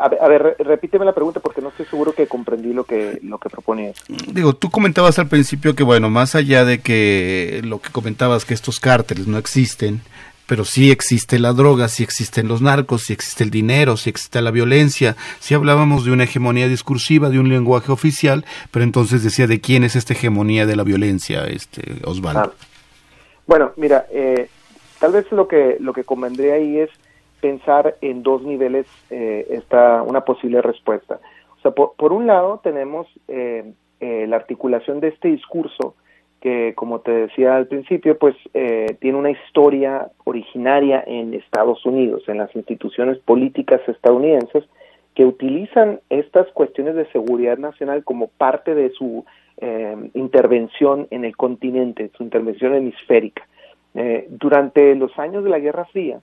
a 0.00 0.08
ver, 0.08 0.22
a 0.22 0.28
ver, 0.28 0.56
repíteme 0.58 1.04
la 1.04 1.14
pregunta 1.14 1.40
porque 1.40 1.60
no 1.60 1.68
estoy 1.68 1.86
seguro 1.86 2.12
que 2.12 2.26
comprendí 2.26 2.72
lo 2.72 2.84
que 2.84 3.18
lo 3.22 3.38
que 3.38 3.50
proponías. 3.50 3.96
Digo, 4.32 4.54
tú 4.54 4.70
comentabas 4.70 5.18
al 5.18 5.28
principio 5.28 5.74
que 5.74 5.82
bueno, 5.82 6.10
más 6.10 6.34
allá 6.34 6.64
de 6.64 6.80
que 6.80 7.60
lo 7.64 7.80
que 7.80 7.90
comentabas 7.90 8.44
que 8.44 8.54
estos 8.54 8.80
cárteles 8.80 9.26
no 9.26 9.38
existen, 9.38 10.00
pero 10.46 10.64
sí 10.64 10.90
existe 10.90 11.38
la 11.38 11.52
droga, 11.52 11.88
sí 11.88 12.02
existen 12.02 12.48
los 12.48 12.62
narcos, 12.62 13.02
sí 13.02 13.12
existe 13.12 13.44
el 13.44 13.50
dinero, 13.50 13.96
sí 13.96 14.08
existe 14.10 14.40
la 14.40 14.50
violencia, 14.50 15.14
sí 15.40 15.54
hablábamos 15.54 16.04
de 16.04 16.12
una 16.12 16.24
hegemonía 16.24 16.68
discursiva, 16.68 17.28
de 17.28 17.38
un 17.38 17.50
lenguaje 17.50 17.92
oficial, 17.92 18.46
pero 18.70 18.82
entonces 18.82 19.22
decía 19.22 19.46
de 19.46 19.60
quién 19.60 19.84
es 19.84 19.94
esta 19.94 20.14
hegemonía 20.14 20.64
de 20.64 20.76
la 20.76 20.84
violencia, 20.84 21.44
este 21.44 21.82
Osvaldo. 22.04 22.40
Ah. 22.40 22.52
Bueno, 23.46 23.72
mira, 23.76 24.06
eh, 24.10 24.48
tal 24.98 25.12
vez 25.12 25.30
lo 25.32 25.48
que 25.48 25.76
lo 25.80 25.92
que 25.92 26.04
convendría 26.04 26.54
ahí 26.54 26.78
es 26.78 26.90
pensar 27.40 27.96
en 28.00 28.22
dos 28.22 28.42
niveles 28.42 28.86
eh, 29.10 29.46
esta, 29.50 30.02
una 30.02 30.22
posible 30.22 30.62
respuesta. 30.62 31.20
O 31.58 31.60
sea, 31.60 31.72
por, 31.72 31.94
por 31.96 32.12
un 32.12 32.26
lado 32.26 32.60
tenemos 32.62 33.06
eh, 33.26 33.72
eh, 34.00 34.26
la 34.28 34.36
articulación 34.36 35.00
de 35.00 35.08
este 35.08 35.28
discurso 35.28 35.96
que, 36.40 36.72
como 36.76 37.00
te 37.00 37.10
decía 37.10 37.56
al 37.56 37.66
principio, 37.66 38.16
pues 38.16 38.36
eh, 38.54 38.96
tiene 39.00 39.18
una 39.18 39.32
historia 39.32 40.08
originaria 40.24 41.02
en 41.04 41.34
Estados 41.34 41.84
Unidos, 41.84 42.22
en 42.28 42.38
las 42.38 42.54
instituciones 42.54 43.18
políticas 43.18 43.80
estadounidenses, 43.88 44.64
que 45.16 45.26
utilizan 45.26 45.98
estas 46.10 46.46
cuestiones 46.52 46.94
de 46.94 47.10
seguridad 47.10 47.58
nacional 47.58 48.04
como 48.04 48.28
parte 48.28 48.76
de 48.76 48.90
su 48.90 49.24
eh, 49.56 49.96
intervención 50.14 51.08
en 51.10 51.24
el 51.24 51.36
continente, 51.36 52.12
su 52.16 52.22
intervención 52.22 52.74
hemisférica. 52.74 53.46
Durante 54.28 54.94
los 54.94 55.18
años 55.18 55.42
de 55.42 55.50
la 55.50 55.58
Guerra 55.58 55.84
Fría, 55.86 56.20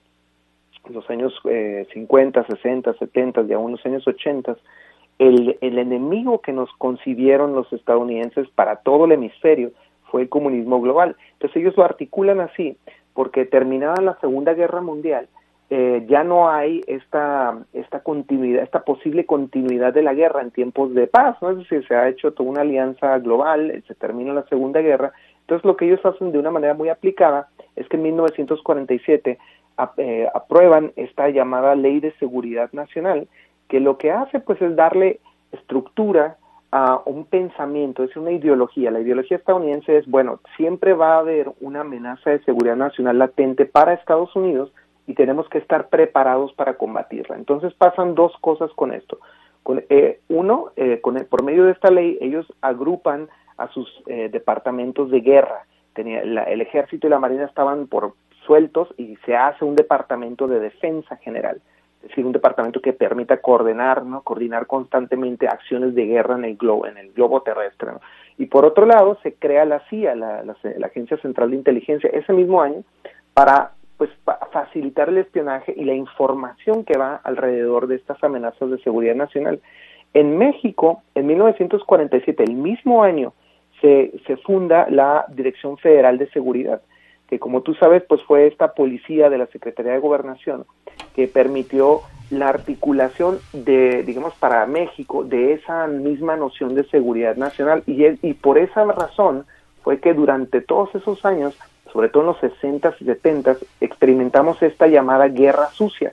los 0.90 1.08
años 1.10 1.32
eh, 1.48 1.86
50, 1.92 2.46
60, 2.46 2.94
70 2.94 3.42
y 3.42 3.52
aún 3.52 3.72
los 3.72 3.86
años 3.86 4.06
80, 4.06 4.56
el, 5.18 5.58
el 5.60 5.78
enemigo 5.78 6.40
que 6.40 6.52
nos 6.52 6.70
concibieron 6.78 7.54
los 7.54 7.72
estadounidenses 7.72 8.48
para 8.50 8.76
todo 8.76 9.06
el 9.06 9.12
hemisferio 9.12 9.72
fue 10.10 10.22
el 10.22 10.28
comunismo 10.28 10.80
global. 10.80 11.16
Entonces 11.32 11.56
ellos 11.56 11.76
lo 11.76 11.84
articulan 11.84 12.40
así, 12.40 12.76
porque 13.14 13.44
terminada 13.44 14.00
la 14.02 14.18
Segunda 14.20 14.54
Guerra 14.54 14.80
Mundial, 14.80 15.28
eh, 15.68 16.04
ya 16.08 16.22
no 16.22 16.48
hay 16.48 16.80
esta, 16.86 17.58
esta 17.72 18.00
continuidad, 18.00 18.62
esta 18.62 18.84
posible 18.84 19.26
continuidad 19.26 19.92
de 19.92 20.02
la 20.02 20.14
guerra 20.14 20.42
en 20.42 20.52
tiempos 20.52 20.94
de 20.94 21.08
paz, 21.08 21.36
¿no? 21.42 21.50
es 21.50 21.58
decir, 21.58 21.84
se 21.88 21.96
ha 21.96 22.08
hecho 22.08 22.32
toda 22.32 22.50
una 22.50 22.60
alianza 22.60 23.18
global, 23.18 23.82
se 23.88 23.94
termina 23.96 24.32
la 24.32 24.44
Segunda 24.44 24.80
Guerra, 24.80 25.12
entonces 25.40 25.64
lo 25.64 25.76
que 25.76 25.86
ellos 25.86 26.04
hacen 26.04 26.30
de 26.30 26.38
una 26.38 26.52
manera 26.52 26.74
muy 26.74 26.88
aplicada 26.88 27.48
es 27.74 27.88
que 27.88 27.96
en 27.96 28.04
1947 28.04 29.30
eh, 29.30 29.38
aprueban 29.76 30.92
esta 30.96 31.28
llamada 31.28 31.74
Ley 31.74 32.00
de 32.00 32.12
Seguridad 32.18 32.70
Nacional, 32.72 33.28
que 33.68 33.80
lo 33.80 33.98
que 33.98 34.10
hace 34.10 34.40
pues 34.40 34.60
es 34.62 34.74
darle 34.76 35.20
estructura 35.52 36.36
a 36.72 37.00
un 37.06 37.24
pensamiento, 37.24 38.02
es 38.02 38.16
una 38.16 38.32
ideología. 38.32 38.90
La 38.90 39.00
ideología 39.00 39.36
estadounidense 39.36 39.98
es, 39.98 40.06
bueno, 40.06 40.40
siempre 40.56 40.94
va 40.94 41.14
a 41.14 41.18
haber 41.20 41.50
una 41.60 41.80
amenaza 41.80 42.30
de 42.30 42.42
seguridad 42.44 42.76
nacional 42.76 43.18
latente 43.18 43.66
para 43.66 43.94
Estados 43.94 44.34
Unidos 44.34 44.72
y 45.06 45.14
tenemos 45.14 45.48
que 45.48 45.58
estar 45.58 45.88
preparados 45.88 46.52
para 46.54 46.74
combatirla. 46.74 47.36
Entonces 47.36 47.72
pasan 47.74 48.14
dos 48.14 48.32
cosas 48.40 48.70
con 48.74 48.92
esto. 48.92 49.18
Con, 49.62 49.84
eh, 49.88 50.20
uno, 50.28 50.72
eh, 50.76 51.00
con 51.00 51.14
por 51.30 51.42
medio 51.44 51.64
de 51.64 51.72
esta 51.72 51.90
ley, 51.90 52.18
ellos 52.20 52.46
agrupan 52.60 53.28
a 53.56 53.68
sus 53.68 53.88
eh, 54.06 54.28
departamentos 54.30 55.10
de 55.10 55.20
guerra. 55.20 55.64
Tenía, 55.94 56.24
la, 56.24 56.42
el 56.44 56.60
ejército 56.60 57.06
y 57.06 57.10
la 57.10 57.18
marina 57.18 57.44
estaban 57.44 57.86
por 57.86 58.14
sueltos 58.46 58.88
y 58.96 59.16
se 59.26 59.36
hace 59.36 59.64
un 59.64 59.76
departamento 59.76 60.46
de 60.46 60.60
defensa 60.60 61.16
general, 61.16 61.60
es 62.02 62.08
decir, 62.08 62.24
un 62.24 62.32
departamento 62.32 62.80
que 62.80 62.92
permita 62.92 63.38
coordinar, 63.38 64.04
¿no? 64.04 64.22
coordinar 64.22 64.66
constantemente 64.66 65.48
acciones 65.48 65.94
de 65.94 66.06
guerra 66.06 66.36
en 66.36 66.44
el 66.44 66.56
globo, 66.56 66.86
en 66.86 66.96
el 66.96 67.12
globo 67.12 67.42
terrestre. 67.42 67.92
¿no? 67.92 68.00
Y 68.38 68.46
por 68.46 68.64
otro 68.64 68.86
lado, 68.86 69.18
se 69.22 69.34
crea 69.34 69.64
la 69.64 69.80
CIA, 69.88 70.14
la, 70.14 70.42
la, 70.44 70.86
Agencia 70.86 71.16
Central 71.18 71.50
de 71.50 71.56
Inteligencia, 71.56 72.10
ese 72.12 72.32
mismo 72.32 72.62
año, 72.62 72.84
para 73.34 73.72
pues 73.96 74.10
facilitar 74.52 75.08
el 75.08 75.18
espionaje 75.18 75.72
y 75.74 75.84
la 75.84 75.94
información 75.94 76.84
que 76.84 76.98
va 76.98 77.16
alrededor 77.24 77.86
de 77.86 77.96
estas 77.96 78.22
amenazas 78.22 78.70
de 78.70 78.78
seguridad 78.78 79.14
nacional. 79.14 79.60
En 80.12 80.36
México, 80.36 81.02
en 81.14 81.26
1947, 81.26 82.44
el 82.44 82.54
mismo 82.54 83.02
año, 83.02 83.32
se, 83.80 84.12
se 84.26 84.36
funda 84.38 84.86
la 84.90 85.24
Dirección 85.28 85.76
Federal 85.78 86.18
de 86.18 86.28
Seguridad, 86.30 86.82
que 87.28 87.38
como 87.38 87.62
tú 87.62 87.74
sabes, 87.74 88.02
pues 88.08 88.22
fue 88.22 88.46
esta 88.46 88.74
policía 88.74 89.30
de 89.30 89.38
la 89.38 89.46
Secretaría 89.46 89.92
de 89.92 89.98
Gobernación 89.98 90.64
que 91.14 91.26
permitió 91.28 92.02
la 92.30 92.48
articulación 92.48 93.38
de, 93.52 94.02
digamos, 94.02 94.34
para 94.34 94.66
México 94.66 95.24
de 95.24 95.52
esa 95.54 95.86
misma 95.86 96.36
noción 96.36 96.74
de 96.74 96.84
seguridad 96.84 97.36
nacional. 97.36 97.82
Y, 97.86 98.04
y 98.26 98.34
por 98.34 98.58
esa 98.58 98.84
razón 98.84 99.46
fue 99.82 100.00
que 100.00 100.14
durante 100.14 100.60
todos 100.60 100.94
esos 100.94 101.24
años, 101.24 101.56
sobre 101.92 102.08
todo 102.08 102.22
en 102.22 102.26
los 102.28 102.40
60 102.40 102.94
y 103.00 103.04
70 103.04 103.56
experimentamos 103.80 104.60
esta 104.62 104.86
llamada 104.86 105.28
guerra 105.28 105.68
sucia, 105.70 106.12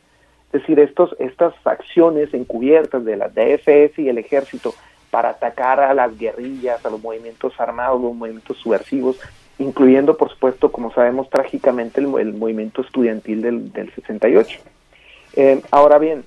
es 0.54 0.62
decir, 0.62 0.80
estos, 0.80 1.16
estas 1.18 1.56
acciones 1.66 2.32
encubiertas 2.34 3.04
de 3.04 3.18
la 3.18 3.28
DFS 3.28 3.98
y 3.98 4.10
el 4.10 4.20
ejército 4.20 4.76
para 5.10 5.30
atacar 5.30 5.80
a 5.80 5.94
las 5.96 6.18
guerrillas, 6.18 6.86
a 6.86 6.90
los 6.92 7.02
movimientos 7.02 7.60
armados, 7.60 8.00
los 8.00 8.14
movimientos 8.14 8.58
subversivos, 8.58 9.20
incluyendo, 9.64 10.18
por 10.18 10.30
supuesto, 10.30 10.72
como 10.72 10.94
sabemos 10.94 11.30
trágicamente, 11.30 12.00
el, 12.00 12.34
movimiento 12.34 12.82
estudiantil 12.82 13.42
del, 13.42 13.72
del 13.72 13.94
68. 13.94 14.60
Eh, 15.36 15.62
ahora 15.72 15.98
bien, 15.98 16.24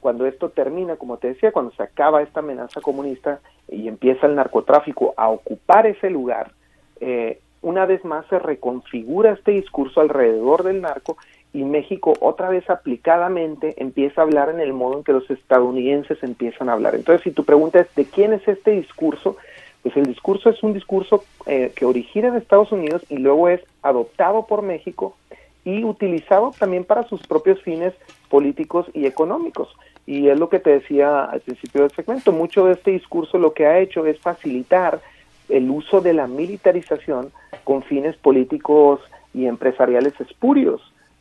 cuando 0.00 0.26
esto 0.26 0.50
termina, 0.50 0.96
como 0.96 1.16
te 1.16 1.28
decía, 1.28 1.52
cuando 1.52 1.72
se 1.72 1.82
acaba 1.82 2.22
esta 2.22 2.40
amenaza 2.40 2.80
comunista 2.80 3.40
y 3.68 3.88
empieza 3.88 4.26
el 4.26 4.34
narcotráfico 4.34 5.14
a 5.16 5.28
ocupar 5.28 5.86
ese 5.86 6.10
lugar, 6.10 6.52
eh, 7.00 7.40
una 7.62 7.86
vez 7.86 8.04
más 8.04 8.26
se 8.26 8.38
reconfigura 8.38 9.32
este 9.32 9.52
discurso 9.52 10.02
alrededor 10.02 10.62
del 10.62 10.82
narco 10.82 11.16
y 11.54 11.64
México 11.64 12.12
otra 12.20 12.50
vez 12.50 12.68
aplicadamente 12.68 13.74
empieza 13.78 14.20
a 14.20 14.24
hablar 14.24 14.50
en 14.50 14.60
el 14.60 14.74
modo 14.74 14.98
en 14.98 15.04
que 15.04 15.12
los 15.12 15.30
estadounidenses 15.30 16.22
empiezan 16.22 16.68
a 16.68 16.74
hablar. 16.74 16.94
Entonces, 16.94 17.22
si 17.22 17.30
tu 17.30 17.44
pregunta 17.44 17.80
es 17.80 17.94
de 17.94 18.04
quién 18.04 18.34
es 18.34 18.46
este 18.46 18.72
discurso, 18.72 19.38
pues 19.84 19.98
el 19.98 20.06
discurso 20.06 20.48
es 20.48 20.62
un 20.62 20.72
discurso 20.72 21.24
eh, 21.44 21.70
que 21.76 21.84
origina 21.84 22.28
en 22.28 22.36
Estados 22.36 22.72
Unidos 22.72 23.04
y 23.10 23.18
luego 23.18 23.50
es 23.50 23.60
adoptado 23.82 24.46
por 24.46 24.62
México 24.62 25.14
y 25.62 25.84
utilizado 25.84 26.52
también 26.58 26.84
para 26.84 27.02
sus 27.02 27.20
propios 27.26 27.60
fines 27.62 27.92
políticos 28.30 28.86
y 28.94 29.04
económicos. 29.04 29.68
Y 30.06 30.28
es 30.28 30.38
lo 30.38 30.48
que 30.48 30.58
te 30.58 30.70
decía 30.70 31.24
al 31.24 31.40
principio 31.40 31.82
del 31.82 31.90
segmento, 31.90 32.32
mucho 32.32 32.64
de 32.64 32.72
este 32.72 32.92
discurso 32.92 33.36
lo 33.36 33.52
que 33.52 33.66
ha 33.66 33.78
hecho 33.78 34.06
es 34.06 34.18
facilitar 34.18 35.02
el 35.50 35.70
uso 35.70 36.00
de 36.00 36.14
la 36.14 36.26
militarización 36.26 37.30
con 37.62 37.82
fines 37.82 38.16
políticos 38.16 39.00
y 39.34 39.44
empresariales 39.44 40.18
espurios. 40.18 40.80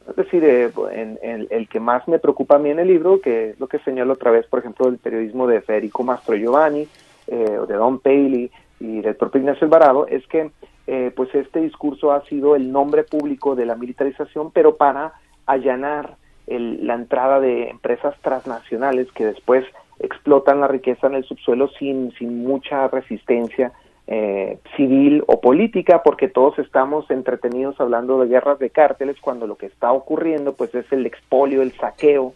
Es 0.09 0.16
decir, 0.16 0.41
eh, 0.45 1.47
el 1.49 1.68
que 1.68 1.80
más 1.82 2.07
me 2.07 2.20
preocupa 2.20 2.55
a 2.55 2.59
mí 2.59 2.70
en 2.70 2.80
el 2.80 2.88
libro, 2.88 3.20
que 3.20 3.49
es 3.49 3.59
lo 3.59 3.68
que 3.68 3.80
señalo 3.80 4.14
otra 4.14 4.32
vez, 4.32 4.47
por 4.47 4.59
ejemplo, 4.59 4.86
del 4.86 4.99
periodismo 4.99 5.47
de 5.47 5.59
Federico 5.59 6.03
Mastro 6.03 6.36
Giovanni, 6.36 6.88
eh, 7.28 7.59
de 7.67 7.74
Don 7.76 7.99
Paley 7.99 8.51
y 8.80 9.01
del 9.01 9.15
propio 9.15 9.41
Ignacio 9.41 9.65
Alvarado, 9.65 10.07
es 10.07 10.26
que 10.28 10.51
eh, 10.88 11.11
pues 11.15 11.34
este 11.34 11.61
discurso 11.61 12.11
ha 12.11 12.26
sido 12.26 12.55
el 12.55 12.71
nombre 12.71 13.03
público 13.03 13.55
de 13.55 13.65
la 13.65 13.76
militarización, 13.76 14.51
pero 14.51 14.76
para 14.76 15.13
allanar 15.45 16.17
la 16.45 16.95
entrada 16.95 17.39
de 17.39 17.69
empresas 17.69 18.15
transnacionales 18.21 19.09
que 19.13 19.26
después 19.26 19.65
explotan 19.99 20.59
la 20.59 20.67
riqueza 20.67 21.07
en 21.07 21.15
el 21.15 21.24
subsuelo 21.24 21.69
sin, 21.80 22.11
sin 22.13 22.43
mucha 22.43 22.89
resistencia 22.89 23.71
eh, 24.05 24.59
civil 24.76 25.24
o 25.28 25.39
política, 25.39 26.03
porque 26.03 26.28
todos 26.28 26.59
estamos 26.59 27.09
entretenidos 27.09 27.80
hablando 27.80 28.19
de 28.19 28.28
guerras 28.28 28.59
de 28.59 28.69
cárteles 28.69 29.15
cuando 29.21 29.47
lo 29.47 29.55
que 29.55 29.67
está 29.67 29.93
ocurriendo 29.93 30.53
pues 30.53 30.76
es 30.76 30.91
el 30.91 31.05
expolio, 31.05 31.61
el 31.61 31.71
saqueo 31.71 32.34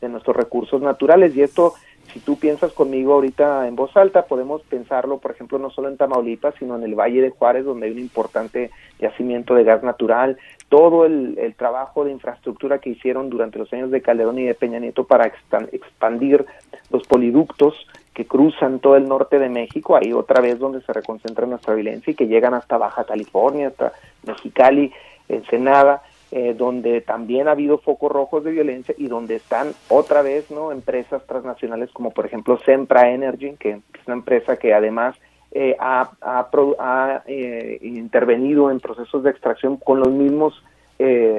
de 0.00 0.08
nuestros 0.08 0.34
recursos 0.34 0.80
naturales. 0.80 1.36
Y 1.36 1.42
esto 1.42 1.74
si 2.12 2.20
tú 2.20 2.38
piensas 2.38 2.72
conmigo 2.72 3.14
ahorita 3.14 3.66
en 3.68 3.76
voz 3.76 3.96
alta, 3.96 4.26
podemos 4.26 4.62
pensarlo, 4.62 5.18
por 5.18 5.30
ejemplo, 5.30 5.58
no 5.58 5.70
solo 5.70 5.88
en 5.88 5.96
Tamaulipas, 5.96 6.54
sino 6.58 6.76
en 6.76 6.82
el 6.82 6.94
Valle 6.94 7.20
de 7.22 7.30
Juárez, 7.30 7.64
donde 7.64 7.86
hay 7.86 7.92
un 7.92 7.98
importante 7.98 8.70
yacimiento 8.98 9.54
de 9.54 9.64
gas 9.64 9.82
natural, 9.82 10.38
todo 10.68 11.04
el, 11.04 11.54
trabajo 11.56 12.04
de 12.04 12.12
infraestructura 12.12 12.78
que 12.78 12.90
hicieron 12.90 13.28
durante 13.28 13.58
los 13.58 13.72
años 13.72 13.90
de 13.90 14.00
Calderón 14.00 14.38
y 14.38 14.44
de 14.44 14.54
Peña 14.54 14.78
Nieto 14.78 15.04
para 15.04 15.26
expandir 15.72 16.46
los 16.90 17.06
poliductos 17.06 17.74
que 18.14 18.26
cruzan 18.26 18.78
todo 18.78 18.96
el 18.96 19.08
norte 19.08 19.38
de 19.38 19.48
México, 19.48 19.96
ahí 19.96 20.12
otra 20.12 20.40
vez 20.40 20.58
donde 20.58 20.80
se 20.82 20.92
reconcentra 20.92 21.46
nuestra 21.46 21.74
violencia 21.74 22.10
y 22.10 22.14
que 22.14 22.26
llegan 22.26 22.54
hasta 22.54 22.78
Baja 22.78 23.04
California, 23.04 23.68
hasta 23.68 23.92
Mexicali, 24.24 24.92
Ensenada, 25.28 26.02
eh, 26.32 26.54
donde 26.56 27.00
también 27.00 27.48
ha 27.48 27.50
habido 27.50 27.78
focos 27.78 28.12
rojos 28.12 28.44
de 28.44 28.52
violencia 28.52 28.94
y 28.96 29.08
donde 29.08 29.34
están 29.34 29.72
otra 29.88 30.22
vez 30.22 30.48
no 30.48 30.70
empresas 30.70 31.26
transnacionales 31.26 31.90
como 31.90 32.12
por 32.12 32.24
ejemplo 32.24 32.56
Sempra 32.64 33.10
Energy, 33.10 33.56
que 33.58 33.70
es 33.70 34.06
una 34.06 34.14
empresa 34.14 34.56
que 34.56 34.72
además 34.72 35.16
eh, 35.50 35.74
ha, 35.80 36.12
ha, 36.20 37.22
eh, 37.26 37.80
intervenido 37.82 38.70
en 38.70 38.78
procesos 38.78 39.24
de 39.24 39.30
extracción 39.30 39.76
con 39.76 39.98
los 39.98 40.10
mismos 40.10 40.62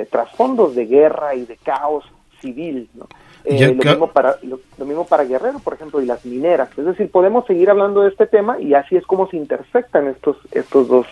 trasfondos 0.10 0.76
de 0.76 0.88
guerra 0.88 1.36
y 1.36 1.46
de 1.46 1.56
caos 1.56 2.04
civil. 2.42 2.89
¿no? 2.94 3.08
lo, 3.46 3.74
mismo 3.76 4.08
para, 4.08 4.36
lo, 4.42 4.86
mismo 4.86 5.06
para 5.06 5.24
Guerrero, 5.24 5.60
por 5.60 5.76
ejemplo, 5.76 6.02
y 6.02 6.06
las 6.08 6.26
mineras. 6.26 6.70
Es 6.76 6.84
decir, 6.84 7.12
podemos 7.12 7.46
seguir 7.46 7.70
hablando 7.70 8.02
de 8.02 8.10
este 8.10 8.26
tema 8.26 8.60
y 8.60 8.74
así 8.74 8.98
es 8.98 9.06
como 9.06 9.30
se 9.30 9.38
intersectan 9.38 10.08
estos, 10.08 10.36
estos 10.52 10.88
dos 10.88 11.08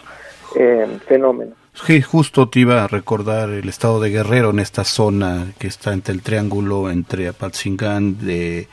fenómenos. 1.05 1.55
Justo 1.79 2.49
te 2.49 2.59
iba 2.59 2.83
a 2.83 2.87
recordar 2.87 3.49
el 3.49 3.67
estado 3.67 3.99
de 3.99 4.09
Guerrero 4.11 4.51
en 4.51 4.59
esta 4.59 4.83
zona 4.83 5.47
que 5.57 5.67
está 5.67 5.93
entre 5.93 6.13
el 6.13 6.21
triángulo 6.21 6.91
entre 6.91 7.27
Apatzingán 7.27 8.19
de 8.19 8.67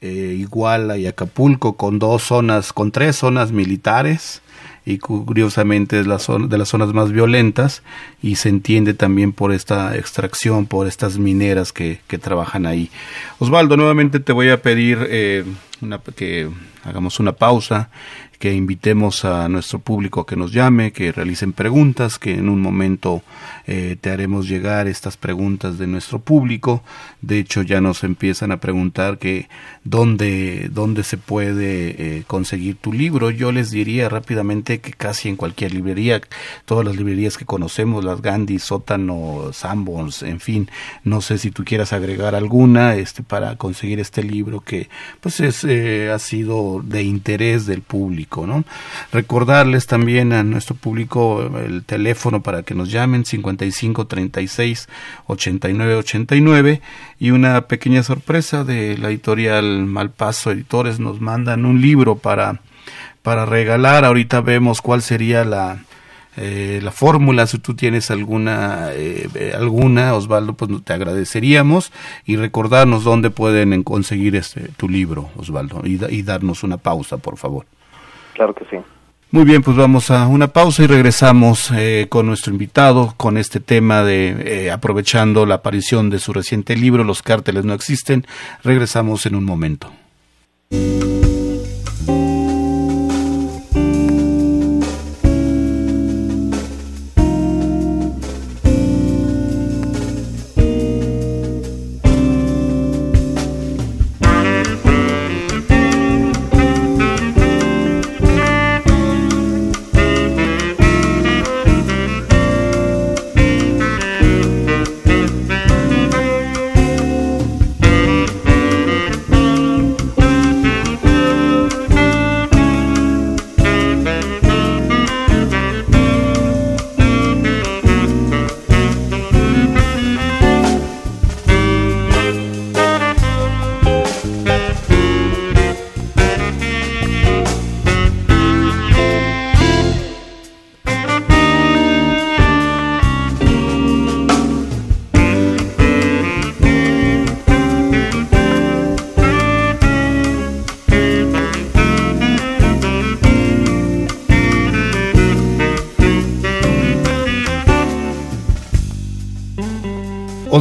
eh, 0.00 0.36
Iguala 0.38 0.98
y 0.98 1.06
Acapulco 1.06 1.76
con 1.76 1.98
dos 1.98 2.22
zonas, 2.22 2.72
con 2.72 2.92
tres 2.92 3.16
zonas 3.16 3.50
militares 3.50 4.42
y 4.86 4.98
curiosamente 4.98 5.98
es 5.98 6.06
la 6.06 6.18
zona, 6.18 6.46
de 6.46 6.58
las 6.58 6.68
zonas 6.68 6.92
más 6.92 7.10
violentas 7.10 7.82
y 8.22 8.36
se 8.36 8.50
entiende 8.50 8.92
también 8.94 9.32
por 9.32 9.52
esta 9.52 9.96
extracción, 9.96 10.66
por 10.66 10.86
estas 10.86 11.18
mineras 11.18 11.72
que, 11.72 12.00
que 12.06 12.18
trabajan 12.18 12.66
ahí. 12.66 12.90
Osvaldo, 13.38 13.76
nuevamente 13.76 14.20
te 14.20 14.32
voy 14.32 14.50
a 14.50 14.60
pedir 14.60 14.98
eh, 15.08 15.44
una, 15.80 15.98
que 15.98 16.50
hagamos 16.84 17.18
una 17.18 17.32
pausa 17.32 17.88
que 18.38 18.54
invitemos 18.54 19.24
a 19.24 19.48
nuestro 19.48 19.78
público 19.78 20.20
a 20.20 20.26
que 20.26 20.36
nos 20.36 20.52
llame, 20.52 20.92
que 20.92 21.12
realicen 21.12 21.52
preguntas, 21.52 22.18
que 22.18 22.34
en 22.34 22.48
un 22.48 22.60
momento 22.60 23.22
eh, 23.66 23.96
te 24.00 24.10
haremos 24.10 24.48
llegar 24.48 24.86
estas 24.88 25.16
preguntas 25.16 25.78
de 25.78 25.86
nuestro 25.86 26.18
público. 26.18 26.82
De 27.22 27.38
hecho, 27.38 27.62
ya 27.62 27.80
nos 27.80 28.04
empiezan 28.04 28.52
a 28.52 28.60
preguntar 28.60 29.18
que 29.18 29.48
dónde, 29.84 30.68
dónde 30.70 31.02
se 31.04 31.16
puede 31.16 32.18
eh, 32.18 32.24
conseguir 32.26 32.76
tu 32.76 32.92
libro. 32.92 33.30
Yo 33.30 33.52
les 33.52 33.70
diría 33.70 34.08
rápidamente 34.08 34.80
que 34.80 34.92
casi 34.92 35.28
en 35.28 35.36
cualquier 35.36 35.72
librería, 35.72 36.20
todas 36.64 36.84
las 36.84 36.96
librerías 36.96 37.38
que 37.38 37.44
conocemos, 37.44 38.04
las 38.04 38.20
Gandhi, 38.20 38.58
Sótano, 38.58 39.50
Sanborns, 39.52 40.22
en 40.22 40.40
fin, 40.40 40.70
no 41.02 41.20
sé 41.20 41.38
si 41.38 41.50
tú 41.50 41.64
quieras 41.64 41.92
agregar 41.92 42.34
alguna 42.34 42.96
este, 42.96 43.22
para 43.22 43.56
conseguir 43.56 44.00
este 44.00 44.22
libro 44.22 44.60
que 44.60 44.88
pues 45.20 45.40
es, 45.40 45.64
eh, 45.64 46.10
ha 46.10 46.18
sido 46.18 46.82
de 46.82 47.02
interés 47.02 47.66
del 47.66 47.82
público. 47.82 48.23
Recordarles 49.12 49.86
también 49.86 50.32
a 50.32 50.42
nuestro 50.42 50.74
público 50.74 51.50
el 51.64 51.84
teléfono 51.84 52.42
para 52.42 52.62
que 52.62 52.74
nos 52.74 52.90
llamen 52.90 53.24
55 53.24 54.06
36 54.06 54.88
89 55.26 55.96
89 55.96 56.80
y 57.18 57.30
una 57.30 57.62
pequeña 57.62 58.02
sorpresa 58.02 58.64
de 58.64 58.98
la 58.98 59.08
editorial 59.08 59.84
Malpaso 59.86 60.50
Editores 60.50 61.00
nos 61.00 61.20
mandan 61.20 61.64
un 61.64 61.80
libro 61.80 62.16
para 62.16 62.60
para 63.22 63.46
regalar. 63.46 64.04
Ahorita 64.04 64.40
vemos 64.40 64.82
cuál 64.82 65.00
sería 65.00 65.44
la 65.44 65.78
eh, 66.36 66.80
la 66.82 66.90
fórmula, 66.90 67.46
si 67.46 67.58
tú 67.58 67.74
tienes 67.74 68.10
alguna, 68.10 68.88
eh, 68.92 69.52
alguna, 69.56 70.14
Osvaldo, 70.14 70.54
pues 70.54 70.68
te 70.82 70.92
agradeceríamos 70.92 71.92
y 72.26 72.36
recordarnos 72.36 73.04
dónde 73.04 73.30
pueden 73.30 73.84
conseguir 73.84 74.34
este, 74.34 74.68
tu 74.76 74.88
libro, 74.88 75.30
Osvaldo, 75.36 75.82
y 75.84 76.22
darnos 76.22 76.64
una 76.64 76.76
pausa, 76.76 77.18
por 77.18 77.36
favor. 77.36 77.66
Claro 78.34 78.54
que 78.54 78.64
sí. 78.66 78.76
Muy 79.30 79.44
bien, 79.44 79.62
pues 79.62 79.76
vamos 79.76 80.12
a 80.12 80.28
una 80.28 80.48
pausa 80.48 80.84
y 80.84 80.86
regresamos 80.86 81.72
eh, 81.72 82.06
con 82.08 82.26
nuestro 82.26 82.52
invitado 82.52 83.14
con 83.16 83.36
este 83.36 83.58
tema 83.58 84.04
de 84.04 84.66
eh, 84.66 84.70
aprovechando 84.70 85.44
la 85.44 85.56
aparición 85.56 86.08
de 86.08 86.20
su 86.20 86.32
reciente 86.32 86.76
libro 86.76 87.02
Los 87.02 87.22
cárteles 87.22 87.64
no 87.64 87.74
existen. 87.74 88.26
Regresamos 88.62 89.26
en 89.26 89.34
un 89.34 89.44
momento. 89.44 89.90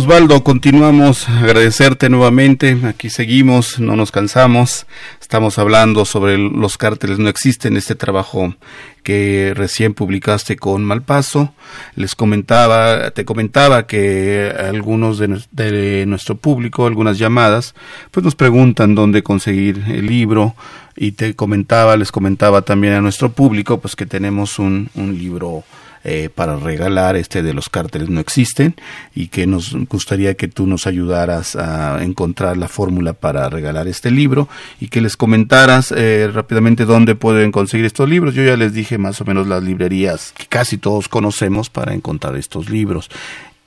Osvaldo, 0.03 0.43
continuamos. 0.43 1.29
Agradecerte 1.29 2.09
nuevamente. 2.09 2.77
Aquí 2.83 3.09
seguimos, 3.09 3.79
no 3.79 3.95
nos 3.95 4.11
cansamos. 4.11 4.85
Estamos 5.21 5.57
hablando 5.57 6.03
sobre 6.03 6.37
los 6.37 6.77
cárteles 6.77 7.19
no 7.19 7.29
existen, 7.29 7.77
este 7.77 7.95
trabajo 7.95 8.53
que 9.01 9.53
recién 9.55 9.93
publicaste 9.93 10.57
con 10.57 10.83
Malpaso. 10.83 11.53
Les 11.95 12.15
comentaba, 12.15 13.11
te 13.11 13.23
comentaba 13.23 13.87
que 13.87 14.53
algunos 14.59 15.19
de, 15.19 16.05
nuestro 16.05 16.35
público, 16.35 16.85
algunas 16.85 17.17
llamadas, 17.17 17.73
pues 18.11 18.25
nos 18.25 18.35
preguntan 18.35 18.95
dónde 18.95 19.23
conseguir 19.23 19.85
el 19.87 20.05
libro 20.07 20.53
y 20.97 21.13
te 21.13 21.33
comentaba, 21.33 21.95
les 21.95 22.11
comentaba 22.11 22.63
también 22.63 22.95
a 22.95 22.99
nuestro 22.99 23.31
público, 23.31 23.79
pues 23.79 23.95
que 23.95 24.05
tenemos 24.05 24.59
un 24.59 24.89
libro 24.95 25.63
eh, 26.03 26.29
para 26.33 26.57
regalar 26.57 27.15
este 27.15 27.41
de 27.41 27.53
los 27.53 27.69
cárteles 27.69 28.09
no 28.09 28.19
existen 28.19 28.75
y 29.15 29.27
que 29.27 29.47
nos 29.47 29.73
gustaría 29.87 30.33
que 30.35 30.47
tú 30.47 30.67
nos 30.67 30.85
ayudaras 30.85 31.55
a 31.55 32.03
encontrar 32.03 32.57
la 32.57 32.67
fórmula 32.67 33.13
para 33.13 33.49
regalar 33.49 33.87
este 33.87 34.11
libro 34.11 34.49
y 34.81 34.89
que 34.89 34.99
les 34.99 35.15
comentaras 35.15 35.93
eh, 35.95 36.29
rápidamente 36.33 36.85
dónde 36.85 37.15
pueden 37.15 37.51
conseguir 37.51 37.85
estos 37.85 38.09
libros. 38.09 38.35
Yo 38.35 38.43
ya 38.43 38.57
les 38.57 38.73
dije 38.73 38.97
más 38.97 39.21
o 39.21 39.25
menos 39.25 39.47
las 39.47 39.63
librerías 39.63 40.33
que 40.37 40.45
casi 40.45 40.77
todos 40.77 41.07
conocemos 41.07 41.69
para 41.69 41.93
encontrar 41.93 42.35
estos 42.35 42.69
libros. 42.69 43.09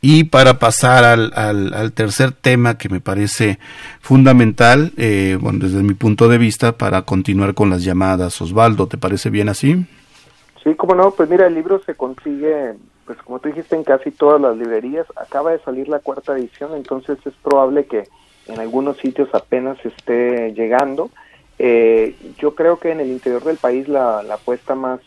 Y 0.03 0.25
para 0.25 0.59
pasar 0.59 1.05
al, 1.05 1.33
al, 1.35 1.93
tercer 1.93 2.33
tema 2.33 2.77
que 2.77 2.89
me 2.89 3.01
parece 3.01 3.59
fundamental, 4.01 4.93
eh, 4.99 5.39
bueno, 5.41 5.61
desde 5.61 5.83
mi 5.83 5.95
punto 5.95 6.29
de 6.29 6.39
vista, 6.39 6.77
para 6.77 7.03
continuar 7.03 7.55
con 7.55 7.71
las 7.71 7.83
llamadas, 7.83 8.41
Osvaldo, 8.43 8.87
¿te 8.87 8.99
parece 8.99 9.31
bien 9.31 9.49
así? 9.49 9.87
Sí, 10.67 10.75
como 10.75 10.97
no, 10.97 11.13
pues 11.13 11.31
mira, 11.31 11.47
el 11.47 11.55
libro 11.55 11.81
se 11.85 11.95
consigue, 11.95 12.75
pues 13.05 13.17
como 13.23 13.39
tú 13.39 13.51
dijiste, 13.51 13.77
en 13.77 13.85
casi 13.85 14.11
todas 14.11 14.41
las 14.41 14.57
librerías. 14.57 15.07
Acaba 15.15 15.53
de 15.53 15.61
salir 15.61 15.89
la 15.89 16.01
cuarta 16.01 16.37
edición, 16.37 16.75
entonces 16.75 17.19
es 17.25 17.35
probable 17.35 17.87
que 17.87 18.09
en 18.49 18.59
algunos 18.59 18.97
sitios 18.97 19.33
apenas 19.33 19.79
esté 19.87 20.53
llegando. 20.55 21.11
Eh, 21.61 22.17
yo 22.39 22.57
creo 22.57 22.81
que 22.81 22.91
en 22.91 22.99
el 22.99 23.13
interior 23.13 23.45
del 23.45 23.59
país 23.59 23.87
la, 23.87 24.25
la 24.25 24.35
apuesta 24.35 24.75
más 24.75 24.99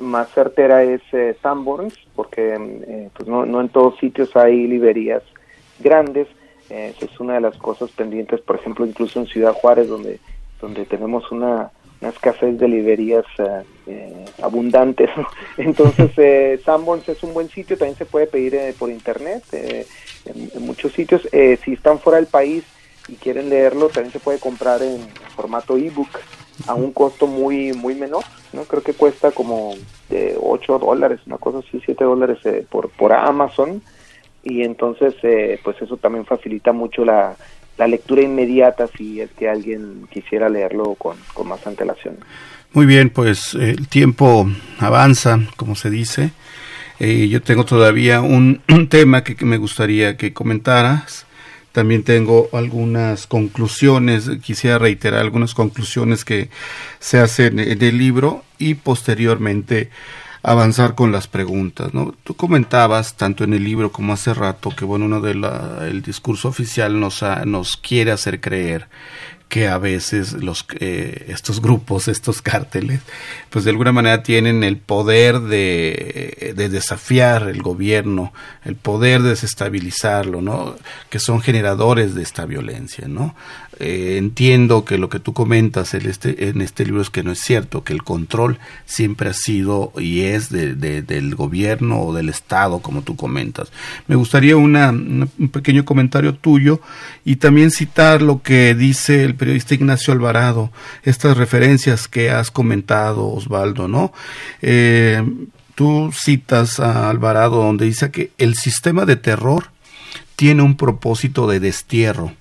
más 0.00 0.28
certera 0.32 0.82
es 0.82 1.02
eh, 1.12 1.36
Sanborns, 1.40 1.94
porque 2.16 2.56
eh, 2.58 3.10
pues 3.14 3.28
no, 3.28 3.46
no 3.46 3.60
en 3.60 3.68
todos 3.68 3.96
sitios 3.98 4.34
hay 4.34 4.66
librerías 4.66 5.22
grandes. 5.78 6.26
Eh, 6.68 6.96
es 7.00 7.20
una 7.20 7.34
de 7.34 7.42
las 7.42 7.56
cosas 7.58 7.92
pendientes, 7.92 8.40
por 8.40 8.56
ejemplo, 8.56 8.84
incluso 8.84 9.20
en 9.20 9.26
Ciudad 9.26 9.52
Juárez, 9.52 9.88
donde, 9.88 10.18
donde 10.60 10.84
tenemos 10.84 11.30
una 11.30 11.70
una 12.00 12.10
escasez 12.10 12.58
de 12.58 12.68
librerías 12.68 13.24
eh, 13.38 13.62
eh, 13.86 14.24
abundantes. 14.42 15.10
Entonces, 15.56 16.10
eh, 16.16 16.60
Sanborns 16.64 17.08
es 17.08 17.22
un 17.22 17.34
buen 17.34 17.48
sitio, 17.48 17.76
también 17.76 17.96
se 17.96 18.06
puede 18.06 18.26
pedir 18.26 18.54
eh, 18.54 18.74
por 18.78 18.90
internet 18.90 19.42
en, 19.52 20.48
muchos 20.60 20.92
sitios. 20.92 21.22
si 21.64 21.72
están 21.72 21.98
fuera 21.98 22.18
del 22.18 22.26
país 22.26 22.62
y 23.08 23.14
quieren 23.14 23.48
leerlo, 23.48 23.88
también 23.88 24.12
se 24.12 24.20
puede 24.20 24.38
comprar 24.38 24.82
en 24.82 25.00
formato 25.34 25.76
ebook 25.76 26.20
a 26.66 26.74
un 26.74 26.92
costo 26.92 27.26
muy 27.26 27.72
muy 27.72 27.94
menor. 27.94 28.22
no 28.52 28.64
Creo 28.64 28.82
que 28.82 28.92
cuesta 28.92 29.32
como 29.32 29.74
de 30.08 30.36
8 30.40 30.78
dólares, 30.78 31.20
una 31.26 31.38
cosa 31.38 31.58
así, 31.58 31.80
7 31.84 32.04
dólares 32.04 32.38
por, 32.68 32.90
por 32.90 33.12
Amazon. 33.12 33.82
Y 34.42 34.62
entonces, 34.62 35.14
pues 35.64 35.82
eso 35.82 35.96
también 35.96 36.24
facilita 36.24 36.72
mucho 36.72 37.04
la, 37.04 37.36
la 37.80 37.86
lectura 37.86 38.20
inmediata 38.20 38.88
si 38.94 39.22
es 39.22 39.30
que 39.30 39.48
alguien 39.48 40.06
quisiera 40.10 40.50
leerlo 40.50 40.96
con, 40.96 41.16
más 41.48 41.66
antelación. 41.66 42.18
Muy 42.74 42.84
bien, 42.84 43.08
pues 43.08 43.54
eh, 43.54 43.70
el 43.70 43.88
tiempo 43.88 44.46
avanza, 44.78 45.40
como 45.56 45.74
se 45.74 45.88
dice. 45.88 46.32
Eh, 46.98 47.28
yo 47.28 47.40
tengo 47.40 47.64
todavía 47.64 48.20
un, 48.20 48.60
tema 48.90 49.24
que, 49.24 49.46
me 49.46 49.56
gustaría 49.56 50.18
que 50.18 50.34
comentaras. 50.34 51.24
También 51.72 52.02
tengo 52.02 52.50
algunas 52.52 53.26
conclusiones, 53.26 54.28
quisiera 54.42 54.76
reiterar 54.76 55.20
algunas 55.20 55.54
conclusiones 55.54 56.26
que 56.26 56.50
se 56.98 57.18
hacen 57.18 57.60
en 57.60 57.82
el 57.82 57.96
libro 57.96 58.44
y 58.58 58.74
posteriormente 58.74 59.88
avanzar 60.42 60.94
con 60.94 61.12
las 61.12 61.26
preguntas, 61.26 61.92
¿no? 61.92 62.14
Tú 62.24 62.34
comentabas 62.34 63.16
tanto 63.16 63.44
en 63.44 63.54
el 63.54 63.64
libro 63.64 63.92
como 63.92 64.12
hace 64.12 64.34
rato 64.34 64.70
que 64.70 64.84
bueno, 64.84 65.04
uno 65.04 65.20
de 65.20 65.34
la, 65.34 65.86
el 65.88 66.02
discurso 66.02 66.48
oficial 66.48 66.98
nos 66.98 67.22
nos 67.44 67.76
quiere 67.76 68.12
hacer 68.12 68.40
creer 68.40 68.88
que 69.50 69.66
a 69.66 69.78
veces 69.78 70.32
los 70.34 70.64
eh, 70.78 71.26
estos 71.28 71.60
grupos, 71.60 72.06
estos 72.06 72.40
cárteles, 72.40 73.00
pues 73.50 73.64
de 73.64 73.72
alguna 73.72 73.90
manera 73.90 74.22
tienen 74.22 74.62
el 74.62 74.76
poder 74.76 75.40
de, 75.40 76.54
de, 76.56 76.68
desafiar 76.68 77.48
el 77.48 77.60
gobierno, 77.60 78.32
el 78.64 78.76
poder 78.76 79.22
de 79.22 79.30
desestabilizarlo, 79.30 80.40
¿no? 80.40 80.76
Que 81.10 81.18
son 81.18 81.40
generadores 81.40 82.14
de 82.14 82.22
esta 82.22 82.46
violencia, 82.46 83.08
¿no? 83.08 83.34
Eh, 83.82 84.18
entiendo 84.18 84.84
que 84.84 84.98
lo 84.98 85.08
que 85.08 85.20
tú 85.20 85.32
comentas 85.32 85.94
en 85.94 86.06
este, 86.06 86.50
en 86.50 86.60
este 86.60 86.84
libro 86.84 87.00
es 87.00 87.08
que 87.08 87.22
no 87.22 87.32
es 87.32 87.40
cierto, 87.40 87.82
que 87.82 87.94
el 87.94 88.02
control 88.02 88.58
siempre 88.84 89.30
ha 89.30 89.32
sido 89.32 89.94
y 89.96 90.20
es 90.20 90.50
de, 90.50 90.74
del 90.74 91.34
gobierno 91.34 92.02
o 92.02 92.12
del 92.12 92.28
Estado, 92.28 92.80
como 92.80 93.00
tú 93.00 93.16
comentas. 93.16 93.72
Me 94.06 94.16
gustaría 94.16 94.58
una, 94.58 94.90
un 94.90 95.48
pequeño 95.50 95.86
comentario 95.86 96.34
tuyo 96.34 96.82
y 97.24 97.36
también 97.36 97.70
citar 97.70 98.20
lo 98.20 98.42
que 98.42 98.74
dice 98.74 99.24
el 99.24 99.34
periodista 99.34 99.74
Ignacio 99.74 100.12
Alvarado, 100.12 100.70
estas 101.02 101.38
referencias 101.38 102.06
que 102.06 102.30
has 102.30 102.50
comentado, 102.50 103.28
Osvaldo, 103.28 103.88
¿no? 103.88 104.12
Eh, 104.60 105.22
tú 105.74 106.10
citas 106.12 106.80
a 106.80 107.08
Alvarado 107.08 107.62
donde 107.62 107.86
dice 107.86 108.10
que 108.10 108.32
el 108.36 108.56
sistema 108.56 109.06
de 109.06 109.16
terror 109.16 109.70
tiene 110.36 110.60
un 110.60 110.76
propósito 110.76 111.46
de 111.46 111.60
destierro 111.60 112.34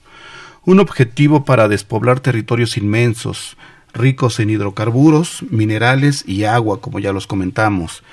un 0.70 0.80
objetivo 0.80 1.46
para 1.46 1.68
despoblar 1.68 2.20
territorios 2.20 2.78
inmensos, 2.78 3.58
ricos 3.92 4.40
en 4.40 4.52
hidrocarburos, 4.52 5.44
minerales 5.50 6.24
y 6.28 6.44
agua, 6.44 6.80
como 6.80 7.00
ya 7.00 7.12
los 7.12 7.26
comentamos. 7.26 8.04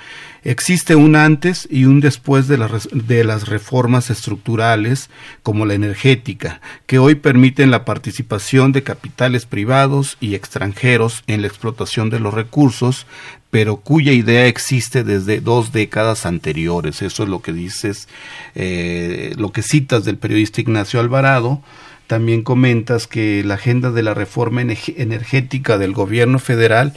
Existe 0.43 0.95
un 0.95 1.15
antes 1.15 1.67
y 1.69 1.85
un 1.85 1.99
después 1.99 2.47
de, 2.47 2.57
las 2.57 3.47
reformas 3.47 4.09
estructurales, 4.09 5.11
como 5.43 5.67
la 5.67 5.75
energética, 5.75 6.59
que 6.87 6.97
hoy 6.97 7.13
permiten 7.13 7.69
la 7.69 7.85
participación 7.85 8.71
de 8.71 8.81
capitales 8.81 9.45
privados 9.45 10.17
y 10.19 10.33
extranjeros 10.33 11.23
en 11.27 11.41
la 11.41 11.47
explotación 11.47 12.09
de 12.09 12.19
los 12.19 12.33
recursos, 12.33 13.05
pero 13.51 13.77
cuya 13.77 14.13
idea 14.13 14.47
existe 14.47 15.03
desde 15.03 15.41
dos 15.41 15.73
décadas 15.73 16.25
anteriores. 16.25 17.03
Eso 17.03 17.21
es 17.21 17.29
lo 17.29 17.43
que 17.43 17.53
dices, 17.53 18.07
eh, 18.55 19.35
lo 19.37 19.51
que 19.51 19.61
citas 19.61 20.05
del 20.05 20.17
periodista 20.17 20.61
Ignacio 20.61 20.99
Alvarado, 20.99 21.61
también 22.07 22.41
comentas 22.41 23.05
que 23.07 23.43
la 23.43 23.55
agenda 23.55 23.91
de 23.91 24.03
la 24.03 24.13
reforma 24.13 24.61
energética 24.61 25.77
del 25.77 25.93
gobierno 25.93 26.39
federal 26.39 26.93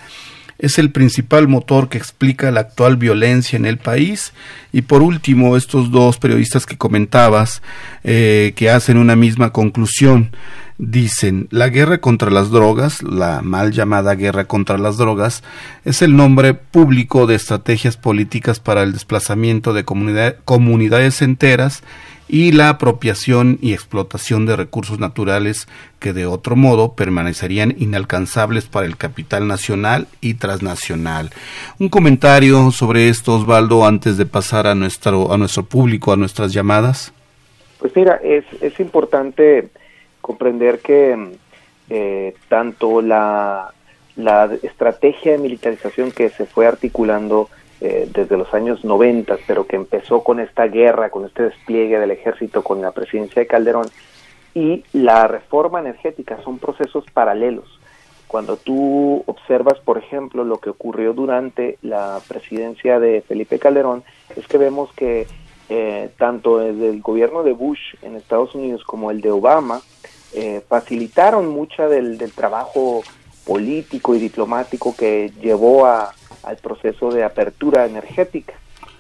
es 0.61 0.78
el 0.78 0.90
principal 0.90 1.48
motor 1.48 1.88
que 1.88 1.98
explica 1.98 2.50
la 2.50 2.61
actual 2.61 2.96
violencia 2.96 3.56
en 3.56 3.66
el 3.66 3.78
país. 3.78 4.32
Y 4.72 4.82
por 4.82 5.02
último, 5.02 5.56
estos 5.56 5.90
dos 5.90 6.18
periodistas 6.18 6.66
que 6.66 6.76
comentabas, 6.76 7.62
eh, 8.04 8.52
que 8.56 8.70
hacen 8.70 8.98
una 8.98 9.16
misma 9.16 9.52
conclusión, 9.52 10.30
dicen, 10.76 11.46
la 11.50 11.68
guerra 11.68 11.98
contra 11.98 12.30
las 12.30 12.50
drogas, 12.50 13.02
la 13.02 13.42
mal 13.42 13.72
llamada 13.72 14.14
guerra 14.14 14.44
contra 14.44 14.78
las 14.78 14.96
drogas, 14.96 15.42
es 15.84 16.02
el 16.02 16.16
nombre 16.16 16.54
público 16.54 17.26
de 17.26 17.34
estrategias 17.34 17.96
políticas 17.96 18.61
para 18.61 18.82
el 18.82 18.92
desplazamiento 18.92 19.72
de 19.72 19.84
comunidades 19.84 21.22
enteras 21.22 21.82
y 22.33 22.53
la 22.53 22.68
apropiación 22.68 23.59
y 23.61 23.72
explotación 23.72 24.47
de 24.47 24.55
recursos 24.55 25.01
naturales 25.01 25.66
que 25.99 26.12
de 26.12 26.26
otro 26.26 26.55
modo 26.55 26.95
permanecerían 26.95 27.74
inalcanzables 27.76 28.66
para 28.66 28.87
el 28.87 28.97
capital 28.97 29.49
nacional 29.49 30.07
y 30.20 30.35
transnacional. 30.35 31.31
Un 31.81 31.89
comentario 31.89 32.70
sobre 32.70 33.09
esto, 33.09 33.35
Osvaldo, 33.35 33.85
antes 33.85 34.16
de 34.16 34.26
pasar 34.26 34.68
a 34.68 34.76
nuestro, 34.76 35.33
a 35.33 35.39
nuestro 35.39 35.64
público, 35.64 36.12
a 36.12 36.16
nuestras 36.16 36.53
llamadas. 36.53 37.12
Pues 37.81 37.97
mira, 37.97 38.20
es, 38.22 38.45
es 38.61 38.78
importante 38.78 39.68
comprender 40.20 40.78
que 40.78 41.33
eh, 41.89 42.35
tanto 42.49 43.03
la, 43.03 43.72
la 44.14 44.49
estrategia 44.62 45.33
de 45.33 45.39
militarización 45.39 46.12
que 46.12 46.28
se 46.28 46.47
fue 46.47 46.68
articulando 46.68 47.51
eh, 47.81 48.11
desde 48.12 48.37
los 48.37 48.53
años 48.53 48.85
90, 48.85 49.39
pero 49.47 49.66
que 49.66 49.76
empezó 49.76 50.22
con 50.22 50.39
esta 50.39 50.66
guerra, 50.66 51.09
con 51.09 51.24
este 51.24 51.45
despliegue 51.45 51.99
del 51.99 52.11
ejército, 52.11 52.62
con 52.62 52.83
la 52.83 52.93
presidencia 52.93 53.41
de 53.41 53.47
Calderón, 53.47 53.87
y 54.55 54.85
la 54.93 55.26
reforma 55.26 55.81
energética 55.81 56.43
son 56.43 56.59
procesos 56.59 57.05
paralelos. 57.12 57.81
Cuando 58.26 58.59
tú 58.59 59.24
observas, 59.26 59.78
por 59.81 59.97
ejemplo, 59.97 60.45
lo 60.45 60.59
que 60.59 60.70
ocurrió 60.70 61.14
durante 61.14 61.78
la 61.83 62.20
presidencia 62.28 63.01
de 63.01 63.22
Felipe 63.22 63.59
Calderón, 63.59 64.05
es 64.37 64.47
que 64.47 64.59
vemos 64.59 64.93
que 64.93 65.26
eh, 65.70 66.11
tanto 66.18 66.61
el 66.61 67.01
gobierno 67.01 67.43
de 67.43 67.53
Bush 67.53 67.95
en 68.03 68.14
Estados 68.16 68.55
Unidos 68.55 68.85
como 68.85 69.11
el 69.11 69.20
de 69.20 69.31
Obama 69.31 69.81
eh, 70.35 70.62
facilitaron 70.68 71.49
mucha 71.49 71.89
del, 71.89 72.18
del 72.18 72.33
trabajo 72.33 73.03
político 73.47 74.14
y 74.14 74.18
diplomático 74.18 74.95
que 74.95 75.33
llevó 75.41 75.87
a, 75.87 76.12
al 76.43 76.57
proceso 76.57 77.11
de 77.11 77.24
apertura 77.24 77.86
energética. 77.86 78.55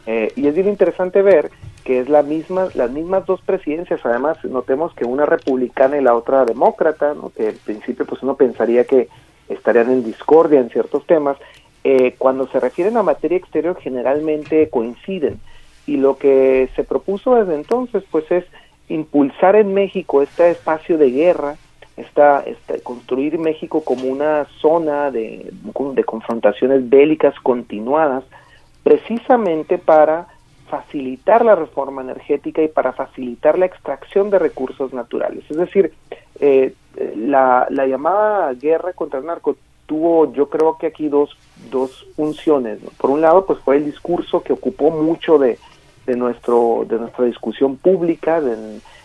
Eh, 0.06 0.32
y 0.36 0.46
es 0.46 0.54
bien 0.54 0.68
interesante 0.68 1.22
ver 1.22 1.50
que 1.84 2.00
es 2.00 2.08
la 2.08 2.22
misma, 2.22 2.68
las 2.74 2.90
mismas 2.90 3.26
dos 3.26 3.40
presidencias, 3.42 4.00
además 4.04 4.42
notemos 4.44 4.94
que 4.94 5.04
una 5.04 5.26
republicana 5.26 5.98
y 5.98 6.02
la 6.02 6.14
otra 6.14 6.44
demócrata, 6.44 7.14
¿no? 7.14 7.30
que 7.30 7.50
en 7.50 7.58
principio 7.58 8.04
pues 8.06 8.22
uno 8.22 8.34
pensaría 8.34 8.84
que 8.84 9.08
estarían 9.48 9.90
en 9.90 10.04
discordia 10.04 10.60
en 10.60 10.70
ciertos 10.70 11.06
temas, 11.06 11.36
eh, 11.82 12.14
cuando 12.18 12.46
se 12.48 12.60
refieren 12.60 12.96
a 12.96 13.02
materia 13.02 13.38
exterior 13.38 13.78
generalmente 13.80 14.68
coinciden 14.68 15.40
y 15.86 15.96
lo 15.96 16.18
que 16.18 16.68
se 16.76 16.84
propuso 16.84 17.36
desde 17.36 17.54
entonces 17.54 18.04
pues 18.10 18.30
es 18.30 18.44
impulsar 18.88 19.56
en 19.56 19.72
México 19.72 20.20
este 20.20 20.50
espacio 20.50 20.98
de 20.98 21.10
guerra, 21.10 21.56
esta, 22.00 22.44
construir 22.82 23.38
México 23.38 23.82
como 23.84 24.06
una 24.06 24.46
zona 24.60 25.10
de, 25.10 25.52
de 25.94 26.04
confrontaciones 26.04 26.88
bélicas 26.88 27.34
continuadas, 27.40 28.24
precisamente 28.82 29.78
para 29.78 30.26
facilitar 30.68 31.44
la 31.44 31.56
reforma 31.56 32.02
energética 32.02 32.62
y 32.62 32.68
para 32.68 32.92
facilitar 32.92 33.58
la 33.58 33.66
extracción 33.66 34.30
de 34.30 34.38
recursos 34.38 34.92
naturales. 34.92 35.44
Es 35.50 35.56
decir, 35.56 35.92
eh, 36.38 36.74
la, 37.16 37.66
la, 37.70 37.86
llamada 37.86 38.52
guerra 38.54 38.92
contra 38.92 39.18
el 39.18 39.26
narco 39.26 39.56
tuvo 39.86 40.32
yo 40.32 40.48
creo 40.48 40.78
que 40.78 40.86
aquí 40.86 41.08
dos, 41.08 41.36
dos 41.70 42.06
funciones. 42.14 42.78
Por 42.96 43.10
un 43.10 43.20
lado, 43.20 43.44
pues 43.44 43.58
fue 43.58 43.76
el 43.76 43.84
discurso 43.84 44.42
que 44.42 44.52
ocupó 44.52 44.90
mucho 44.90 45.38
de, 45.38 45.58
de, 46.06 46.16
nuestro, 46.16 46.84
de 46.88 46.98
nuestra 46.98 47.24
discusión 47.24 47.76
pública 47.76 48.40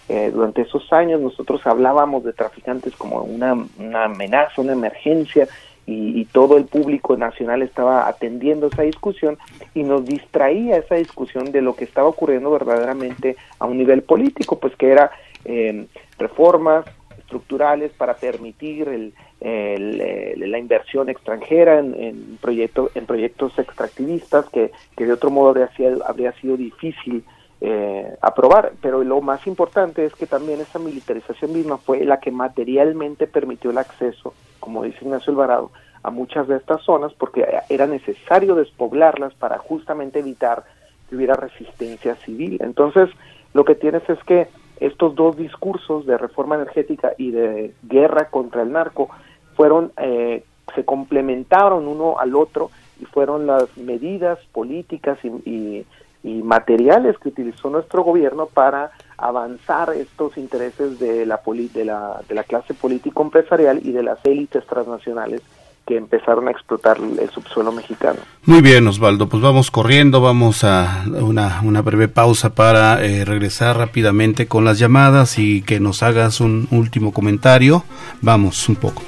eh, 0.09 0.31
durante 0.33 0.61
esos 0.61 0.91
años. 0.93 1.21
Nosotros 1.21 1.65
hablábamos 1.65 2.23
de 2.23 2.33
traficantes 2.33 2.95
como 2.95 3.21
una, 3.23 3.53
una 3.79 4.05
amenaza, 4.05 4.61
una 4.61 4.73
emergencia, 4.73 5.47
y, 5.87 6.25
todo 6.25 6.57
el 6.57 6.65
público 6.65 7.15
nacional 7.15 7.61
estaba 7.61 8.07
atendiendo 8.07 8.67
esa 8.67 8.81
discusión 8.81 9.37
y 9.73 9.83
nos 9.83 10.05
distraía 10.05 10.77
esa 10.77 10.95
discusión 10.95 11.51
de 11.51 11.61
lo 11.61 11.75
que 11.75 11.83
estaba 11.83 12.07
ocurriendo 12.07 12.49
verdaderamente 12.49 13.35
a 13.59 13.65
un 13.65 13.77
nivel 13.77 14.01
político, 14.01 14.59
pues 14.59 14.75
que 14.75 14.89
era 14.89 15.11
eh, 15.45 15.85
reformas 16.17 16.85
estructurales 17.19 17.91
para 17.93 18.15
permitir 18.15 18.87
el, 18.87 19.13
eh, 19.41 20.33
la 20.37 20.57
inversión 20.57 21.09
extranjera 21.09 21.79
en, 21.79 21.93
en, 21.95 22.37
proyectos 22.37 22.91
en 22.95 23.05
proyectos 23.05 23.57
extractivistas 23.59 24.49
que, 24.49 24.71
que 24.97 25.05
de 25.05 25.13
otro 25.13 25.29
modo 25.29 25.49
habría 25.49 25.69
sido, 25.75 26.05
habría 26.07 26.31
sido 26.33 26.57
difícil 26.57 27.23
eh, 27.68 28.16
aprobar. 28.22 28.74
Pero 28.82 29.03
lo 29.03 29.22
más 29.22 29.47
importante 29.47 30.05
es 30.05 30.13
que 30.13 30.28
también 30.28 30.61
esa 30.61 30.78
militarización 30.78 31.53
misma 31.53 31.78
fue 31.78 32.05
la 32.05 32.20
que 32.20 32.30
materialmente 32.32 33.26
permitió 33.26 33.72
el 33.72 33.80
acceso, 33.80 34.34
como 34.59 34.84
dice 34.84 34.99
Ignacio 35.01 35.32
Alvarado, 35.32 35.72
a 36.03 36.11
muchas 36.11 36.47
de 36.47 36.57
estas 36.57 36.84
zonas 36.84 37.13
porque 37.13 37.43
era 37.70 37.88
necesario 37.88 38.53
despoblarlas 38.53 39.34
para 39.34 39.57
justamente 39.57 40.20
evitar 40.20 40.63
que 41.09 41.16
hubiera 41.16 41.34
resistencia 41.34 42.16
civil. 42.18 42.59
Entonces, 42.61 43.09
lo 43.55 43.66
que 43.66 43.74
tienes 43.74 44.07
es 44.09 44.24
que 44.26 44.47
estos 44.80 45.16
dos 45.16 45.36
discursos 45.36 46.05
de 46.05 46.20
reforma 46.20 46.55
energética 46.55 47.13
y 47.18 47.32
de 47.32 47.74
guerra 47.82 48.30
contra 48.30 48.61
el 48.61 48.72
narco 48.72 49.09
fueron 49.55 49.91
eh, 49.97 50.43
se 50.76 50.86
complementaron 50.86 51.88
uno 51.88 52.20
al 52.20 52.36
otro 52.36 52.70
y 52.99 53.05
fueron 53.05 53.47
las 53.47 53.76
medidas 53.78 54.39
políticas 54.51 55.18
y, 55.24 55.86
materiales 56.34 57.17
que 57.19 57.30
utilizó 57.30 57.69
nuestro 57.69 58.03
gobierno 58.03 58.47
para 58.47 58.91
avanzar 59.17 59.93
estos 59.93 60.38
intereses 60.38 60.99
de 60.99 61.26
la, 61.26 61.39
de 61.45 61.86
la, 61.86 62.21
de 62.28 62.36
la 62.36 62.43
clase 62.43 62.73
político 62.73 63.21
empresarial 63.21 63.80
y 63.84 63.91
de 63.91 64.03
las 64.03 64.19
élites 64.26 64.65
transnacionales 64.65 65.41
que 65.86 65.97
empezaron 65.97 66.47
a 66.47 66.51
explotar 66.51 66.97
el 66.97 67.30
subsuelo 67.30 67.71
mexicano. 67.71 68.19
Muy 68.45 68.61
bien, 68.61 68.88
Osvaldo, 68.88 69.30
pues 69.30 69.41
vamos 69.41 69.69
corriendo, 69.69 70.19
vamos 70.19 70.63
a 70.63 71.03
una, 71.05 71.61
una 71.63 71.82
breve 71.82 72.07
pausa 72.07 72.55
para 72.55 73.05
eh, 73.05 73.23
regresar 73.23 73.78
rápidamente 73.78 74.47
con 74.47 74.65
las 74.65 74.80
llamadas 74.80 75.38
y 75.38 75.61
que 75.61 75.80
nos 75.80 76.01
hagas 76.01 76.41
un 76.41 76.67
último 76.71 77.13
comentario. 77.13 77.84
Vamos 78.21 78.67
un 78.67 78.78
poco. 78.78 79.03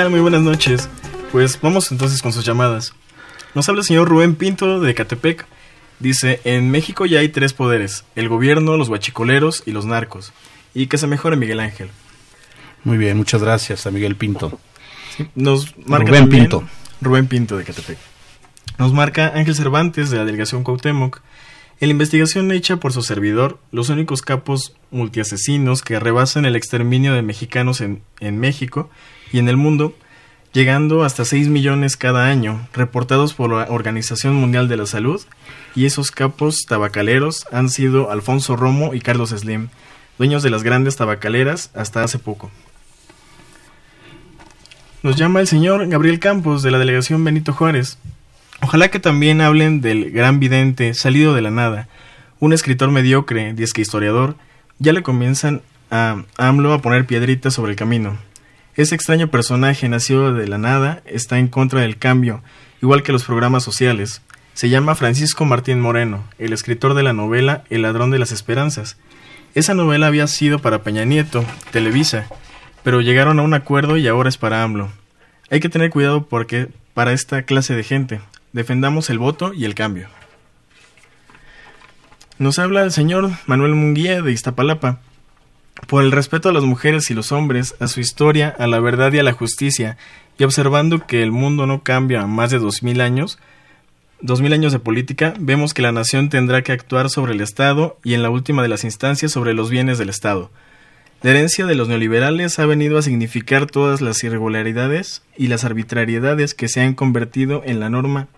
Tal? 0.00 0.10
Muy 0.10 0.20
buenas 0.20 0.40
noches. 0.40 0.88
Pues 1.30 1.60
vamos 1.60 1.92
entonces 1.92 2.22
con 2.22 2.32
sus 2.32 2.46
llamadas. 2.46 2.94
Nos 3.54 3.68
habla 3.68 3.82
el 3.82 3.86
señor 3.86 4.08
Rubén 4.08 4.34
Pinto 4.34 4.80
de 4.80 4.94
Catepec. 4.94 5.44
Dice, 5.98 6.40
en 6.44 6.70
México 6.70 7.04
ya 7.04 7.18
hay 7.18 7.28
tres 7.28 7.52
poderes, 7.52 8.04
el 8.16 8.30
gobierno, 8.30 8.78
los 8.78 8.88
guachicoleros 8.88 9.62
y 9.66 9.72
los 9.72 9.84
narcos. 9.84 10.32
Y 10.72 10.86
que 10.86 10.96
se 10.96 11.06
mejore 11.06 11.36
Miguel 11.36 11.60
Ángel. 11.60 11.90
Muy 12.82 12.96
bien, 12.96 13.18
muchas 13.18 13.42
gracias 13.42 13.86
a 13.86 13.90
Miguel 13.90 14.16
Pinto. 14.16 14.58
nos 15.34 15.76
marca 15.86 16.06
Rubén 16.06 16.30
Pinto. 16.30 16.64
Rubén 17.02 17.26
Pinto 17.26 17.58
de 17.58 17.64
Catepec. 17.64 17.98
Nos 18.78 18.94
marca 18.94 19.32
Ángel 19.34 19.54
Cervantes 19.54 20.08
de 20.08 20.16
la 20.16 20.24
delegación 20.24 20.64
Cuauhtémoc. 20.64 21.20
En 21.80 21.88
la 21.88 21.92
investigación 21.92 22.52
hecha 22.52 22.76
por 22.76 22.92
su 22.92 23.00
servidor, 23.00 23.58
los 23.72 23.88
únicos 23.88 24.20
capos 24.20 24.76
multiasesinos 24.90 25.80
que 25.80 25.98
rebasan 25.98 26.44
el 26.44 26.54
exterminio 26.54 27.14
de 27.14 27.22
mexicanos 27.22 27.80
en, 27.80 28.02
en 28.20 28.38
México 28.38 28.90
y 29.32 29.38
en 29.38 29.48
el 29.48 29.56
mundo 29.56 29.94
llegando 30.52 31.04
hasta 31.04 31.24
6 31.24 31.48
millones 31.48 31.96
cada 31.96 32.26
año, 32.26 32.68
reportados 32.74 33.32
por 33.32 33.50
la 33.50 33.66
Organización 33.70 34.34
Mundial 34.34 34.68
de 34.68 34.76
la 34.76 34.84
Salud, 34.84 35.22
y 35.74 35.86
esos 35.86 36.10
capos 36.10 36.66
tabacaleros 36.68 37.46
han 37.50 37.70
sido 37.70 38.10
Alfonso 38.10 38.56
Romo 38.56 38.92
y 38.92 39.00
Carlos 39.00 39.30
Slim, 39.30 39.68
dueños 40.18 40.42
de 40.42 40.50
las 40.50 40.62
grandes 40.62 40.96
tabacaleras 40.96 41.70
hasta 41.74 42.02
hace 42.02 42.18
poco. 42.18 42.50
Nos 45.02 45.16
llama 45.16 45.40
el 45.40 45.46
señor 45.46 45.88
Gabriel 45.88 46.18
Campos 46.18 46.62
de 46.62 46.72
la 46.72 46.78
delegación 46.78 47.24
Benito 47.24 47.54
Juárez. 47.54 47.96
Ojalá 48.62 48.88
que 48.88 49.00
también 49.00 49.40
hablen 49.40 49.80
del 49.80 50.10
gran 50.10 50.38
vidente 50.38 50.92
salido 50.92 51.34
de 51.34 51.40
la 51.40 51.50
nada, 51.50 51.88
un 52.40 52.52
escritor 52.52 52.90
mediocre, 52.90 53.54
que 53.74 53.80
historiador, 53.80 54.36
ya 54.78 54.92
le 54.92 55.02
comienzan 55.02 55.62
a 55.90 56.22
AMLO 56.36 56.74
a 56.74 56.82
poner 56.82 57.06
piedritas 57.06 57.54
sobre 57.54 57.72
el 57.72 57.76
camino. 57.76 58.18
Ese 58.76 58.94
extraño 58.94 59.28
personaje 59.28 59.88
nacido 59.88 60.34
de 60.34 60.46
la 60.46 60.58
nada 60.58 61.02
está 61.06 61.38
en 61.38 61.48
contra 61.48 61.80
del 61.80 61.96
cambio, 61.96 62.42
igual 62.82 63.02
que 63.02 63.12
los 63.12 63.24
programas 63.24 63.62
sociales. 63.62 64.20
Se 64.52 64.68
llama 64.68 64.94
Francisco 64.94 65.46
Martín 65.46 65.80
Moreno, 65.80 66.24
el 66.38 66.52
escritor 66.52 66.92
de 66.94 67.02
la 67.02 67.14
novela 67.14 67.64
El 67.70 67.82
ladrón 67.82 68.10
de 68.10 68.18
las 68.18 68.30
esperanzas. 68.30 68.98
Esa 69.54 69.74
novela 69.74 70.06
había 70.06 70.26
sido 70.26 70.58
para 70.58 70.82
Peña 70.82 71.04
Nieto, 71.04 71.44
Televisa, 71.72 72.26
pero 72.84 73.00
llegaron 73.00 73.38
a 73.38 73.42
un 73.42 73.54
acuerdo 73.54 73.96
y 73.96 74.06
ahora 74.06 74.28
es 74.28 74.36
para 74.36 74.62
AMLO. 74.62 74.90
Hay 75.50 75.60
que 75.60 75.70
tener 75.70 75.90
cuidado 75.90 76.26
porque 76.26 76.68
para 76.94 77.12
esta 77.12 77.42
clase 77.42 77.74
de 77.74 77.84
gente 77.84 78.20
defendamos 78.52 79.10
el 79.10 79.18
voto 79.18 79.52
y 79.52 79.64
el 79.64 79.74
cambio. 79.74 80.08
Nos 82.38 82.58
habla 82.58 82.82
el 82.82 82.92
señor 82.92 83.30
Manuel 83.46 83.74
Munguía 83.74 84.22
de 84.22 84.32
Iztapalapa 84.32 85.00
por 85.86 86.02
el 86.02 86.12
respeto 86.12 86.48
a 86.48 86.52
las 86.52 86.64
mujeres 86.64 87.10
y 87.10 87.14
los 87.14 87.32
hombres, 87.32 87.74
a 87.80 87.86
su 87.86 88.00
historia, 88.00 88.54
a 88.58 88.66
la 88.66 88.80
verdad 88.80 89.12
y 89.12 89.18
a 89.18 89.22
la 89.22 89.32
justicia, 89.32 89.96
y 90.38 90.44
observando 90.44 91.06
que 91.06 91.22
el 91.22 91.32
mundo 91.32 91.66
no 91.66 91.82
cambia 91.82 92.22
a 92.22 92.26
más 92.26 92.50
de 92.50 92.58
dos 92.58 92.82
mil 92.82 93.00
años, 93.00 93.38
dos 94.20 94.40
mil 94.40 94.52
años 94.52 94.72
de 94.72 94.78
política, 94.78 95.34
vemos 95.38 95.74
que 95.74 95.82
la 95.82 95.92
nación 95.92 96.28
tendrá 96.28 96.62
que 96.62 96.72
actuar 96.72 97.10
sobre 97.10 97.32
el 97.32 97.40
Estado 97.40 97.98
y 98.04 98.14
en 98.14 98.22
la 98.22 98.30
última 98.30 98.62
de 98.62 98.68
las 98.68 98.84
instancias 98.84 99.32
sobre 99.32 99.54
los 99.54 99.70
bienes 99.70 99.98
del 99.98 100.08
Estado. 100.08 100.50
La 101.22 101.30
herencia 101.30 101.66
de 101.66 101.74
los 101.74 101.88
neoliberales 101.88 102.58
ha 102.58 102.66
venido 102.66 102.96
a 102.98 103.02
significar 103.02 103.66
todas 103.66 104.00
las 104.00 104.24
irregularidades 104.24 105.22
y 105.36 105.48
las 105.48 105.64
arbitrariedades 105.64 106.54
que 106.54 106.68
se 106.68 106.80
han 106.80 106.94
convertido 106.94 107.62
en 107.64 107.78
la 107.78 107.90
norma. 107.90 108.28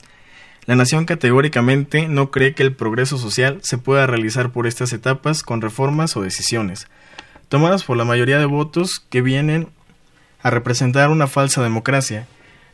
La 0.66 0.76
nación 0.76 1.04
categóricamente 1.04 2.08
no 2.08 2.30
cree 2.30 2.54
que 2.54 2.62
el 2.62 2.74
progreso 2.74 3.18
social 3.18 3.58
se 3.62 3.78
pueda 3.78 4.06
realizar 4.06 4.50
por 4.50 4.66
estas 4.66 4.92
etapas 4.92 5.42
con 5.42 5.60
reformas 5.60 6.16
o 6.16 6.22
decisiones 6.22 6.88
tomadas 7.52 7.84
por 7.84 7.98
la 7.98 8.06
mayoría 8.06 8.38
de 8.38 8.46
votos 8.46 9.04
que 9.10 9.20
vienen 9.20 9.68
a 10.42 10.48
representar 10.48 11.10
una 11.10 11.26
falsa 11.26 11.62
democracia. 11.62 12.26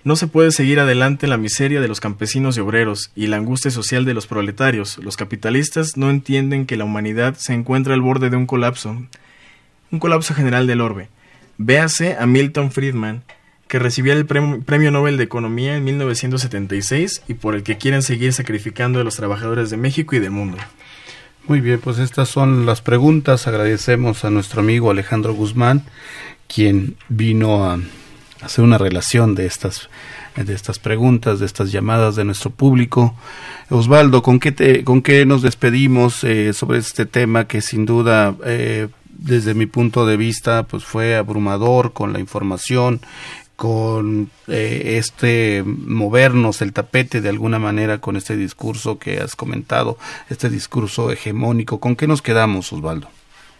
No 0.05 0.15
se 0.15 0.29
puede 0.29 0.53
seguir 0.53 0.79
adelante 0.79 1.27
la 1.27 1.37
miseria 1.37 1.81
de 1.81 1.89
los 1.89 1.99
campesinos 1.99 2.57
y 2.57 2.61
obreros 2.61 3.11
y 3.17 3.27
la 3.27 3.39
angustia 3.39 3.73
social 3.73 4.05
de 4.05 4.15
los 4.15 4.29
proletarios. 4.29 4.99
Los 4.99 5.17
capitalistas 5.17 5.97
no 5.97 6.11
entienden 6.11 6.65
que 6.65 6.77
la 6.77 6.85
humanidad 6.85 7.35
se 7.35 7.55
encuentra 7.55 7.95
al 7.95 8.03
borde 8.03 8.31
de 8.31 8.37
un 8.37 8.47
colapso, 8.47 8.97
un 9.91 9.99
colapso 9.99 10.35
general 10.35 10.67
del 10.67 10.81
orbe. 10.81 11.09
Véase 11.57 12.17
a 12.19 12.27
Milton 12.27 12.71
Friedman, 12.71 13.23
que 13.67 13.79
recibió 13.79 14.13
el 14.15 14.27
Premio 14.27 14.91
Nobel 14.91 15.17
de 15.17 15.25
Economía 15.25 15.77
en 15.77 15.85
1976 15.85 17.23
y 17.29 17.35
por 17.35 17.55
el 17.55 17.63
que 17.63 17.77
quieren 17.77 18.03
seguir 18.03 18.33
sacrificando 18.33 19.01
a 19.01 19.05
los 19.05 19.17
trabajadores 19.17 19.71
de 19.71 19.77
México 19.77 20.17
y 20.17 20.21
del 20.21 20.31
mundo. 20.31 20.57
Muy 21.47 21.61
bien, 21.61 21.81
pues 21.81 21.99
estas 21.99 22.29
son 22.29 22.67
las 22.67 22.81
preguntas. 22.81 23.47
Agradecemos 23.47 24.25
a 24.25 24.31
nuestro 24.31 24.61
amigo 24.61 24.91
Alejandro 24.91 25.35
Guzmán, 25.35 25.85
quien 26.47 26.97
vino 27.09 27.65
a 27.65 27.79
hacer 28.41 28.65
una 28.65 28.79
relación 28.79 29.35
de 29.35 29.47
estas 29.47 29.89
de 30.45 30.55
estas 30.55 30.79
preguntas, 30.79 31.41
de 31.41 31.47
estas 31.47 31.73
llamadas 31.73 32.17
de 32.17 32.25
nuestro 32.25 32.51
público. 32.51 33.15
Osvaldo, 33.71 34.23
¿con 34.23 34.39
qué, 34.39 34.85
con 34.85 35.03
qué 35.03 35.27
nos 35.27 35.43
despedimos 35.43 36.23
eh, 36.25 36.53
sobre 36.53 36.79
este 36.79 37.07
tema 37.07 37.47
que 37.47 37.61
sin 37.61 37.87
duda 37.87 38.37
eh, 38.45 38.89
desde 39.19 39.55
mi 39.55 39.67
punto 39.67 40.07
de 40.07 40.17
vista, 40.17 40.63
pues 40.63 40.85
fue 40.85 41.17
abrumador 41.17 41.93
con 41.93 42.13
la 42.13 42.21
información, 42.21 43.01
con 43.57 44.31
eh, 44.47 44.99
este 44.99 45.65
movernos 45.67 46.63
el 46.63 46.73
tapete 46.73 47.21
de 47.21 47.29
alguna 47.29 47.59
manera 47.59 48.01
con 48.01 48.17
este 48.17 48.37
discurso 48.37 48.99
que 48.99 49.19
has 49.19 49.35
comentado, 49.35 49.99
este 50.31 50.49
discurso 50.49 51.11
hegemónico. 51.11 51.81
¿Con 51.81 51.97
qué 51.97 52.07
nos 52.07 52.23
quedamos, 52.23 52.73
Osvaldo? 52.73 53.09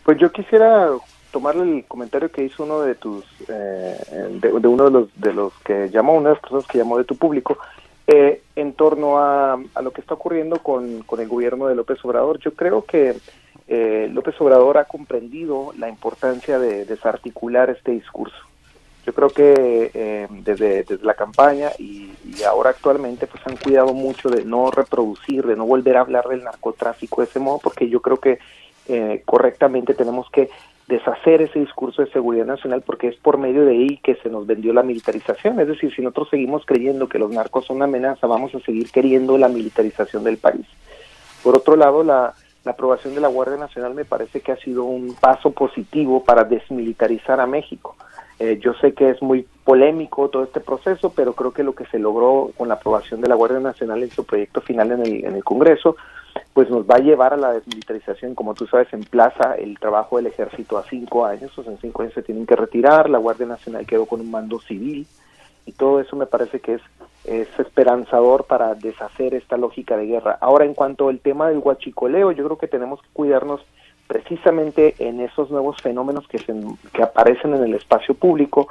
Pues 0.05 0.19
yo 0.19 0.31
quisiera 0.33 0.89
tomarle 1.33 1.79
el 1.79 1.85
comentario 1.87 2.31
que 2.31 2.45
hizo 2.45 2.63
uno 2.63 2.81
de 2.81 2.95
tus, 2.95 3.25
eh, 3.49 3.97
de, 4.41 4.53
uno 4.53 4.85
de 4.85 4.91
los, 4.91 5.09
de 5.21 5.33
los 5.33 5.53
que 5.65 5.91
llamó, 5.91 6.15
una 6.15 6.31
de 6.31 6.35
las 6.37 6.43
personas 6.43 6.67
que 6.67 6.79
llamó 6.79 6.97
de 6.97 7.05
tu 7.05 7.17
público, 7.17 7.59
eh, 8.07 8.41
en 8.57 8.73
torno 8.73 9.19
a, 9.19 9.59
lo 9.83 9.91
que 9.91 10.01
está 10.01 10.15
ocurriendo 10.15 10.63
con, 10.63 11.05
el 11.19 11.29
gobierno 11.29 11.67
de 11.67 11.75
López 11.75 12.03
Obrador. 12.05 12.39
Yo 12.39 12.55
creo 12.55 12.85
que 12.87 13.17
eh, 13.69 14.09
López 14.13 14.35
Obrador 14.41 14.79
ha 14.79 14.85
comprendido 14.85 15.73
la 15.79 15.89
importancia 15.89 16.59
de 16.59 16.85
desarticular 16.87 17.69
este 17.71 17.93
discurso. 17.93 18.37
Yo 19.05 19.15
creo 19.15 19.31
que 19.31 19.91
eh, 19.95 20.27
desde, 20.31 20.85
desde 20.85 21.05
la 21.05 21.15
campaña 21.15 21.71
y, 21.79 22.13
y, 22.25 22.43
ahora 22.43 22.71
actualmente 22.71 23.27
pues 23.27 23.47
han 23.47 23.57
cuidado 23.57 23.95
mucho 23.95 24.29
de 24.29 24.45
no 24.45 24.71
reproducir, 24.71 25.47
de 25.47 25.57
no 25.57 25.65
volver 25.65 25.97
a 25.97 26.01
hablar 26.01 26.29
del 26.29 26.45
narcotráfico 26.45 27.23
de 27.23 27.29
ese 27.29 27.41
modo, 27.41 27.59
porque 27.63 27.89
yo 27.89 28.03
creo 28.03 28.19
que 28.19 28.39
eh, 28.87 29.23
correctamente 29.27 29.93
tenemos 29.93 30.31
que 30.31 30.49
deshacer 30.87 31.43
ese 31.43 31.59
discurso 31.59 32.03
de 32.03 32.11
seguridad 32.11 32.47
nacional 32.47 32.83
porque 32.85 33.09
es 33.09 33.17
por 33.17 33.37
medio 33.37 33.67
de 33.67 33.73
ahí 33.73 33.99
que 33.99 34.15
se 34.17 34.31
nos 34.31 34.47
vendió 34.47 34.73
la 34.73 34.83
militarización. 34.83 35.61
Es 35.61 35.69
decir, 35.69 35.95
si 35.95 36.01
nosotros 36.01 36.31
seguimos 36.31 36.65
creyendo 36.65 37.07
que 37.07 37.19
los 37.19 37.31
narcos 37.31 37.67
son 37.67 37.77
una 37.77 37.85
amenaza, 37.85 38.27
vamos 38.27 38.55
a 38.55 38.61
seguir 38.61 38.91
queriendo 38.91 39.37
la 39.37 39.49
militarización 39.49 40.25
del 40.25 40.39
país. 40.39 40.67
Por 41.43 41.57
otro 41.57 41.77
lado, 41.77 42.03
la, 42.03 42.35
la 42.69 42.73
aprobación 42.73 43.15
de 43.15 43.23
la 43.23 43.29
Guardia 43.29 43.57
Nacional 43.57 43.95
me 43.95 44.05
parece 44.05 44.43
que 44.43 44.53
ha 44.53 44.57
sido 44.57 44.85
un 44.85 45.15
paso 45.15 45.53
positivo 45.53 46.23
para 46.23 46.45
desmilitarizar 46.45 47.41
a 47.41 47.47
México. 47.47 47.97
Eh, 48.39 48.61
yo 48.63 48.75
sé 48.75 48.93
que 48.93 49.09
es 49.09 49.23
muy 49.23 49.47
polémico 49.65 50.29
todo 50.29 50.45
este 50.45 50.61
proceso, 50.61 51.11
pero 51.17 51.33
creo 51.33 51.51
que 51.51 51.63
lo 51.63 51.75
que 51.75 51.87
se 51.87 51.99
logró 51.99 52.51
con 52.59 52.69
la 52.69 52.75
aprobación 52.75 53.23
de 53.23 53.29
la 53.29 53.37
Guardia 53.37 53.59
Nacional 53.59 54.03
en 54.03 54.11
su 54.11 54.27
proyecto 54.27 54.61
final 54.61 54.93
en 54.93 55.01
el, 55.01 55.25
en 55.25 55.35
el 55.35 55.43
Congreso 55.45 55.97
pues 56.53 56.69
nos 56.69 56.85
va 56.85 56.97
a 56.97 57.01
llevar 57.01 57.33
a 57.33 57.39
la 57.39 57.53
desmilitarización, 57.53 58.35
como 58.35 58.55
tú 58.55 58.67
sabes, 58.67 58.93
en 58.93 59.03
plaza 59.03 59.55
el 59.55 59.79
trabajo 59.79 60.19
del 60.19 60.27
ejército 60.27 60.77
a 60.77 60.85
cinco 60.85 61.25
años, 61.25 61.57
o 61.59 61.63
sea, 61.63 61.73
en 61.73 61.79
cinco 61.79 62.03
años 62.03 62.15
se 62.15 62.23
tienen 62.23 62.47
que 62.47 62.55
retirar, 62.55 63.09
la 63.09 63.19
Guardia 63.19 63.47
Nacional 63.47 63.87
quedó 63.87 64.07
con 64.07 64.21
un 64.21 64.31
mando 64.31 64.61
civil, 64.61 65.07
y 65.69 65.73
todo 65.73 66.01
eso 66.01 66.17
me 66.17 66.25
parece 66.25 66.61
que 66.61 66.75
es, 66.75 66.83
es 67.25 67.47
esperanzador 67.59 68.45
para 68.45 68.75
deshacer 68.75 69.35
esta 69.35 69.59
lógica 69.59 69.99
de 69.99 70.07
guerra. 70.07 70.39
Ahora, 70.41 70.65
en 70.65 70.73
cuanto 70.73 71.11
al 71.11 71.21
tema 71.21 71.49
del 71.49 71.59
huachicoleo, 71.59 72.33
yo 72.33 72.45
creo 72.45 72.57
que 72.57 72.69
tenemos 72.69 73.03
que 73.03 73.09
cuidarnos 73.13 73.61
precisamente 74.07 74.95
en 74.99 75.21
esos 75.21 75.51
nuevos 75.51 75.77
fenómenos 75.83 76.27
que, 76.27 76.39
se, 76.39 76.55
que 76.95 77.03
aparecen 77.03 77.53
en 77.53 77.65
el 77.65 77.75
espacio 77.75 78.15
público, 78.15 78.69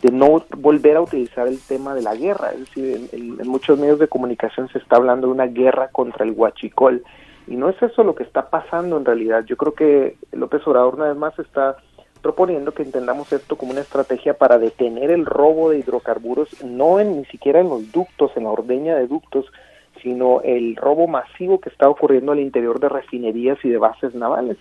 de 0.00 0.10
no 0.10 0.42
volver 0.56 0.96
a 0.96 1.02
utilizar 1.02 1.46
el 1.46 1.60
tema 1.60 1.94
de 1.94 2.00
la 2.00 2.14
guerra. 2.14 2.52
Es 2.52 2.60
decir, 2.60 3.10
en, 3.12 3.46
muchos 3.46 3.78
medios 3.78 3.98
de 3.98 4.08
comunicación 4.08 4.70
se 4.70 4.78
está 4.78 4.96
hablando 4.96 5.26
de 5.26 5.34
una 5.34 5.46
guerra 5.46 5.88
contra 5.88 6.24
el 6.24 6.32
huachicol. 6.32 7.04
Y 7.46 7.56
no 7.56 7.68
es 7.68 7.82
eso 7.82 8.04
lo 8.04 8.14
que 8.14 8.22
está 8.22 8.48
pasando 8.48 8.96
en 8.96 9.04
realidad. 9.04 9.44
Yo 9.44 9.58
creo 9.58 9.74
que 9.74 10.16
López 10.32 10.66
Obrador 10.66 10.94
una 10.94 11.08
vez 11.08 11.16
más 11.16 11.38
está 11.38 11.76
proponiendo 12.22 12.72
que 12.72 12.82
entendamos 12.82 13.32
esto 13.32 13.56
como 13.56 13.72
una 13.72 13.80
estrategia 13.80 14.34
para 14.34 14.58
detener 14.58 15.10
el 15.10 15.26
robo 15.26 15.70
de 15.70 15.78
hidrocarburos, 15.78 16.62
no 16.64 17.00
en, 17.00 17.18
ni 17.18 17.24
siquiera 17.26 17.60
en 17.60 17.68
los 17.68 17.90
ductos, 17.92 18.32
en 18.36 18.44
la 18.44 18.50
ordeña 18.50 18.96
de 18.96 19.06
ductos, 19.06 19.46
sino 20.02 20.40
el 20.42 20.76
robo 20.76 21.06
masivo 21.06 21.60
que 21.60 21.70
está 21.70 21.88
ocurriendo 21.88 22.32
al 22.32 22.40
interior 22.40 22.80
de 22.80 22.88
refinerías 22.88 23.58
y 23.64 23.68
de 23.68 23.78
bases 23.78 24.14
navales. 24.14 24.56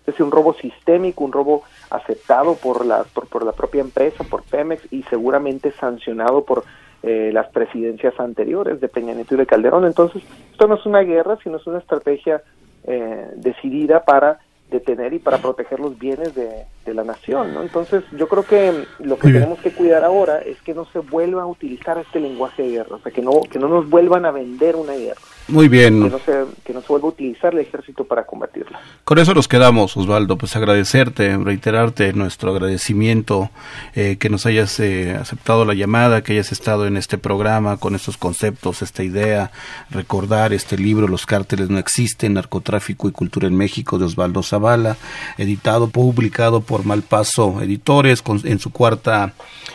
Es 0.00 0.06
decir, 0.06 0.24
un 0.24 0.32
robo 0.32 0.54
sistémico, 0.54 1.24
un 1.24 1.32
robo 1.32 1.62
aceptado 1.90 2.56
por 2.56 2.84
la, 2.84 3.04
por, 3.04 3.28
por 3.28 3.44
la 3.44 3.52
propia 3.52 3.82
empresa, 3.82 4.24
por 4.24 4.42
Pemex 4.42 4.92
y 4.92 5.02
seguramente 5.04 5.72
sancionado 5.72 6.44
por 6.44 6.64
eh, 7.02 7.30
las 7.32 7.48
presidencias 7.48 8.18
anteriores 8.18 8.80
de 8.80 8.88
Peña 8.88 9.14
Nieto 9.14 9.34
y 9.34 9.38
de 9.38 9.46
Calderón. 9.46 9.84
Entonces, 9.84 10.22
esto 10.50 10.66
no 10.66 10.74
es 10.74 10.86
una 10.86 11.00
guerra, 11.00 11.38
sino 11.42 11.58
es 11.58 11.66
una 11.66 11.78
estrategia 11.78 12.42
eh, 12.84 13.30
decidida 13.36 14.04
para 14.04 14.40
detener 14.70 15.12
y 15.12 15.18
para 15.18 15.38
proteger 15.38 15.80
los 15.80 15.98
bienes 15.98 16.34
de, 16.34 16.64
de, 16.84 16.94
la 16.94 17.04
nación, 17.04 17.54
¿no? 17.54 17.62
Entonces, 17.62 18.04
yo 18.12 18.28
creo 18.28 18.44
que 18.44 18.84
lo 19.00 19.18
que 19.18 19.32
tenemos 19.32 19.58
que 19.60 19.72
cuidar 19.72 20.04
ahora 20.04 20.38
es 20.38 20.60
que 20.62 20.74
no 20.74 20.86
se 20.86 21.00
vuelva 21.00 21.42
a 21.42 21.46
utilizar 21.46 21.98
este 21.98 22.20
lenguaje 22.20 22.62
de 22.62 22.70
guerra, 22.70 22.96
o 22.96 23.00
sea, 23.00 23.12
que 23.12 23.22
no 23.22 23.42
que 23.42 23.58
no 23.58 23.68
nos 23.68 23.88
vuelvan 23.88 24.24
a 24.24 24.30
vender 24.30 24.76
una 24.76 24.94
guerra. 24.94 25.20
Muy 25.50 25.68
bien. 25.68 26.02
Que 26.02 26.10
no, 26.10 26.18
se, 26.18 26.44
que 26.64 26.72
no 26.72 26.80
se 26.80 26.88
vuelva 26.88 27.08
a 27.08 27.10
utilizar 27.10 27.52
el 27.52 27.60
ejército 27.60 28.04
para 28.04 28.24
combatirla. 28.24 28.80
Con 29.04 29.18
eso 29.18 29.34
nos 29.34 29.48
quedamos, 29.48 29.96
Osvaldo. 29.96 30.36
Pues 30.36 30.56
agradecerte, 30.56 31.36
reiterarte 31.36 32.12
nuestro 32.12 32.52
agradecimiento, 32.52 33.50
eh, 33.94 34.16
que 34.18 34.30
nos 34.30 34.46
hayas 34.46 34.78
eh, 34.80 35.14
aceptado 35.14 35.64
la 35.64 35.74
llamada, 35.74 36.22
que 36.22 36.32
hayas 36.32 36.52
estado 36.52 36.86
en 36.86 36.96
este 36.96 37.18
programa 37.18 37.76
con 37.76 37.94
estos 37.94 38.16
conceptos, 38.16 38.82
esta 38.82 39.02
idea, 39.02 39.50
recordar 39.90 40.52
este 40.52 40.78
libro, 40.78 41.08
Los 41.08 41.26
cárteles 41.26 41.70
no 41.70 41.78
existen, 41.78 42.34
narcotráfico 42.34 43.08
y 43.08 43.12
cultura 43.12 43.48
en 43.48 43.56
México, 43.56 43.98
de 43.98 44.04
Osvaldo 44.04 44.42
Zavala, 44.42 44.96
editado, 45.38 45.88
publicado 45.88 46.60
por 46.60 46.84
Malpaso 46.84 47.60
Editores 47.60 48.22
con, 48.22 48.40
en 48.44 48.58
su 48.58 48.70
cuarta 48.70 49.32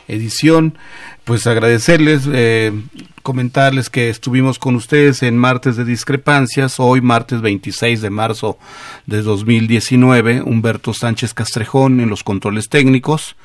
edición. 0.08 0.78
Pues 1.24 1.47
agradecerles, 1.47 2.24
eh, 2.32 2.72
comentarles 3.24 3.89
que 3.89 4.10
estuvimos 4.10 4.60
con 4.60 4.76
ustedes 4.76 5.24
en 5.24 5.38
martes 5.38 5.76
de 5.76 5.84
discrepancias, 5.84 6.80
hoy 6.80 7.01
martes 7.01 7.41
26 7.41 8.01
de 8.01 8.10
marzo 8.12 8.60
de 9.08 9.24
2019, 9.24 10.43
Humberto 10.43 10.93
Sánchez 10.93 11.34
Castrejón 11.34 11.99
en 11.99 12.10
los 12.10 12.24
controles 12.24 12.70
técnicos, 12.70 13.36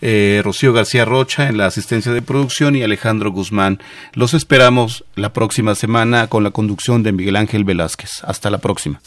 eh, 0.00 0.40
Rocío 0.42 0.72
García 0.72 1.04
Rocha 1.04 1.48
en 1.48 1.58
la 1.58 1.66
asistencia 1.66 2.12
de 2.12 2.22
producción 2.22 2.74
y 2.74 2.82
Alejandro 2.82 3.30
Guzmán. 3.30 3.80
Los 4.14 4.32
esperamos 4.32 5.04
la 5.14 5.34
próxima 5.34 5.74
semana 5.74 6.28
con 6.28 6.42
la 6.42 6.50
conducción 6.52 7.02
de 7.02 7.12
Miguel 7.12 7.36
Ángel 7.36 7.64
Velázquez. 7.64 8.24
Hasta 8.24 8.48
la 8.48 8.58
próxima. 8.58 9.00